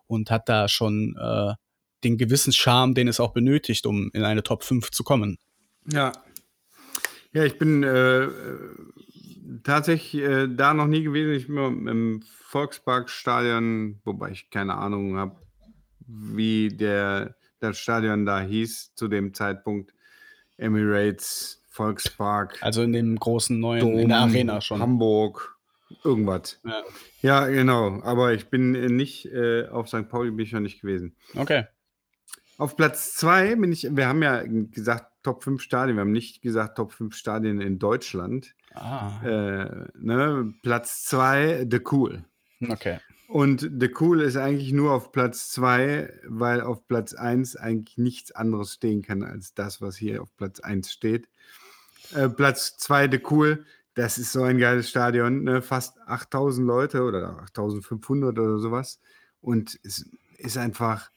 und 0.08 0.32
hat 0.32 0.48
da 0.48 0.70
schon 0.70 1.18
äh, 1.20 1.56
den 2.06 2.18
gewissen 2.18 2.54
Charme, 2.54 2.94
den 2.94 3.10
es 3.10 3.20
auch 3.20 3.34
benötigt, 3.34 3.86
um 3.86 4.12
in 4.14 4.24
eine 4.24 4.44
Top 4.44 4.64
5 4.64 4.92
zu 4.92 5.04
kommen. 5.04 5.40
Ja. 5.92 6.14
Ja, 7.34 7.44
ich 7.44 7.60
bin 7.60 7.84
äh, 7.84 8.24
äh, 8.24 8.30
tatsächlich 9.66 10.24
äh, 10.24 10.48
da 10.48 10.74
noch 10.74 10.88
nie 10.88 11.04
gewesen. 11.04 11.34
Ich 11.34 11.48
bin 11.48 11.88
im 11.88 12.24
Volksparkstadion, 12.44 14.00
wobei 14.06 14.32
ich 14.32 14.50
keine 14.52 14.76
Ahnung 14.76 15.18
habe, 15.18 15.36
wie 16.08 16.70
der, 16.70 17.36
das 17.60 17.78
Stadion 17.78 18.26
da 18.26 18.41
hieß 18.41 18.93
zu 18.96 19.08
dem 19.08 19.34
Zeitpunkt. 19.34 19.93
Emirates, 20.58 21.62
Volkspark, 21.70 22.58
Also 22.62 22.82
in 22.82 22.91
dem 22.93 23.15
großen 23.17 23.60
neuen, 23.60 23.82
Dom, 23.82 24.00
in 24.00 24.10
der 24.10 24.20
Arena 24.20 24.60
schon. 24.62 24.80
Hamburg, 24.82 25.56
irgendwas. 26.04 26.60
Ja. 26.65 26.84
Ja, 27.22 27.46
genau. 27.48 28.02
Aber 28.04 28.34
ich 28.34 28.50
bin 28.50 28.74
äh, 28.76 28.88
nicht 28.88 29.26
äh, 29.28 29.67
auf 29.67 29.88
St. 29.88 30.10
Pauli 30.10 30.32
bin 30.32 30.46
ich 30.46 30.52
noch 30.54 30.60
nicht 30.60 30.82
gewesen. 30.82 31.15
Okay. 31.36 31.65
Auf 32.58 32.76
Platz 32.76 33.13
zwei 33.13 33.56
bin 33.56 33.72
ich, 33.72 33.88
wir 33.96 34.08
haben 34.08 34.24
ja 34.24 34.41
gesagt 34.48 35.12
Top 35.22 35.43
5 35.43 35.62
Stadien, 35.62 35.98
wir 35.98 36.02
haben 36.02 36.12
nicht 36.12 36.41
gesagt 36.41 36.78
Top 36.78 36.91
5 36.93 37.13
Stadien 37.15 37.62
in 37.62 37.78
Deutschland. 37.78 38.56
Ah, 38.74 39.22
Äh, 39.24 39.88
ne? 39.96 40.54
Platz 40.63 41.04
zwei 41.06 41.67
The 41.70 41.80
Cool. 41.91 42.24
okay. 42.67 43.00
Und 43.28 43.70
The 43.80 43.92
Cool 44.00 44.22
ist 44.22 44.38
eigentlich 44.38 44.72
nur 44.72 44.94
auf 44.94 45.12
Platz 45.12 45.52
zwei, 45.52 46.13
weil 46.26 46.62
auf 46.62 46.88
Platz 46.88 47.13
eins 47.13 47.58
eigentlich 47.58 47.98
nichts 47.98 48.32
anderes 48.32 48.74
stehen 48.74 49.02
kann 49.02 49.22
als 49.22 49.54
das, 49.54 49.82
was 49.82 49.98
hier 49.98 50.22
auf 50.22 50.36
Platz 50.38 50.62
eins 50.62 50.94
steht. 50.94 51.28
Äh, 52.13 52.30
Platz 52.30 52.78
zwei 52.78 53.10
The 53.12 53.22
Cool, 53.30 53.66
das 53.96 54.18
ist 54.18 54.32
so 54.32 54.44
ein 54.44 54.60
geiles 54.60 54.90
Stadion, 54.90 55.44
ne? 55.44 55.62
fast 55.62 56.00
8000 56.06 56.66
Leute 56.66 57.04
oder 57.04 57.40
8500 57.40 58.40
oder 58.40 58.60
sowas. 58.60 59.02
Und 59.42 59.78
es 59.84 60.10
ist 60.38 60.58
einfach, 60.58 61.12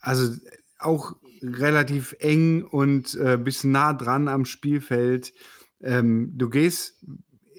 also 0.00 0.34
auch 0.78 1.14
relativ 1.42 2.16
eng 2.20 2.62
und 2.62 3.14
äh, 3.16 3.36
bis 3.36 3.64
nah 3.64 3.92
dran 3.92 4.28
am 4.28 4.44
Spielfeld. 4.46 5.34
Ähm, 5.82 6.32
du 6.38 6.48
gehst, 6.48 7.04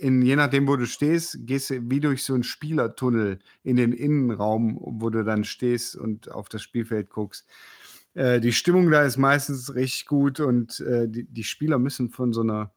in, 0.03 0.21
je 0.21 0.35
nachdem, 0.35 0.67
wo 0.67 0.75
du 0.75 0.85
stehst, 0.85 1.37
gehst 1.47 1.69
du 1.69 1.89
wie 1.89 2.01
durch 2.01 2.23
so 2.23 2.33
einen 2.33 2.43
Spielertunnel 2.43 3.39
in 3.63 3.77
den 3.77 3.93
Innenraum, 3.93 4.77
wo 4.81 5.09
du 5.09 5.23
dann 5.23 5.45
stehst 5.45 5.95
und 5.95 6.29
auf 6.29 6.49
das 6.49 6.61
Spielfeld 6.61 7.09
guckst. 7.09 7.47
Äh, 8.13 8.41
die 8.41 8.51
Stimmung 8.51 8.91
da 8.91 9.03
ist 9.03 9.17
meistens 9.17 9.73
richtig 9.73 10.05
gut 10.05 10.39
und 10.41 10.81
äh, 10.81 11.07
die, 11.07 11.23
die 11.23 11.43
Spieler 11.45 11.79
müssen 11.79 12.09
von 12.09 12.33
so 12.33 12.41
einer, 12.41 12.73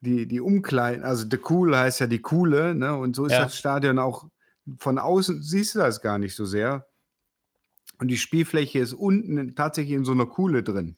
die, 0.00 0.26
die 0.26 0.40
Umkleiden, 0.40 1.04
also 1.04 1.26
The 1.30 1.38
Cool 1.48 1.76
heißt 1.76 2.00
ja 2.00 2.08
die 2.08 2.20
Coole, 2.20 2.74
ne? 2.74 2.96
und 2.96 3.14
so 3.14 3.26
ist 3.26 3.32
Ja. 3.32 3.44
das 3.44 3.56
Stadion 3.56 4.00
auch 4.00 4.28
von 4.78 4.98
außen, 4.98 5.42
siehst 5.42 5.76
du 5.76 5.78
das 5.78 6.02
gar 6.02 6.18
nicht 6.18 6.34
so 6.34 6.44
sehr. 6.44 6.88
Und 7.98 8.08
die 8.08 8.16
Spielfläche 8.16 8.80
ist 8.80 8.94
unten 8.94 9.54
tatsächlich 9.54 9.94
in 9.94 10.04
so 10.04 10.10
einer 10.12 10.26
Kuhle 10.26 10.64
drin. 10.64 10.96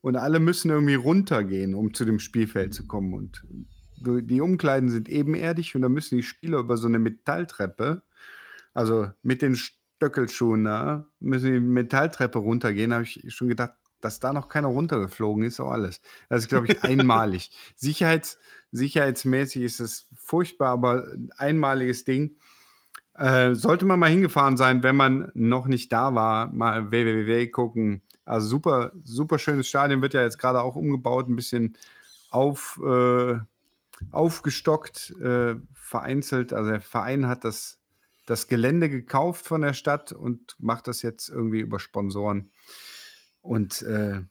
Und 0.00 0.16
alle 0.16 0.40
müssen 0.40 0.70
irgendwie 0.70 0.94
runtergehen, 0.94 1.74
um 1.74 1.92
zu 1.92 2.06
dem 2.06 2.18
Spielfeld 2.18 2.72
zu 2.72 2.86
kommen. 2.86 3.12
Und 3.12 3.44
die 4.00 4.40
Umkleiden 4.40 4.88
sind 4.88 5.08
ebenerdig 5.08 5.74
und 5.74 5.82
da 5.82 5.88
müssen 5.88 6.16
die 6.16 6.22
Spieler 6.22 6.58
über 6.58 6.76
so 6.76 6.88
eine 6.88 6.98
Metalltreppe, 6.98 8.02
also 8.74 9.10
mit 9.22 9.42
den 9.42 9.56
Stöckelschuhen 9.56 10.64
da, 10.64 11.06
müssen 11.20 11.52
die 11.52 11.60
Metalltreppe 11.60 12.38
runtergehen. 12.38 12.90
Da 12.90 12.96
habe 12.96 13.04
ich 13.04 13.22
schon 13.28 13.48
gedacht, 13.48 13.74
dass 14.00 14.20
da 14.20 14.32
noch 14.32 14.48
keiner 14.48 14.68
runtergeflogen 14.68 15.44
ist, 15.44 15.60
auch 15.60 15.70
alles. 15.70 16.00
Das 16.28 16.42
ist, 16.42 16.48
glaube 16.48 16.68
ich, 16.68 16.82
einmalig. 16.82 17.50
Sicherheits, 17.76 18.38
sicherheitsmäßig 18.72 19.62
ist 19.62 19.80
es 19.80 20.08
furchtbar, 20.14 20.70
aber 20.70 21.08
ein 21.12 21.30
einmaliges 21.36 22.04
Ding. 22.04 22.36
Äh, 23.14 23.54
sollte 23.54 23.84
man 23.84 24.00
mal 24.00 24.08
hingefahren 24.08 24.56
sein, 24.56 24.82
wenn 24.82 24.96
man 24.96 25.30
noch 25.34 25.66
nicht 25.66 25.92
da 25.92 26.14
war, 26.14 26.50
mal 26.52 26.90
www 26.90 27.48
gucken. 27.48 28.02
Also 28.24 28.48
super, 28.48 28.92
super 29.04 29.38
schönes 29.38 29.68
Stadion, 29.68 30.02
wird 30.02 30.14
ja 30.14 30.22
jetzt 30.22 30.38
gerade 30.38 30.62
auch 30.62 30.76
umgebaut, 30.76 31.28
ein 31.28 31.36
bisschen 31.36 31.76
auf, 32.30 32.80
äh, 32.82 33.38
aufgestockt, 34.10 35.10
äh, 35.20 35.56
vereinzelt. 35.74 36.52
Also 36.52 36.70
der 36.70 36.80
Verein 36.80 37.26
hat 37.28 37.44
das, 37.44 37.80
das 38.26 38.48
Gelände 38.48 38.90
gekauft 38.90 39.46
von 39.46 39.62
der 39.62 39.74
Stadt 39.74 40.12
und 40.12 40.56
macht 40.58 40.88
das 40.88 41.02
jetzt 41.02 41.28
irgendwie 41.28 41.60
über 41.60 41.78
Sponsoren. 41.80 42.52
Und 43.40 43.82
äh, 43.82 44.22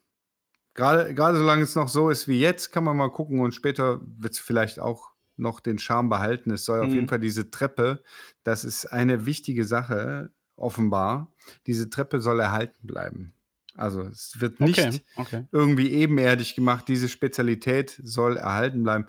gerade 0.74 1.14
gerade 1.14 1.38
solange 1.38 1.64
es 1.64 1.76
noch 1.76 1.90
so 1.90 2.10
ist 2.10 2.28
wie 2.28 2.40
jetzt, 2.40 2.72
kann 2.72 2.84
man 2.84 2.98
mal 2.98 3.12
gucken 3.12 3.40
und 3.42 3.54
später 3.56 4.02
wird 4.04 4.34
es 4.34 4.40
vielleicht 4.40 4.80
auch 4.80 5.12
noch 5.38 5.60
den 5.62 5.80
Charme 5.80 6.10
behalten. 6.10 6.52
Es 6.52 6.66
soll 6.66 6.82
auf 6.82 6.94
Mhm. 6.94 6.96
jeden 6.96 7.08
Fall 7.08 7.20
diese 7.20 7.50
Treppe, 7.50 8.04
das 8.44 8.66
ist 8.66 8.86
eine 8.88 9.26
wichtige 9.26 9.66
Sache, 9.66 10.32
offenbar. 10.56 11.34
Diese 11.68 11.90
Treppe 11.90 12.20
soll 12.22 12.40
erhalten 12.42 12.86
bleiben. 12.88 13.34
Also 13.76 14.02
es 14.04 14.42
wird 14.42 14.60
nicht 14.60 14.90
Okay. 14.90 15.02
Okay. 15.16 15.48
irgendwie 15.52 15.92
ebenerdig 15.92 16.56
gemacht. 16.56 16.88
Diese 16.90 17.08
Spezialität 17.08 18.00
soll 18.04 18.36
erhalten 18.38 18.84
bleiben. 18.84 19.06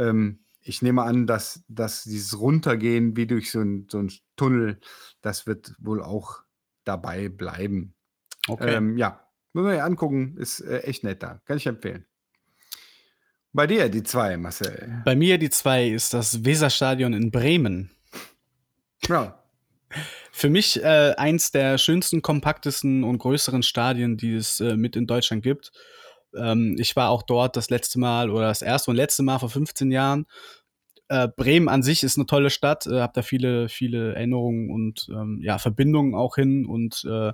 Ähm, 0.00 0.40
ich 0.62 0.82
nehme 0.82 1.02
an, 1.02 1.26
dass, 1.26 1.64
dass 1.68 2.04
dieses 2.04 2.38
Runtergehen 2.38 3.16
wie 3.16 3.26
durch 3.26 3.50
so 3.50 3.60
einen 3.60 3.86
so 3.88 4.06
Tunnel, 4.36 4.78
das 5.22 5.46
wird 5.46 5.74
wohl 5.78 6.02
auch 6.02 6.42
dabei 6.84 7.28
bleiben. 7.28 7.94
Okay. 8.46 8.74
Ähm, 8.74 8.96
ja, 8.96 9.26
muss 9.52 9.64
man 9.64 9.76
ja 9.76 9.84
angucken, 9.84 10.36
ist 10.38 10.60
äh, 10.60 10.80
echt 10.80 11.04
nett 11.04 11.22
da. 11.22 11.40
Kann 11.44 11.56
ich 11.56 11.66
empfehlen. 11.66 12.06
Bei 13.52 13.66
dir 13.66 13.88
die 13.88 14.04
zwei, 14.04 14.36
Marcel. 14.36 15.02
Bei 15.04 15.16
mir 15.16 15.36
die 15.38 15.50
zwei 15.50 15.88
ist 15.88 16.14
das 16.14 16.44
Weserstadion 16.44 17.12
in 17.12 17.30
Bremen. 17.30 17.90
Ja. 19.08 19.42
Für 20.32 20.50
mich 20.50 20.82
äh, 20.82 21.14
eins 21.16 21.50
der 21.50 21.76
schönsten, 21.76 22.22
kompaktesten 22.22 23.02
und 23.02 23.18
größeren 23.18 23.64
Stadien, 23.64 24.16
die 24.16 24.34
es 24.34 24.60
äh, 24.60 24.76
mit 24.76 24.94
in 24.94 25.06
Deutschland 25.06 25.42
gibt. 25.42 25.72
Ähm, 26.36 26.76
ich 26.78 26.96
war 26.96 27.10
auch 27.10 27.22
dort 27.22 27.56
das 27.56 27.70
letzte 27.70 27.98
Mal 27.98 28.30
oder 28.30 28.48
das 28.48 28.62
erste 28.62 28.90
und 28.90 28.96
letzte 28.96 29.22
Mal 29.22 29.38
vor 29.38 29.50
15 29.50 29.90
Jahren 29.90 30.26
äh, 31.10 31.26
Bremen 31.26 31.68
an 31.68 31.82
sich 31.82 32.04
ist 32.04 32.16
eine 32.16 32.26
tolle 32.26 32.50
Stadt, 32.50 32.86
äh, 32.86 33.00
habe 33.00 33.12
da 33.12 33.22
viele, 33.22 33.68
viele 33.68 34.14
Erinnerungen 34.14 34.70
und 34.70 35.08
ähm, 35.10 35.40
ja, 35.42 35.58
Verbindungen 35.58 36.14
auch 36.14 36.36
hin. 36.36 36.66
Und 36.66 37.04
äh, 37.04 37.32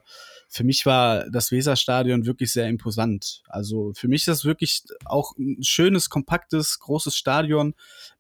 für 0.49 0.65
mich 0.65 0.87
war 0.87 1.29
das 1.29 1.53
Weserstadion 1.53 2.25
wirklich 2.25 2.53
sehr 2.53 2.69
imposant. 2.69 3.43
Also 3.49 3.93
für 3.95 4.09
mich 4.09 4.23
ist 4.23 4.29
das 4.29 4.45
wirklich 4.47 4.83
auch 5.05 5.37
ein 5.37 5.63
schönes, 5.63 6.09
kompaktes, 6.09 6.79
großes 6.79 7.19
Stadion, 7.19 7.75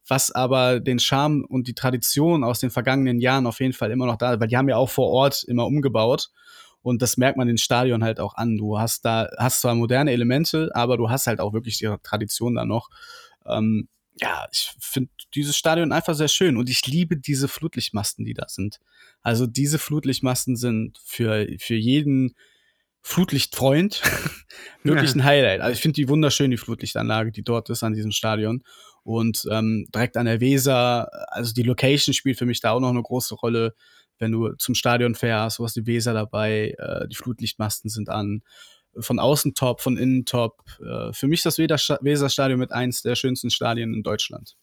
was 0.06 0.30
aber 0.30 0.78
den 0.78 0.98
Charme 0.98 1.42
und 1.48 1.68
die 1.68 1.74
Tradition 1.74 2.44
aus 2.44 2.60
den 2.60 2.70
vergangenen 2.70 3.18
Jahren 3.18 3.46
auf 3.46 3.60
jeden 3.60 3.72
Fall 3.72 3.90
immer 3.90 4.04
noch 4.04 4.16
da, 4.16 4.38
weil 4.38 4.48
die 4.48 4.58
haben 4.58 4.68
ja 4.68 4.76
auch 4.76 4.90
vor 4.90 5.08
Ort 5.08 5.42
immer 5.42 5.64
umgebaut. 5.64 6.28
Und 6.86 7.02
das 7.02 7.16
merkt 7.16 7.36
man 7.36 7.48
den 7.48 7.58
Stadion 7.58 8.04
halt 8.04 8.20
auch 8.20 8.36
an. 8.36 8.56
Du 8.58 8.78
hast 8.78 9.04
da, 9.04 9.28
hast 9.38 9.60
zwar 9.60 9.74
moderne 9.74 10.12
Elemente, 10.12 10.70
aber 10.72 10.96
du 10.96 11.10
hast 11.10 11.26
halt 11.26 11.40
auch 11.40 11.52
wirklich 11.52 11.78
die 11.78 11.92
Tradition 12.04 12.54
da 12.54 12.64
noch. 12.64 12.90
Ähm, 13.44 13.88
ja, 14.20 14.46
ich 14.52 14.72
finde 14.78 15.10
dieses 15.34 15.56
Stadion 15.56 15.90
einfach 15.90 16.14
sehr 16.14 16.28
schön 16.28 16.56
und 16.56 16.70
ich 16.70 16.86
liebe 16.86 17.16
diese 17.16 17.48
Flutlichtmasten, 17.48 18.24
die 18.24 18.34
da 18.34 18.44
sind. 18.46 18.78
Also 19.20 19.48
diese 19.48 19.80
Flutlichtmasten 19.80 20.54
sind 20.54 20.98
für, 21.04 21.48
für 21.58 21.74
jeden 21.74 22.36
Flutlichtfreund 23.02 24.00
wirklich 24.84 25.10
ja. 25.10 25.16
ein 25.16 25.24
Highlight. 25.24 25.62
Also 25.62 25.72
ich 25.72 25.80
finde 25.80 25.96
die 25.96 26.08
wunderschön, 26.08 26.52
die 26.52 26.56
Flutlichtanlage, 26.56 27.32
die 27.32 27.42
dort 27.42 27.68
ist 27.68 27.82
an 27.82 27.94
diesem 27.94 28.12
Stadion. 28.12 28.62
Und 29.02 29.44
ähm, 29.50 29.88
direkt 29.92 30.16
an 30.16 30.26
der 30.26 30.40
Weser, 30.40 31.08
also 31.32 31.52
die 31.52 31.64
Location 31.64 32.14
spielt 32.14 32.38
für 32.38 32.46
mich 32.46 32.60
da 32.60 32.70
auch 32.70 32.80
noch 32.80 32.90
eine 32.90 33.02
große 33.02 33.34
Rolle. 33.34 33.74
Wenn 34.18 34.32
du 34.32 34.52
zum 34.54 34.74
Stadion 34.74 35.14
fährst, 35.14 35.58
du 35.58 35.64
hast 35.64 35.76
die 35.76 35.86
Weser 35.86 36.14
dabei, 36.14 36.74
äh, 36.78 37.08
die 37.08 37.16
Flutlichtmasten 37.16 37.90
sind 37.90 38.08
an 38.08 38.42
von 38.98 39.18
außen 39.18 39.54
top, 39.54 39.80
von 39.80 39.96
innen 39.96 40.24
top. 40.24 40.62
Äh, 40.80 41.12
für 41.12 41.26
mich 41.26 41.44
ist 41.44 41.58
das 41.58 41.58
Weserstadion 41.58 42.58
mit 42.58 42.72
eins 42.72 43.02
der 43.02 43.14
schönsten 43.14 43.50
Stadien 43.50 43.94
in 43.94 44.02
Deutschland. 44.02 44.56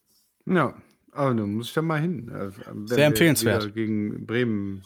Ja, 0.46 0.74
aber 1.12 1.34
da 1.34 1.46
muss 1.46 1.68
ich 1.68 1.74
da 1.74 1.82
mal 1.82 2.00
hin. 2.00 2.28
Äh, 2.28 2.50
Sehr 2.86 3.06
empfehlenswert. 3.06 3.74
Gegen 3.74 4.26
Bremen 4.26 4.82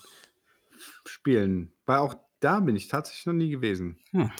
spielen. 1.07 1.73
Weil 1.87 1.99
auch 1.99 2.15
da 2.41 2.61
bin 2.61 2.77
ich 2.77 2.89
tatsächlich 2.89 3.27
noch 3.27 3.33
nie 3.33 3.51
gewesen. 3.51 3.99
Hm. 4.11 4.31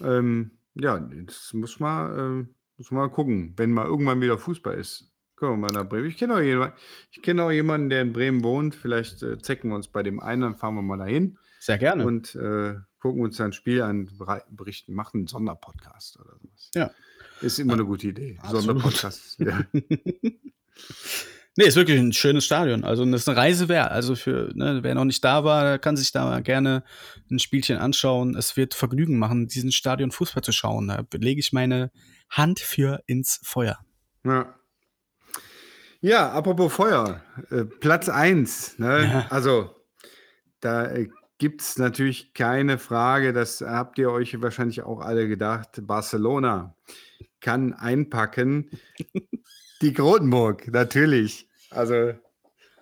Ähm, 0.00 0.50
ja, 0.74 0.98
das 0.98 1.52
muss 1.54 1.80
man, 1.80 2.44
äh, 2.44 2.48
muss 2.76 2.90
mal 2.90 3.08
gucken, 3.08 3.54
wenn 3.56 3.72
mal 3.72 3.86
irgendwann 3.86 4.20
wieder 4.20 4.38
Fußball 4.38 4.74
ist. 4.74 5.09
Wir 5.40 5.56
mal 5.56 5.70
nach 5.72 5.88
Bremen. 5.88 6.06
Ich 6.06 6.16
kenne 6.16 6.34
auch, 6.34 6.40
jemand, 6.40 6.74
kenn 7.22 7.40
auch 7.40 7.50
jemanden, 7.50 7.90
der 7.90 8.02
in 8.02 8.12
Bremen 8.12 8.42
wohnt. 8.42 8.74
Vielleicht 8.74 9.22
äh, 9.22 9.38
zecken 9.38 9.70
wir 9.70 9.76
uns 9.76 9.88
bei 9.88 10.02
dem 10.02 10.20
einen, 10.20 10.42
dann 10.42 10.54
fahren 10.56 10.74
wir 10.74 10.82
mal 10.82 10.98
dahin. 10.98 11.38
Sehr 11.58 11.78
gerne. 11.78 12.04
Und 12.04 12.34
äh, 12.34 12.74
gucken 12.98 13.22
uns 13.22 13.40
ein 13.40 13.52
Spiel 13.52 13.82
an, 13.82 14.08
berichten, 14.50 14.94
machen 14.94 15.20
einen 15.20 15.26
Sonderpodcast 15.26 16.18
oder 16.20 16.36
sowas. 16.40 16.70
Ja. 16.74 16.90
Ist 17.40 17.58
immer 17.58 17.72
eine 17.74 17.84
gute 17.84 18.08
Idee. 18.08 18.38
Absolut. 18.40 18.64
Sonderpodcast. 18.64 19.40
Ja. 19.40 19.64
Nee, 21.56 21.66
ist 21.66 21.76
wirklich 21.76 21.98
ein 21.98 22.12
schönes 22.12 22.44
Stadion. 22.44 22.84
Also, 22.84 23.04
das 23.04 23.22
ist 23.22 23.28
eine 23.28 23.36
Reise 23.36 23.68
wert. 23.68 23.90
Also, 23.90 24.14
für, 24.14 24.50
ne, 24.54 24.78
wer 24.82 24.94
noch 24.94 25.04
nicht 25.04 25.24
da 25.24 25.42
war, 25.44 25.78
kann 25.78 25.96
sich 25.96 26.12
da 26.12 26.40
gerne 26.40 26.84
ein 27.30 27.40
Spielchen 27.40 27.76
anschauen. 27.76 28.36
Es 28.36 28.56
wird 28.56 28.74
Vergnügen 28.74 29.18
machen, 29.18 29.48
diesen 29.48 29.72
Stadion 29.72 30.12
Fußball 30.12 30.44
zu 30.44 30.52
schauen. 30.52 30.88
Da 30.88 31.04
lege 31.12 31.40
ich 31.40 31.52
meine 31.52 31.90
Hand 32.30 32.60
für 32.60 33.02
ins 33.06 33.40
Feuer. 33.42 33.78
Ja. 34.24 34.54
Ja, 36.02 36.32
apropos 36.32 36.72
Feuer. 36.72 37.22
Äh, 37.50 37.64
Platz 37.64 38.08
1. 38.08 38.78
Ne? 38.78 39.02
Ja. 39.04 39.26
Also, 39.28 39.74
da 40.60 40.86
äh, 40.86 41.08
gibt 41.36 41.60
es 41.60 41.78
natürlich 41.78 42.32
keine 42.32 42.78
Frage, 42.78 43.32
das 43.32 43.60
habt 43.60 43.98
ihr 43.98 44.10
euch 44.10 44.40
wahrscheinlich 44.40 44.82
auch 44.82 45.00
alle 45.00 45.28
gedacht. 45.28 45.86
Barcelona 45.86 46.74
kann 47.40 47.74
einpacken. 47.74 48.70
Die 49.82 49.92
Grotenburg, 49.92 50.68
natürlich. 50.68 51.48
Also, 51.70 52.14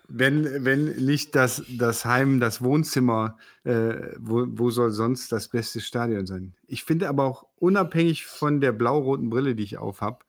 wenn, 0.09 0.65
wenn 0.65 0.85
nicht 1.05 1.35
das, 1.35 1.63
das 1.69 2.05
Heim, 2.05 2.41
das 2.41 2.63
Wohnzimmer, 2.63 3.37
äh, 3.65 4.15
wo, 4.19 4.47
wo 4.49 4.71
soll 4.71 4.91
sonst 4.93 5.33
das 5.33 5.49
beste 5.49 5.81
Stadion 5.81 6.27
sein? 6.27 6.55
Ich 6.67 6.85
finde 6.85 7.09
aber 7.09 7.25
auch 7.25 7.47
unabhängig 7.57 8.27
von 8.27 8.61
der 8.61 8.73
blau-roten 8.73 9.29
Brille, 9.29 9.55
die 9.55 9.65
ich 9.65 9.77
auf 9.77 10.01
habe, 10.01 10.25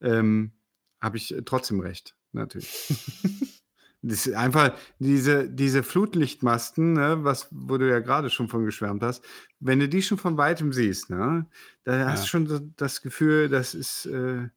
ähm, 0.00 0.52
habe 1.00 1.16
ich 1.16 1.34
trotzdem 1.44 1.80
recht, 1.80 2.14
natürlich. 2.32 2.92
Das 4.02 4.26
ist 4.26 4.34
einfach 4.34 4.78
diese, 5.00 5.48
diese 5.48 5.82
Flutlichtmasten, 5.82 6.92
ne, 6.92 7.24
was, 7.24 7.48
wo 7.50 7.76
du 7.76 7.88
ja 7.88 7.98
gerade 7.98 8.30
schon 8.30 8.48
von 8.48 8.64
geschwärmt 8.64 9.02
hast, 9.02 9.24
wenn 9.58 9.80
du 9.80 9.88
die 9.88 10.02
schon 10.02 10.18
von 10.18 10.36
weitem 10.36 10.72
siehst, 10.72 11.10
ne, 11.10 11.46
da 11.82 11.96
ja. 11.96 12.06
hast 12.10 12.24
du 12.24 12.28
schon 12.28 12.74
das 12.76 13.02
Gefühl, 13.02 13.48
das 13.48 13.74
ist, 13.74 14.06
äh, 14.06 14.48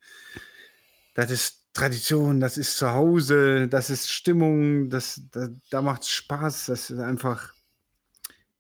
das 1.16 1.32
ist 1.32 1.68
Tradition, 1.74 2.40
das 2.40 2.58
ist 2.58 2.78
zu 2.78 2.92
Hause, 2.92 3.68
das 3.68 3.90
ist 3.90 4.12
Stimmung, 4.12 4.90
das, 4.90 5.22
da, 5.32 5.48
da 5.72 5.82
macht 5.82 6.04
es 6.04 6.10
Spaß, 6.10 6.68
das 6.68 6.90
ist 6.92 7.00
einfach, 7.00 7.54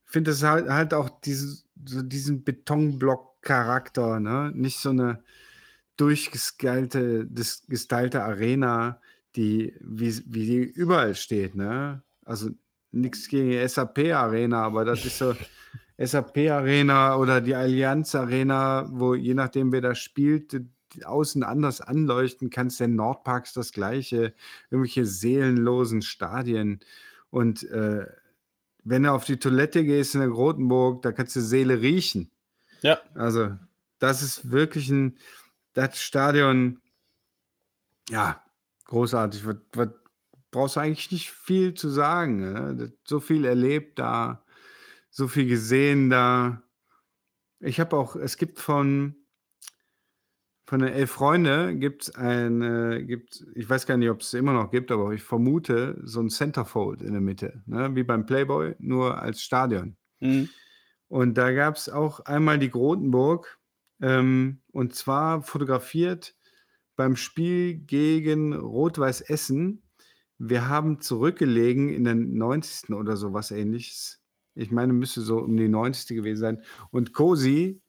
ich 0.05 0.11
finde 0.11 0.31
das 0.31 0.41
halt, 0.41 0.69
halt 0.69 0.93
auch 0.93 1.09
diese, 1.21 1.61
so 1.85 2.01
diesen 2.01 2.43
Betonblock-Charakter, 2.43 4.19
ne, 4.19 4.51
nicht 4.55 4.79
so 4.79 4.89
eine 4.89 5.23
durchgestylte 5.99 7.27
gestylte 7.67 8.23
Arena, 8.23 9.01
die, 9.35 9.75
wie, 9.81 10.21
wie 10.25 10.45
die 10.45 10.63
überall 10.63 11.15
steht, 11.15 11.55
ne? 11.55 12.03
Also 12.25 12.49
nichts 12.91 13.27
gegen 13.27 13.67
SAP 13.67 14.13
Arena, 14.13 14.63
aber 14.63 14.85
das 14.85 15.05
ist 15.05 15.17
so 15.17 15.35
SAP 15.97 16.37
Arena 16.49 17.17
oder 17.17 17.41
die 17.41 17.55
Allianz 17.55 18.15
Arena, 18.15 18.87
wo 18.91 19.15
je 19.15 19.33
nachdem, 19.33 19.71
wer 19.71 19.81
da 19.81 19.95
spielt, 19.95 20.61
außen 21.03 21.43
anders 21.43 21.81
anleuchten 21.81 22.49
kannst. 22.49 22.79
Der 22.79 22.87
Nordpark 22.87 23.45
ist 23.45 23.57
das 23.57 23.71
gleiche, 23.71 24.33
irgendwelche 24.71 25.05
seelenlosen 25.05 26.01
Stadien. 26.01 26.79
Und 27.29 27.63
äh, 27.69 28.05
wenn 28.83 29.03
du 29.03 29.11
auf 29.11 29.25
die 29.25 29.37
Toilette 29.37 29.83
gehst 29.83 30.15
in 30.15 30.21
der 30.21 30.29
Grotenburg, 30.29 31.01
da 31.01 31.11
kannst 31.11 31.35
du 31.35 31.41
Seele 31.41 31.81
riechen. 31.81 32.31
Ja. 32.81 32.99
Also, 33.13 33.51
das 33.99 34.23
ist 34.23 34.51
wirklich 34.51 34.89
ein, 34.89 35.17
das 35.73 36.01
Stadion, 36.01 36.81
ja, 38.09 38.43
großartig. 38.85 39.45
Was, 39.45 39.57
was 39.73 39.89
brauchst 40.51 40.75
du 40.75 40.79
eigentlich 40.79 41.11
nicht 41.11 41.31
viel 41.31 41.73
zu 41.73 41.89
sagen. 41.89 42.39
Ne? 42.39 42.93
So 43.05 43.19
viel 43.19 43.45
erlebt 43.45 43.99
da, 43.99 44.43
so 45.09 45.27
viel 45.27 45.47
gesehen 45.47 46.09
da. 46.09 46.63
Ich 47.59 47.79
habe 47.79 47.97
auch, 47.97 48.15
es 48.15 48.37
gibt 48.37 48.59
von, 48.59 49.15
von 50.65 50.79
den 50.79 50.93
Elf 50.93 51.11
Freunde 51.11 51.75
gibt 51.75 52.03
es 52.03 52.15
ein, 52.15 53.05
gibt, 53.07 53.45
ich 53.55 53.69
weiß 53.69 53.85
gar 53.85 53.97
nicht, 53.97 54.09
ob 54.09 54.21
es 54.21 54.33
immer 54.33 54.53
noch 54.53 54.71
gibt, 54.71 54.91
aber 54.91 55.11
ich 55.11 55.23
vermute 55.23 55.99
so 56.03 56.21
ein 56.21 56.29
Centerfold 56.29 57.01
in 57.01 57.11
der 57.11 57.21
Mitte, 57.21 57.61
ne? 57.65 57.95
wie 57.95 58.03
beim 58.03 58.25
Playboy, 58.25 58.75
nur 58.79 59.21
als 59.21 59.41
Stadion. 59.41 59.97
Mhm. 60.19 60.49
Und 61.07 61.37
da 61.37 61.51
gab 61.51 61.75
es 61.75 61.89
auch 61.89 62.19
einmal 62.21 62.59
die 62.59 62.69
Grotenburg 62.69 63.58
ähm, 64.01 64.61
und 64.71 64.95
zwar 64.95 65.41
fotografiert 65.43 66.35
beim 66.95 67.15
Spiel 67.15 67.75
gegen 67.75 68.53
Rot-Weiß 68.53 69.21
Essen. 69.21 69.83
Wir 70.37 70.67
haben 70.67 71.01
zurückgelegen 71.01 71.89
in 71.89 72.03
den 72.03 72.37
90. 72.37 72.91
oder 72.91 73.17
so 73.17 73.33
was 73.33 73.51
ähnliches. 73.51 74.21
Ich 74.55 74.71
meine, 74.71 74.93
müsste 74.93 75.21
so 75.21 75.37
um 75.37 75.55
die 75.55 75.69
90. 75.69 76.17
gewesen 76.17 76.39
sein. 76.39 76.63
Und 76.91 77.13
Cosi, 77.13 77.81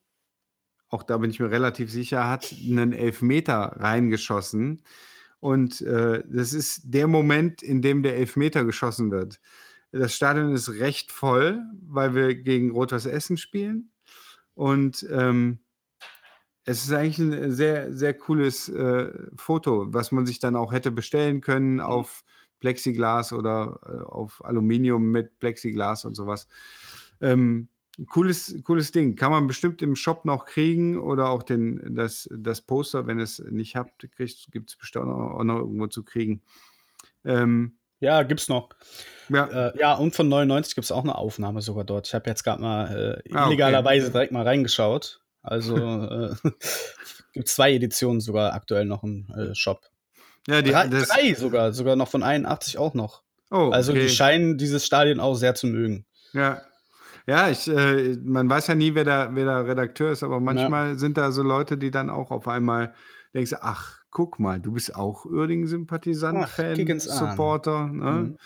auch 0.88 1.02
da 1.02 1.18
bin 1.18 1.30
ich 1.30 1.40
mir 1.40 1.50
relativ 1.50 1.90
sicher, 1.90 2.28
hat 2.28 2.52
einen 2.52 2.92
Elfmeter 2.92 3.76
reingeschossen. 3.76 4.82
Und 5.40 5.80
äh, 5.80 6.22
das 6.28 6.52
ist 6.52 6.82
der 6.84 7.06
Moment, 7.06 7.62
in 7.62 7.82
dem 7.82 8.02
der 8.02 8.16
Elfmeter 8.16 8.64
geschossen 8.64 9.10
wird. 9.10 9.40
Das 9.92 10.14
Stadion 10.14 10.52
ist 10.52 10.68
recht 10.68 11.10
voll, 11.10 11.60
weil 11.82 12.14
wir 12.14 12.34
gegen 12.34 12.70
Rot-Weiß 12.70 13.06
Essen 13.06 13.38
spielen. 13.38 13.90
Und 14.54 15.06
ähm, 15.10 15.60
es 16.70 16.84
ist 16.84 16.92
eigentlich 16.92 17.18
ein 17.18 17.52
sehr, 17.52 17.92
sehr 17.92 18.14
cooles 18.14 18.68
äh, 18.68 19.12
Foto, 19.34 19.92
was 19.92 20.12
man 20.12 20.24
sich 20.24 20.38
dann 20.38 20.54
auch 20.54 20.72
hätte 20.72 20.90
bestellen 20.90 21.40
können 21.40 21.74
mhm. 21.74 21.80
auf 21.80 22.24
Plexiglas 22.60 23.32
oder 23.32 23.80
äh, 23.86 24.04
auf 24.04 24.44
Aluminium 24.44 25.10
mit 25.10 25.38
Plexiglas 25.40 26.04
und 26.04 26.14
sowas. 26.14 26.46
Ähm, 27.20 27.68
cooles, 28.06 28.56
cooles 28.62 28.92
Ding. 28.92 29.16
Kann 29.16 29.32
man 29.32 29.46
bestimmt 29.48 29.82
im 29.82 29.96
Shop 29.96 30.24
noch 30.24 30.44
kriegen 30.44 30.98
oder 30.98 31.30
auch 31.30 31.42
den, 31.42 31.96
das, 31.96 32.28
das 32.32 32.60
Poster, 32.60 33.06
wenn 33.06 33.18
es 33.18 33.40
nicht 33.50 33.74
habt, 33.74 33.98
gibt 33.98 34.70
es 34.70 34.76
bestimmt 34.76 35.06
auch 35.06 35.42
noch 35.42 35.58
irgendwo 35.58 35.88
zu 35.88 36.04
kriegen. 36.04 36.42
Ähm, 37.24 37.78
ja, 37.98 38.22
gibt's 38.22 38.48
noch. 38.48 38.70
Ja. 39.28 39.68
Äh, 39.68 39.78
ja, 39.78 39.94
und 39.94 40.14
von 40.14 40.28
99 40.28 40.74
gibt 40.74 40.84
es 40.84 40.92
auch 40.92 41.02
eine 41.02 41.16
Aufnahme 41.16 41.62
sogar 41.62 41.84
dort. 41.84 42.06
Ich 42.06 42.14
habe 42.14 42.30
jetzt 42.30 42.44
gerade 42.44 42.62
mal 42.62 43.22
äh, 43.26 43.28
illegalerweise 43.28 44.06
ah, 44.06 44.08
okay. 44.08 44.12
direkt 44.12 44.32
mal 44.32 44.44
reingeschaut. 44.46 45.20
Also 45.42 45.76
äh, 45.76 46.34
gibt 47.32 47.48
zwei 47.48 47.72
Editionen 47.72 48.20
sogar 48.20 48.54
aktuell 48.54 48.84
noch 48.84 49.02
im 49.02 49.26
äh, 49.36 49.54
Shop. 49.54 49.86
Ja, 50.46 50.62
die, 50.62 50.70
Drei, 50.70 50.88
das, 50.88 51.08
drei 51.08 51.34
sogar, 51.34 51.72
sogar 51.72 51.96
noch 51.96 52.08
von 52.08 52.22
81 52.22 52.78
auch 52.78 52.94
noch. 52.94 53.22
oh, 53.50 53.70
Also 53.70 53.92
okay. 53.92 54.02
die 54.02 54.08
scheinen 54.08 54.58
dieses 54.58 54.86
Stadion 54.86 55.20
auch 55.20 55.34
sehr 55.34 55.54
zu 55.54 55.66
mögen. 55.66 56.06
Ja. 56.32 56.62
Ja, 57.26 57.48
ich, 57.48 57.68
äh, 57.68 58.16
man 58.24 58.48
weiß 58.48 58.68
ja 58.68 58.74
nie, 58.74 58.94
wer 58.94 59.04
der, 59.04 59.30
wer 59.34 59.44
der 59.44 59.66
Redakteur 59.66 60.10
ist, 60.10 60.22
aber 60.22 60.40
manchmal 60.40 60.98
sind 60.98 61.16
da 61.16 61.30
so 61.30 61.42
Leute, 61.42 61.76
die 61.76 61.90
dann 61.90 62.10
auch 62.10 62.30
auf 62.30 62.48
einmal 62.48 62.94
denkst, 63.34 63.54
ach, 63.60 64.00
guck 64.10 64.40
mal, 64.40 64.58
du 64.58 64.72
bist 64.72 64.96
auch 64.96 65.26
Uerdingen-Sympathisant, 65.26 66.48
Fan. 66.48 66.98
Supporter, 66.98 67.86
ne? 67.86 68.10
Mhm. 68.10 68.38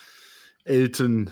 Elton. 0.65 1.31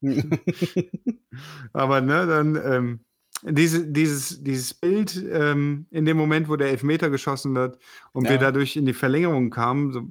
Aber 1.72 2.00
ne, 2.00 2.26
dann 2.26 2.56
ähm, 2.56 3.00
diese, 3.46 3.86
dieses, 3.86 4.42
dieses 4.42 4.72
Bild 4.74 5.22
ähm, 5.30 5.86
in 5.90 6.04
dem 6.04 6.16
Moment, 6.16 6.48
wo 6.48 6.56
der 6.56 6.70
Elfmeter 6.70 7.10
geschossen 7.10 7.54
wird 7.54 7.78
und 8.12 8.24
wir 8.24 8.32
Ja. 8.32 8.38
dadurch 8.38 8.76
in 8.76 8.86
die 8.86 8.94
Verlängerung 8.94 9.50
kamen, 9.50 9.92
so 9.92 10.02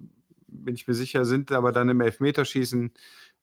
bin 0.48 0.76
ich 0.76 0.88
mir 0.88 0.94
sicher, 0.94 1.26
sind 1.26 1.52
aber 1.52 1.72
dann 1.72 1.90
im 1.90 2.00
Elfmeterschießen 2.02 2.94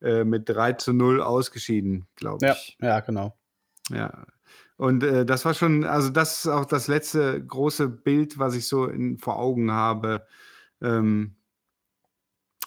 äh, 0.01 0.24
mit 0.24 0.49
3 0.49 0.74
zu 0.74 0.93
0 0.93 1.20
ausgeschieden, 1.20 2.07
glaube 2.14 2.47
ja, 2.47 2.53
ich. 2.53 2.78
ja, 2.80 3.01
genau. 3.01 3.36
Ja. 3.91 4.26
Und 4.76 5.03
äh, 5.03 5.26
das 5.26 5.45
war 5.45 5.55
schon, 5.55 5.84
also 5.84 6.09
das 6.09 6.38
ist 6.38 6.47
auch 6.47 6.64
das 6.64 6.86
letzte 6.88 7.45
große 7.45 7.88
Bild, 7.88 8.38
was 8.38 8.55
ich 8.55 8.66
so 8.66 8.86
in, 8.86 9.18
vor 9.18 9.38
Augen 9.38 9.72
habe. 9.72 10.24
Ähm, 10.80 11.34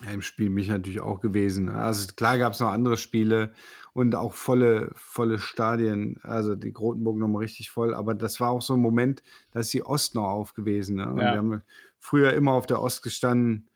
ja, 0.04 0.12
Im 0.12 0.22
Spiel 0.22 0.50
mich 0.50 0.68
natürlich 0.68 1.02
auch 1.02 1.20
gewesen. 1.22 1.70
Also 1.70 2.14
klar 2.16 2.38
gab 2.38 2.54
es 2.54 2.60
noch 2.60 2.72
andere 2.72 2.98
Spiele 2.98 3.54
und 3.94 4.16
auch 4.16 4.34
volle, 4.34 4.92
volle 4.96 5.40
Stadien. 5.40 6.20
Also 6.24 6.56
die 6.56 6.74
Grotenburg 6.74 7.18
nochmal 7.18 7.44
richtig 7.44 7.70
voll. 7.72 7.94
Aber 7.94 8.14
das 8.16 8.40
war 8.40 8.50
auch 8.50 8.62
so 8.62 8.74
ein 8.74 8.82
Moment, 8.82 9.24
da 9.52 9.60
ist 9.62 9.74
die 9.74 9.86
Ost 9.86 10.16
noch 10.16 10.28
auf 10.28 10.54
gewesen. 10.54 10.98
Ne? 10.98 11.10
Und 11.10 11.20
Ja. 11.20 11.32
wir 11.32 11.38
haben 11.38 11.62
früher 12.00 12.34
immer 12.34 12.54
auf 12.54 12.66
der 12.66 12.82
Ost 12.82 13.02
gestanden, 13.04 13.70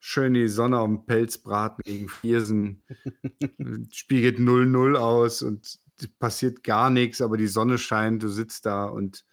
schön 0.00 0.34
die 0.34 0.48
Sonne 0.48 0.80
auf 0.80 0.88
dem 0.88 1.06
Pelz 1.06 1.38
braten 1.38 1.82
gegen 1.84 2.08
Viersen. 2.08 2.82
Spiel 3.92 4.22
geht 4.22 4.38
0-0 4.38 4.96
aus 4.96 5.42
und 5.42 5.78
passiert 6.18 6.64
gar 6.64 6.90
nichts, 6.90 7.20
aber 7.20 7.36
die 7.36 7.46
Sonne 7.46 7.78
scheint, 7.78 8.22
du 8.22 8.28
sitzt 8.28 8.66
da 8.66 8.86
und 8.86 9.24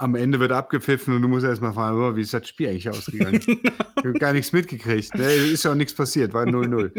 am 0.00 0.14
Ende 0.14 0.40
wird 0.40 0.52
abgepfiffen 0.52 1.14
und 1.14 1.22
du 1.22 1.28
musst 1.28 1.44
erstmal 1.44 1.74
fragen, 1.74 2.00
oh, 2.00 2.16
wie 2.16 2.22
ist 2.22 2.32
das 2.32 2.48
Spiel 2.48 2.68
eigentlich 2.68 2.88
ausgegangen? 2.88 3.40
ich 3.46 3.62
habe 3.96 4.12
gar 4.14 4.32
nichts 4.32 4.52
mitgekriegt. 4.52 5.14
Ne? 5.14 5.32
Ist 5.32 5.64
ja 5.64 5.72
auch 5.72 5.76
nichts 5.76 5.94
passiert, 5.94 6.32
war 6.32 6.44
0-0. 6.44 6.90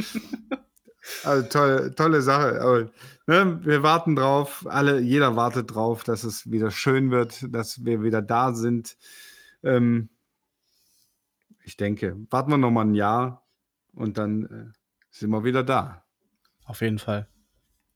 Also 1.24 1.50
tolle, 1.50 1.96
tolle 1.96 2.22
Sache. 2.22 2.62
Aber, 2.62 2.92
ne, 3.26 3.60
wir 3.66 3.82
warten 3.82 4.16
drauf, 4.16 4.66
alle, 4.70 5.00
jeder 5.00 5.36
wartet 5.36 5.74
drauf, 5.74 6.04
dass 6.04 6.24
es 6.24 6.52
wieder 6.52 6.70
schön 6.70 7.10
wird, 7.10 7.48
dass 7.50 7.84
wir 7.84 8.04
wieder 8.04 8.22
da 8.22 8.54
sind. 8.54 8.98
Ähm, 9.64 10.10
ich 11.64 11.78
denke, 11.78 12.16
warten 12.30 12.52
wir 12.52 12.58
noch 12.58 12.72
mal 12.72 12.86
ein 12.86 12.94
Jahr 12.94 13.48
und 13.94 14.20
dann 14.20 14.46
äh, 14.46 14.78
sind 15.10 15.32
wir 15.32 15.44
wieder 15.44 15.64
da. 15.64 16.04
Auf 16.66 16.82
jeden 16.82 17.00
Fall. 17.00 17.28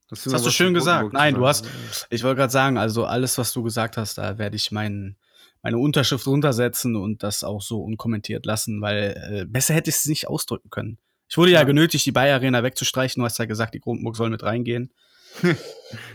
Das, 0.08 0.24
hast 0.26 0.46
du 0.46 0.50
schön 0.50 0.74
gesagt. 0.74 1.12
Nein, 1.12 1.34
du 1.34 1.46
hast, 1.46 1.66
ich 2.10 2.22
wollte 2.22 2.36
gerade 2.36 2.52
sagen, 2.52 2.78
also 2.78 3.04
alles, 3.04 3.38
was 3.38 3.52
du 3.52 3.62
gesagt 3.62 3.96
hast, 3.96 4.18
da 4.18 4.38
werde 4.38 4.54
ich 4.56 4.70
mein, 4.70 5.16
meine 5.62 5.78
Unterschrift 5.78 6.26
runtersetzen 6.26 6.94
und 6.94 7.22
das 7.22 7.42
auch 7.42 7.60
so 7.60 7.82
unkommentiert 7.82 8.46
lassen, 8.46 8.80
weil 8.80 9.16
äh, 9.30 9.44
besser 9.46 9.74
hätte 9.74 9.90
ich 9.90 9.96
es 9.96 10.06
nicht 10.06 10.28
ausdrücken 10.28 10.70
können. 10.70 10.98
Ich 11.28 11.36
wurde 11.36 11.50
ja, 11.50 11.60
Ja. 11.60 11.64
genötigt, 11.64 12.06
die 12.06 12.12
Bayer 12.12 12.36
Arena 12.36 12.62
wegzustreichen. 12.62 13.20
Du 13.20 13.24
hast 13.24 13.38
ja 13.38 13.46
gesagt, 13.46 13.74
die 13.74 13.80
Grundburg 13.80 14.16
soll 14.16 14.30
mit 14.30 14.44
reingehen. 14.44 14.92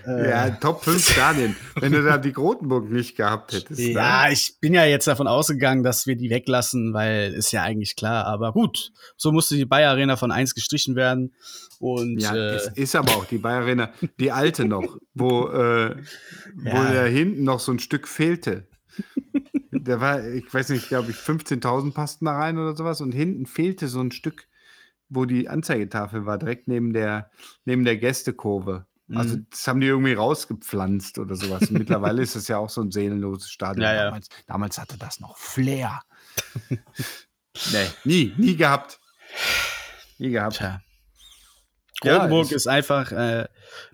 Äh, 0.05 0.29
Ja, 0.29 0.49
Top 0.49 0.83
5 0.83 1.11
Stadien. 1.11 1.55
Wenn 1.79 1.93
du 1.93 2.03
da 2.03 2.17
die 2.17 2.33
Grotenburg 2.33 2.89
nicht 2.89 3.15
gehabt 3.15 3.53
hättest. 3.53 3.79
ne? 3.79 3.91
Ja, 3.91 4.29
ich 4.29 4.57
bin 4.59 4.73
ja 4.73 4.85
jetzt 4.85 5.07
davon 5.07 5.27
ausgegangen, 5.27 5.83
dass 5.83 6.07
wir 6.07 6.15
die 6.17 6.29
weglassen, 6.29 6.93
weil 6.93 7.33
ist 7.33 7.51
ja 7.51 7.63
eigentlich 7.63 7.95
klar. 7.95 8.25
Aber 8.25 8.51
gut, 8.51 8.91
so 9.15 9.31
musste 9.31 9.55
die 9.55 9.65
Bayer 9.65 9.91
Arena 9.91 10.17
von 10.17 10.31
1 10.31 10.55
gestrichen 10.55 10.95
werden. 10.95 11.33
Und 11.79 12.19
Ja, 12.19 12.35
äh, 12.35 12.55
es 12.55 12.67
ist 12.75 12.95
aber 12.95 13.15
auch 13.15 13.25
die 13.25 13.37
Bayer 13.37 13.61
Arena, 13.61 13.91
die 14.19 14.31
alte 14.31 14.65
noch, 14.65 14.97
wo, 15.13 15.47
äh, 15.47 15.95
wo 16.55 16.69
Ja. 16.69 16.91
da 16.93 17.05
hinten 17.05 17.43
noch 17.43 17.59
so 17.59 17.71
ein 17.71 17.79
Stück 17.79 18.07
fehlte. 18.07 18.67
Da 19.71 20.01
war, 20.01 20.23
ich 20.27 20.53
weiß 20.53 20.69
nicht, 20.69 20.89
glaube 20.89 21.11
ich, 21.11 21.17
15.000 21.17 21.93
passten 21.93 22.25
da 22.25 22.33
rein 22.37 22.57
oder 22.57 22.75
sowas 22.75 22.99
und 23.01 23.13
hinten 23.13 23.45
fehlte 23.45 23.87
so 23.87 24.01
ein 24.01 24.11
Stück, 24.11 24.47
wo 25.09 25.25
die 25.25 25.47
Anzeigetafel 25.47 26.25
war, 26.25 26.37
direkt 26.37 26.67
neben 26.67 26.91
der, 26.93 27.31
neben 27.65 27.85
der 27.85 27.97
Gästekurve. 27.97 28.85
Also 29.13 29.35
Mhm. 29.37 29.47
das 29.49 29.67
haben 29.67 29.81
die 29.81 29.87
irgendwie 29.87 30.13
rausgepflanzt 30.13 31.17
oder 31.19 31.35
sowas. 31.35 31.69
Mittlerweile 31.71 32.21
ist 32.21 32.35
es 32.35 32.47
ja 32.47 32.57
auch 32.57 32.69
so 32.69 32.81
ein 32.81 32.91
seelenloses 32.91 33.49
Stadion. 33.51 33.83
Ja, 33.83 33.93
ja. 33.93 34.03
Damals, 34.05 34.29
damals 34.47 34.77
hatte 34.79 34.97
das 34.97 35.19
noch 35.19 35.37
Flair. 35.37 36.01
nee, 37.71 37.87
nie, 38.05 38.33
nie 38.37 38.55
gehabt. 38.55 38.99
Nie 40.17 40.29
gehabt. 40.31 40.57
tja. 40.57 40.81
Ja, 42.03 42.17
Grotenburg 42.17 42.45
es- 42.47 42.51
ist 42.53 42.67
einfach 42.67 43.11
äh, 43.11 43.47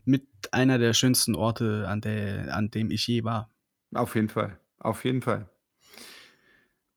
mit 0.06 0.28
einer 0.52 0.78
der 0.78 0.94
schönsten 0.94 1.36
Orte, 1.36 1.86
an, 1.88 2.02
der, 2.02 2.54
an 2.56 2.70
dem 2.72 2.92
ich 2.92 3.06
je 3.08 3.24
war. 3.24 3.50
Auf 3.94 4.16
jeden 4.16 4.30
Fall. 4.30 4.60
Auf 4.80 5.04
jeden 5.04 5.22
Fall. 5.22 5.50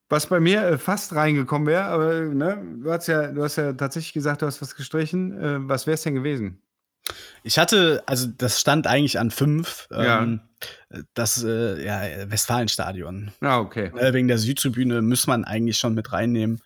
Was 0.09 0.27
bei 0.27 0.39
mir 0.39 0.63
äh, 0.63 0.77
fast 0.77 1.15
reingekommen 1.15 1.67
wäre, 1.67 1.85
aber 1.85 2.21
ne, 2.21 2.61
du 2.83 2.91
hast 2.91 3.07
ja, 3.07 3.31
du 3.31 3.43
hast 3.43 3.55
ja 3.55 3.73
tatsächlich 3.73 4.13
gesagt, 4.13 4.41
du 4.41 4.45
hast 4.45 4.61
was 4.61 4.75
gestrichen. 4.75 5.37
Äh, 5.41 5.67
was 5.69 5.87
wäre 5.87 5.95
es 5.95 6.01
denn 6.03 6.15
gewesen? 6.15 6.61
Ich 7.43 7.57
hatte, 7.57 8.03
also 8.05 8.27
das 8.27 8.59
stand 8.59 8.87
eigentlich 8.87 9.19
an 9.19 9.31
fünf, 9.31 9.87
Ja. 9.91 10.21
ähm, 10.21 10.41
das 11.13 11.43
äh, 11.43 11.83
ja, 11.83 12.29
Westfalenstadion. 12.29 13.31
Ah, 13.41 13.59
okay. 13.59 13.91
Äh, 13.97 14.13
wegen 14.13 14.27
der 14.27 14.37
Südtribüne 14.37 15.01
muss 15.01 15.25
man 15.27 15.43
eigentlich 15.43 15.77
schon 15.77 15.95
mit 15.95 16.11
reinnehmen. 16.11 16.61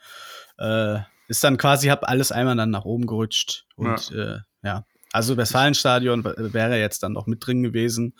Äh, 0.57 0.99
ist 1.27 1.43
dann 1.43 1.57
quasi, 1.57 1.87
hab 1.87 2.07
alles 2.07 2.31
einmal 2.31 2.55
dann 2.55 2.69
nach 2.71 2.85
oben 2.85 3.07
gerutscht. 3.07 3.65
Und 3.75 4.09
ja, 4.09 4.35
äh, 4.35 4.39
ja. 4.63 4.85
also 5.11 5.37
Westfalenstadion 5.37 6.23
wäre 6.25 6.77
jetzt 6.79 7.03
dann 7.03 7.13
noch 7.13 7.25
mit 7.25 7.45
drin 7.45 7.63
gewesen. 7.63 8.13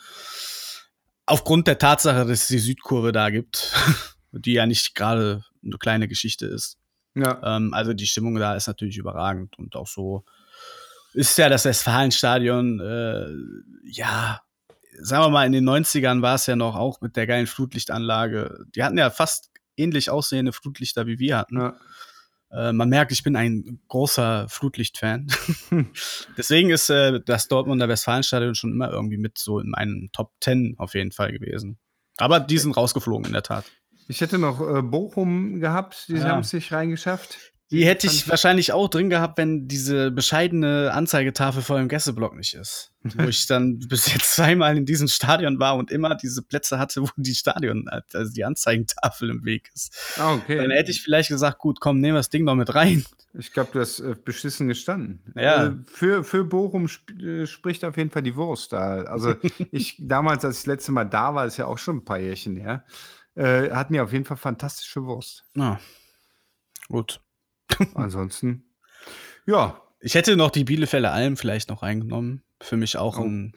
Aufgrund 1.26 1.66
der 1.66 1.78
Tatsache, 1.78 2.20
dass 2.20 2.42
es 2.42 2.48
die 2.48 2.58
Südkurve 2.58 3.12
da 3.12 3.30
gibt, 3.30 3.72
die 4.32 4.54
ja 4.54 4.66
nicht 4.66 4.94
gerade 4.94 5.44
eine 5.62 5.76
kleine 5.78 6.08
Geschichte 6.08 6.46
ist. 6.46 6.78
Ja. 7.14 7.56
Ähm, 7.56 7.74
also 7.74 7.92
die 7.92 8.06
Stimmung 8.06 8.36
da 8.36 8.54
ist 8.54 8.66
natürlich 8.66 8.96
überragend 8.98 9.58
und 9.58 9.76
auch 9.76 9.88
so 9.88 10.24
ist 11.16 11.36
ja 11.38 11.48
das 11.48 11.64
Westfalenstadion, 11.64 12.80
äh, 12.80 13.26
ja, 13.90 14.40
sagen 14.98 15.24
wir 15.24 15.30
mal, 15.30 15.46
in 15.46 15.52
den 15.52 15.68
90ern 15.68 16.22
war 16.22 16.34
es 16.36 16.46
ja 16.46 16.56
noch 16.56 16.76
auch 16.76 17.00
mit 17.00 17.16
der 17.16 17.26
geilen 17.26 17.46
Flutlichtanlage. 17.46 18.64
Die 18.74 18.82
hatten 18.84 18.98
ja 18.98 19.10
fast 19.10 19.50
ähnlich 19.76 20.10
aussehende 20.10 20.52
Flutlichter, 20.52 21.06
wie 21.06 21.18
wir 21.18 21.38
hatten. 21.38 21.58
ja. 21.58 21.76
Äh, 22.52 22.72
man 22.72 22.88
merkt, 22.88 23.10
ich 23.10 23.24
bin 23.24 23.34
ein 23.34 23.80
großer 23.88 24.46
Flutlicht-Fan. 24.48 25.26
Deswegen 26.38 26.70
ist 26.70 26.88
äh, 26.90 27.20
das 27.24 27.48
Dortmunder 27.48 27.88
Westfalenstadion 27.88 28.54
schon 28.54 28.70
immer 28.70 28.90
irgendwie 28.90 29.18
mit 29.18 29.36
so 29.36 29.58
in 29.58 29.70
meinen 29.70 30.10
Top 30.12 30.32
10 30.40 30.76
auf 30.78 30.94
jeden 30.94 31.10
Fall 31.10 31.32
gewesen. 31.32 31.76
Aber 32.18 32.38
die 32.38 32.58
sind 32.58 32.76
rausgeflogen, 32.76 33.26
in 33.26 33.32
der 33.32 33.42
Tat. 33.42 33.64
Ich 34.06 34.20
hätte 34.20 34.38
noch 34.38 34.60
äh, 34.60 34.80
Bochum 34.80 35.58
gehabt, 35.58 36.06
die 36.08 36.14
Ja. 36.14 36.28
haben 36.28 36.40
es 36.40 36.52
nicht 36.52 36.70
reingeschafft. 36.72 37.52
Die 37.72 37.84
hätte 37.84 38.06
ich 38.06 38.28
wahrscheinlich 38.28 38.72
auch 38.72 38.88
drin 38.88 39.10
gehabt, 39.10 39.38
wenn 39.38 39.66
diese 39.66 40.12
bescheidene 40.12 40.92
Anzeigetafel 40.92 41.62
vor 41.62 41.78
dem 41.78 41.88
Gästeblock 41.88 42.36
nicht 42.36 42.54
ist. 42.54 42.92
Wo 43.02 43.24
ich 43.24 43.46
dann 43.46 43.80
bis 43.80 44.12
jetzt 44.12 44.36
zweimal 44.36 44.76
in 44.76 44.86
diesem 44.86 45.08
Stadion 45.08 45.58
war 45.58 45.76
und 45.76 45.90
immer 45.90 46.14
diese 46.14 46.42
Plätze 46.42 46.78
hatte, 46.78 47.02
wo 47.02 47.08
die 47.16 47.34
Stadion, 47.34 47.88
also 48.12 48.32
die 48.32 48.44
Anzeigentafel 48.44 49.30
im 49.30 49.44
Weg 49.44 49.70
ist. 49.74 49.96
Ah, 50.16 50.34
okay. 50.34 50.56
Dann 50.56 50.72
hätte 50.72 50.90
ich 50.90 51.02
vielleicht 51.02 51.28
gesagt, 51.28 51.58
gut, 51.58 51.78
komm, 51.80 52.00
nehmen 52.00 52.14
wir 52.14 52.18
das 52.18 52.30
Ding 52.30 52.42
noch 52.44 52.56
mit 52.56 52.74
rein. 52.74 53.04
Ich 53.38 53.52
glaube, 53.52 53.70
du 53.72 53.80
hast 53.80 54.00
äh, 54.00 54.16
beschissen 54.24 54.66
gestanden. 54.66 55.22
Ja. 55.36 55.66
Äh, 55.66 55.72
für, 55.86 56.24
für 56.24 56.44
Bochum 56.44 56.86
sp 56.90 57.14
äh, 57.22 57.46
spricht 57.46 57.84
auf 57.84 57.96
jeden 57.96 58.10
Fall 58.10 58.22
die 58.22 58.34
Wurst 58.34 58.72
da. 58.72 59.02
Also 59.02 59.34
ich 59.70 59.96
damals, 60.00 60.44
als 60.44 60.58
ich 60.58 60.62
das 60.62 60.66
letzte 60.66 60.92
Mal 60.92 61.04
da 61.04 61.34
war, 61.34 61.46
ist 61.46 61.58
ja 61.58 61.66
auch 61.66 61.78
schon 61.78 61.98
ein 61.98 62.04
paar 62.04 62.18
Jährchen 62.18 62.56
her, 62.56 62.84
äh, 63.34 63.70
hatten 63.70 63.92
die 63.92 64.00
auf 64.00 64.12
jeden 64.12 64.24
Fall 64.24 64.36
fantastische 64.36 65.04
Wurst. 65.04 65.44
Ja. 65.54 65.78
Gut. 66.88 67.20
Ansonsten, 67.94 68.64
ja, 69.46 69.80
Ich 70.00 70.14
hätte 70.14 70.36
noch 70.36 70.50
die 70.50 70.64
Bielefelder 70.64 71.12
Alm 71.12 71.36
vielleicht 71.36 71.68
noch 71.68 71.82
reingenommen. 71.82 72.42
Für 72.60 72.76
mich 72.76 72.96
auch 72.96 73.18
Oh. 73.18 73.24
ein 73.24 73.54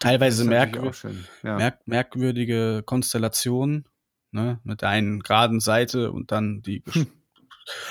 teilweise 0.00 0.44
schön. 0.92 1.24
Ja. 1.42 1.56
merk 1.56 1.86
merkwürdige 1.86 2.82
Konstellation, 2.84 3.84
ne? 4.32 4.60
Mit 4.64 4.82
der 4.82 4.90
einen 4.90 5.20
geraden 5.20 5.60
Seite 5.60 6.12
und 6.12 6.30
dann 6.32 6.62
die. 6.62 6.82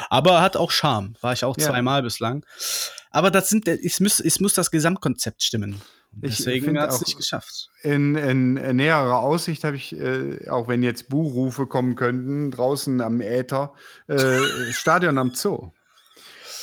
Aber 0.10 0.42
hat 0.42 0.58
auch 0.58 0.72
Charme. 0.72 1.16
War 1.22 1.34
ich 1.34 1.44
auch 1.44 1.58
Ja. 1.58 1.68
zweimal 1.68 2.02
bislang. 2.04 2.46
Aber 3.12 3.32
das 3.32 3.50
sind, 3.50 3.68
es 3.68 4.00
muss, 4.00 4.20
es 4.20 4.40
muss 4.40 4.54
das 4.54 4.70
Gesamtkonzept 4.72 5.42
stimmen. 5.44 5.82
Deswegen 6.22 6.80
hat 6.80 6.92
es 6.92 7.06
nicht 7.06 7.18
geschafft. 7.18 7.70
In, 7.84 8.16
in, 8.16 8.54
näherer 8.76 9.20
Aussicht 9.20 9.64
habe 9.64 9.76
ich, 9.76 9.96
äh, 9.96 10.50
auch 10.50 10.68
wenn 10.68 10.82
jetzt 10.82 11.10
Buhrufe 11.10 11.68
kommen 11.68 11.96
könnten, 11.96 12.52
draußen 12.52 13.02
am 13.02 13.22
Äther, 13.22 13.74
äh, 14.08 14.40
Stadion 14.72 15.18
am 15.18 15.34
Zoo. 15.34 15.72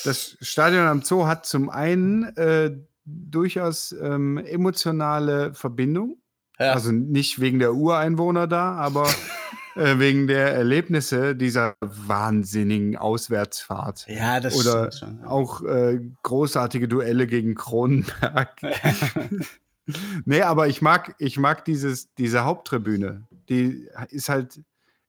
Das 0.05 0.37
Stadion 0.41 0.87
am 0.87 1.03
Zoo 1.03 1.27
hat 1.27 1.47
zum 1.47 1.71
einen 1.71 2.37
äh, 2.37 2.77
durchaus 3.05 3.93
ähm, 3.93 4.39
emotionale 4.39 5.55
Verbindung. 5.55 6.19
Ja. 6.59 6.73
Also 6.73 6.93
nicht 6.93 7.41
wegen 7.41 7.59
der 7.59 7.75
Ureinwohner 7.75 8.47
da, 8.47 8.75
aber 8.75 9.09
äh, 9.77 9.99
wegen 9.99 10.27
der 10.27 10.55
Erlebnisse 10.55 11.35
dieser 11.35 11.75
wahnsinnigen 11.81 12.97
Auswärtsfahrt. 12.97 14.07
Ja, 14.09 14.41
das 14.41 14.57
Oder 14.57 14.93
schon, 14.93 15.25
auch 15.25 15.62
äh, 15.62 16.01
großartige 16.22 16.89
Duelle 16.89 17.27
gegen 17.27 17.55
Kronenberg. 17.55 18.57
nee, 20.25 20.43
aber 20.43 20.68
ich 20.68 20.83
mag, 20.83 21.14
ich 21.18 21.39
mag 21.39 21.64
dieses, 21.64 22.12
diese 22.14 22.45
Haupttribüne. 22.45 23.27
Die 23.49 23.89
ist 24.11 24.29
halt 24.29 24.61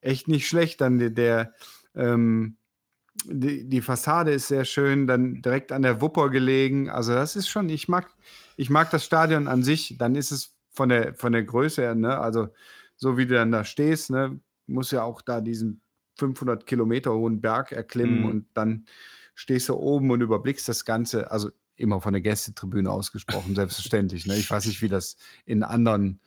echt 0.01 0.27
nicht 0.27 0.47
schlecht. 0.47 0.81
Dann 0.81 0.99
der, 0.99 1.09
der 1.09 1.53
ähm, 1.95 2.57
die, 3.23 3.67
die, 3.67 3.81
Fassade 3.81 4.31
ist 4.31 4.47
sehr 4.47 4.65
schön, 4.65 5.07
dann 5.07 5.41
direkt 5.41 5.71
an 5.71 5.81
der 5.81 6.01
Wupper 6.01 6.29
gelegen. 6.29 6.89
Also 6.89 7.13
das 7.13 7.35
ist 7.35 7.47
schon, 7.47 7.69
ich 7.69 7.87
mag, 7.87 8.09
ich 8.57 8.69
mag 8.69 8.91
das 8.91 9.05
Stadion 9.05 9.47
an 9.47 9.63
sich. 9.63 9.95
Dann 9.97 10.15
ist 10.15 10.31
es 10.31 10.53
von 10.71 10.89
der, 10.89 11.13
von 11.15 11.31
der 11.31 11.43
Größe 11.43 11.81
her, 11.81 11.95
ne? 11.95 12.19
also 12.19 12.49
so 12.97 13.17
wie 13.17 13.25
du 13.25 13.35
dann 13.35 13.51
da 13.51 13.63
stehst, 13.63 14.09
ne? 14.09 14.39
Muss 14.67 14.91
ja 14.91 15.03
auch 15.03 15.21
da 15.21 15.41
diesen 15.41 15.81
500 16.17 16.65
Kilometer 16.65 17.13
hohen 17.13 17.41
Berg 17.41 17.71
erklimmen 17.71 18.19
mhm. 18.19 18.25
und 18.25 18.45
dann 18.53 18.85
stehst 19.35 19.69
du 19.69 19.75
oben 19.75 20.11
und 20.11 20.21
überblickst 20.21 20.67
das 20.67 20.85
Ganze. 20.85 21.31
Also 21.31 21.51
immer 21.77 22.01
von 22.01 22.13
der 22.13 22.21
Gästetribüne 22.21 22.89
ausgesprochen, 22.89 23.55
selbstverständlich. 23.55 24.25
Ne? 24.25 24.37
Ich 24.37 24.49
weiß 24.49 24.65
nicht, 24.65 24.81
wie 24.81 24.89
das 24.89 25.17
in 25.45 25.63
anderen, 25.63 26.19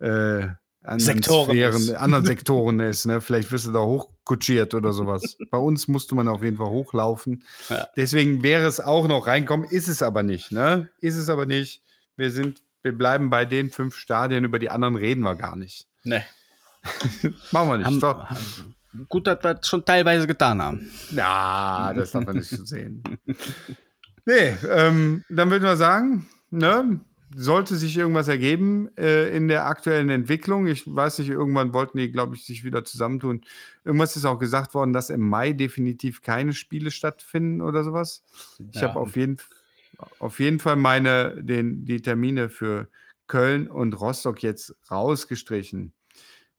äh, 0.00 0.48
anderen 0.82 1.00
Sektoren 1.00 1.50
Sphären, 1.50 1.82
ist. 1.82 1.94
anderen 1.94 2.24
Sektoren 2.26 2.80
ist. 2.80 3.06
Ne? 3.06 3.20
Vielleicht 3.20 3.50
wirst 3.52 3.66
du 3.66 3.72
da 3.72 3.80
hochkutschiert 3.80 4.74
oder 4.74 4.92
sowas. 4.92 5.36
Bei 5.50 5.58
uns 5.58 5.88
musste 5.88 6.14
man 6.14 6.28
auf 6.28 6.42
jeden 6.42 6.56
Fall 6.56 6.70
hochlaufen. 6.70 7.44
Ja. 7.68 7.88
Deswegen 7.96 8.42
wäre 8.42 8.66
es 8.66 8.80
auch 8.80 9.08
noch 9.08 9.26
reinkommen, 9.26 9.68
ist 9.68 9.88
es 9.88 10.02
aber 10.02 10.22
nicht. 10.22 10.52
Ne? 10.52 10.88
Ist 11.00 11.16
es 11.16 11.28
aber 11.28 11.46
nicht. 11.46 11.82
Wir 12.16 12.30
sind, 12.30 12.62
wir 12.82 12.96
bleiben 12.96 13.30
bei 13.30 13.44
den 13.44 13.70
fünf 13.70 13.96
Stadien, 13.96 14.44
über 14.44 14.58
die 14.58 14.70
anderen 14.70 14.96
reden 14.96 15.22
wir 15.22 15.34
gar 15.34 15.56
nicht. 15.56 15.86
Nee. 16.02 16.22
Machen 17.52 17.68
wir 17.68 17.78
nicht. 17.78 18.02
Haben, 18.02 18.26
gut, 19.08 19.26
dass 19.26 19.42
wir 19.42 19.54
das 19.54 19.66
schon 19.66 19.84
teilweise 19.84 20.26
getan 20.26 20.60
haben. 20.62 20.90
Ja, 21.10 21.92
das 21.94 22.12
darf 22.12 22.26
man 22.26 22.36
nicht 22.36 22.48
sehen. 22.48 23.02
Nee, 24.24 24.56
ähm, 24.68 25.24
dann 25.28 25.50
würde 25.50 25.66
man 25.66 25.76
sagen, 25.76 26.26
ne, 26.50 27.00
sollte 27.34 27.76
sich 27.76 27.96
irgendwas 27.96 28.28
ergeben 28.28 28.88
äh, 28.96 29.28
in 29.36 29.48
der 29.48 29.66
aktuellen 29.66 30.10
Entwicklung. 30.10 30.66
Ich 30.66 30.82
weiß 30.86 31.18
nicht, 31.18 31.28
irgendwann 31.28 31.72
wollten 31.72 31.98
die, 31.98 32.10
glaube 32.10 32.34
ich, 32.34 32.44
sich 32.44 32.64
wieder 32.64 32.84
zusammentun. 32.84 33.42
Irgendwas 33.84 34.16
ist 34.16 34.24
auch 34.24 34.38
gesagt 34.38 34.74
worden, 34.74 34.92
dass 34.92 35.10
im 35.10 35.28
Mai 35.28 35.52
definitiv 35.52 36.22
keine 36.22 36.54
Spiele 36.54 36.90
stattfinden 36.90 37.60
oder 37.60 37.84
sowas. 37.84 38.24
Ich 38.72 38.80
ja. 38.80 38.88
habe 38.88 39.00
auf 39.00 39.16
jeden, 39.16 39.36
auf 40.18 40.40
jeden 40.40 40.58
Fall 40.58 40.76
meine, 40.76 41.42
den, 41.42 41.84
die 41.84 42.02
Termine 42.02 42.48
für 42.48 42.88
Köln 43.26 43.68
und 43.68 44.00
Rostock 44.00 44.42
jetzt 44.42 44.74
rausgestrichen 44.90 45.92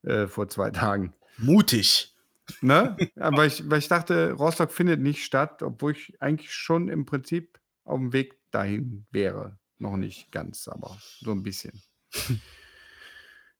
äh, 0.02 0.26
vor 0.26 0.48
zwei 0.48 0.70
Tagen. 0.72 1.14
Mutig. 1.38 2.14
Ne? 2.60 2.96
Aber 3.16 3.46
ich, 3.46 3.68
weil 3.68 3.78
ich 3.78 3.88
dachte, 3.88 4.32
Rostock 4.32 4.72
findet 4.72 5.00
nicht 5.00 5.24
statt, 5.24 5.62
obwohl 5.62 5.92
ich 5.92 6.20
eigentlich 6.20 6.52
schon 6.52 6.88
im 6.88 7.06
Prinzip 7.06 7.58
auf 7.84 7.98
dem 7.98 8.12
Weg 8.12 8.38
dahin 8.50 9.06
wäre. 9.10 9.58
Noch 9.78 9.96
nicht 9.96 10.32
ganz, 10.32 10.66
aber 10.66 10.98
so 11.20 11.30
ein 11.30 11.44
bisschen. 11.44 11.80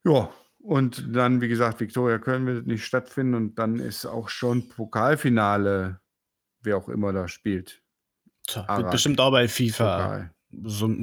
ja, 0.05 0.33
und 0.59 1.15
dann, 1.15 1.41
wie 1.41 1.49
gesagt, 1.49 1.79
Viktoria 1.79 2.19
Köln 2.19 2.45
wird 2.47 2.67
nicht 2.67 2.85
stattfinden 2.85 3.35
und 3.35 3.59
dann 3.59 3.79
ist 3.79 4.05
auch 4.05 4.29
schon 4.29 4.69
Pokalfinale, 4.69 6.01
wer 6.61 6.77
auch 6.77 6.89
immer 6.89 7.13
da 7.13 7.29
spielt. 7.29 7.83
Tja, 8.49 8.67
wird 8.79 8.91
bestimmt 8.91 9.21
auch 9.21 9.31
bei 9.31 9.47
FIFA 9.47 9.97
Pokal. 9.97 10.35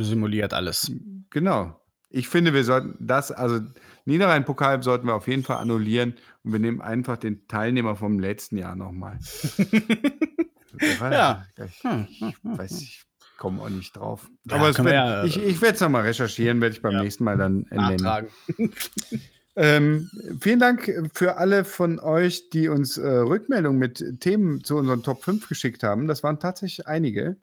simuliert 0.03 0.53
alles. 0.53 0.91
Genau. 1.29 1.79
Ich 2.10 2.30
finde, 2.30 2.53
wir 2.53 2.64
sollten 2.64 2.95
das, 2.99 3.32
also 3.32 3.60
Niederrhein-Pokal 4.06 4.84
sollten 4.84 5.08
wir 5.08 5.16
auf 5.16 5.28
jeden 5.28 5.43
Fall 5.43 5.58
annullieren 5.58 6.16
und 6.43 6.53
wir 6.53 6.60
nehmen 6.60 6.82
einfach 6.82 7.18
den 7.18 7.47
Teilnehmer 7.47 7.95
vom 7.95 8.20
letzten 8.20 8.58
Jahr 8.58 8.76
nochmal. 8.76 9.20
ja. 11.01 11.45
Ich, 11.58 11.84
ich 11.84 12.36
weiß, 12.43 12.82
ich 12.82 13.06
komme 13.38 13.62
auch 13.62 13.70
nicht 13.70 13.95
drauf. 13.95 14.30
Ja, 14.45 14.58
Aber 14.58 14.78
wird, 14.78 14.88
ja, 14.88 15.24
ich, 15.24 15.38
ich 15.38 15.62
werde 15.62 15.76
es 15.76 15.82
nochmal 15.82 16.03
recherchieren, 16.03 16.62
werde 16.62 16.76
ich 16.76 16.82
beim 16.82 16.93
ja, 16.93 17.01
nächsten 17.01 17.24
Mal 17.24 17.38
dann 17.38 17.66
nennen. 17.70 18.28
ähm, 19.56 20.10
vielen 20.39 20.60
Dank 20.60 21.10
für 21.14 21.38
alle 21.38 21.66
von 21.66 21.99
euch, 21.99 22.49
die 22.51 22.70
uns 22.70 22.97
äh, 22.97 23.08
Rückmeldungen 23.08 23.80
mit 23.80 24.20
Themen 24.20 24.64
zu 24.64 24.78
unseren 24.78 25.03
Top 25.03 25.24
5 25.24 25.49
geschickt 25.49 25.84
haben. 25.84 26.08
Das 26.08 26.24
waren 26.24 26.39
tatsächlich 26.39 26.88
einige. 26.88 27.38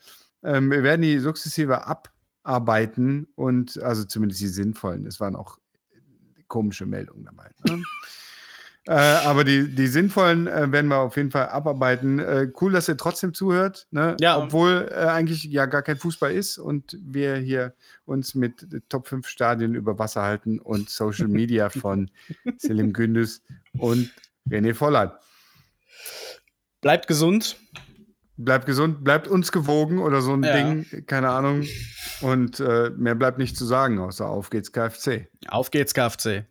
Ähm, 0.45 0.71
wir 0.71 0.83
werden 0.83 1.03
die 1.03 1.19
sukzessive 1.19 1.87
abarbeiten 2.43 3.28
und 3.34 3.80
also 3.82 4.05
zumindest 4.05 4.40
die 4.40 4.49
sinnvollen. 4.49 5.07
Es 5.07 5.20
waren 5.20 5.36
auch 5.36 5.59
komische 6.49 6.86
Meldungen 6.86 7.24
dabei. 7.24 7.51
Ne? 7.66 7.82
äh, 8.86 8.93
aber 8.93 9.45
die, 9.45 9.74
die 9.74 9.86
sinnvollen 9.86 10.47
äh, 10.47 10.70
werden 10.70 10.88
wir 10.88 10.99
auf 10.99 11.16
jeden 11.16 11.30
Fall 11.30 11.49
abarbeiten. 11.49 12.18
Äh, 12.18 12.53
cool, 12.61 12.72
dass 12.72 12.88
ihr 12.88 12.97
trotzdem 12.97 13.32
zuhört, 13.32 13.86
ne? 13.90 14.16
ja. 14.20 14.38
obwohl 14.38 14.88
äh, 14.90 15.07
eigentlich 15.07 15.45
ja 15.45 15.66
gar 15.66 15.82
kein 15.82 15.97
Fußball 15.97 16.32
ist 16.32 16.59
und 16.59 16.99
wir 17.01 17.36
hier 17.36 17.74
uns 18.05 18.34
mit 18.34 18.66
Top 18.88 19.07
5 19.07 19.26
Stadien 19.26 19.74
über 19.74 19.99
Wasser 19.99 20.22
halten 20.22 20.59
und 20.59 20.90
Social 20.90 21.28
Media 21.28 21.70
von 21.70 22.11
Selim 22.59 22.93
Gündüz 22.93 23.40
und 23.78 24.11
René 24.49 24.74
Volland. 24.74 25.12
Bleibt 26.80 27.07
gesund. 27.07 27.57
Bleibt 28.37 28.66
gesund, 28.66 29.05
bleibt 29.05 29.28
uns 29.28 29.53
gewogen 29.53 29.99
oder 29.99 30.22
so 30.22 30.33
ein 30.33 30.43
ja. 30.43 30.57
Ding, 30.57 31.07
keine 31.07 31.30
Ahnung. 31.30 31.64
Und 32.22 32.61
äh, 32.61 32.91
mehr 32.97 33.14
bleibt 33.14 33.39
nicht 33.39 33.57
zu 33.57 33.64
sagen, 33.64 33.99
außer 33.99 34.26
auf 34.26 34.51
geht's 34.51 34.72
KFC. 34.72 35.28
Auf 35.49 35.70
geht's 35.70 35.93
KFC. 35.93 36.45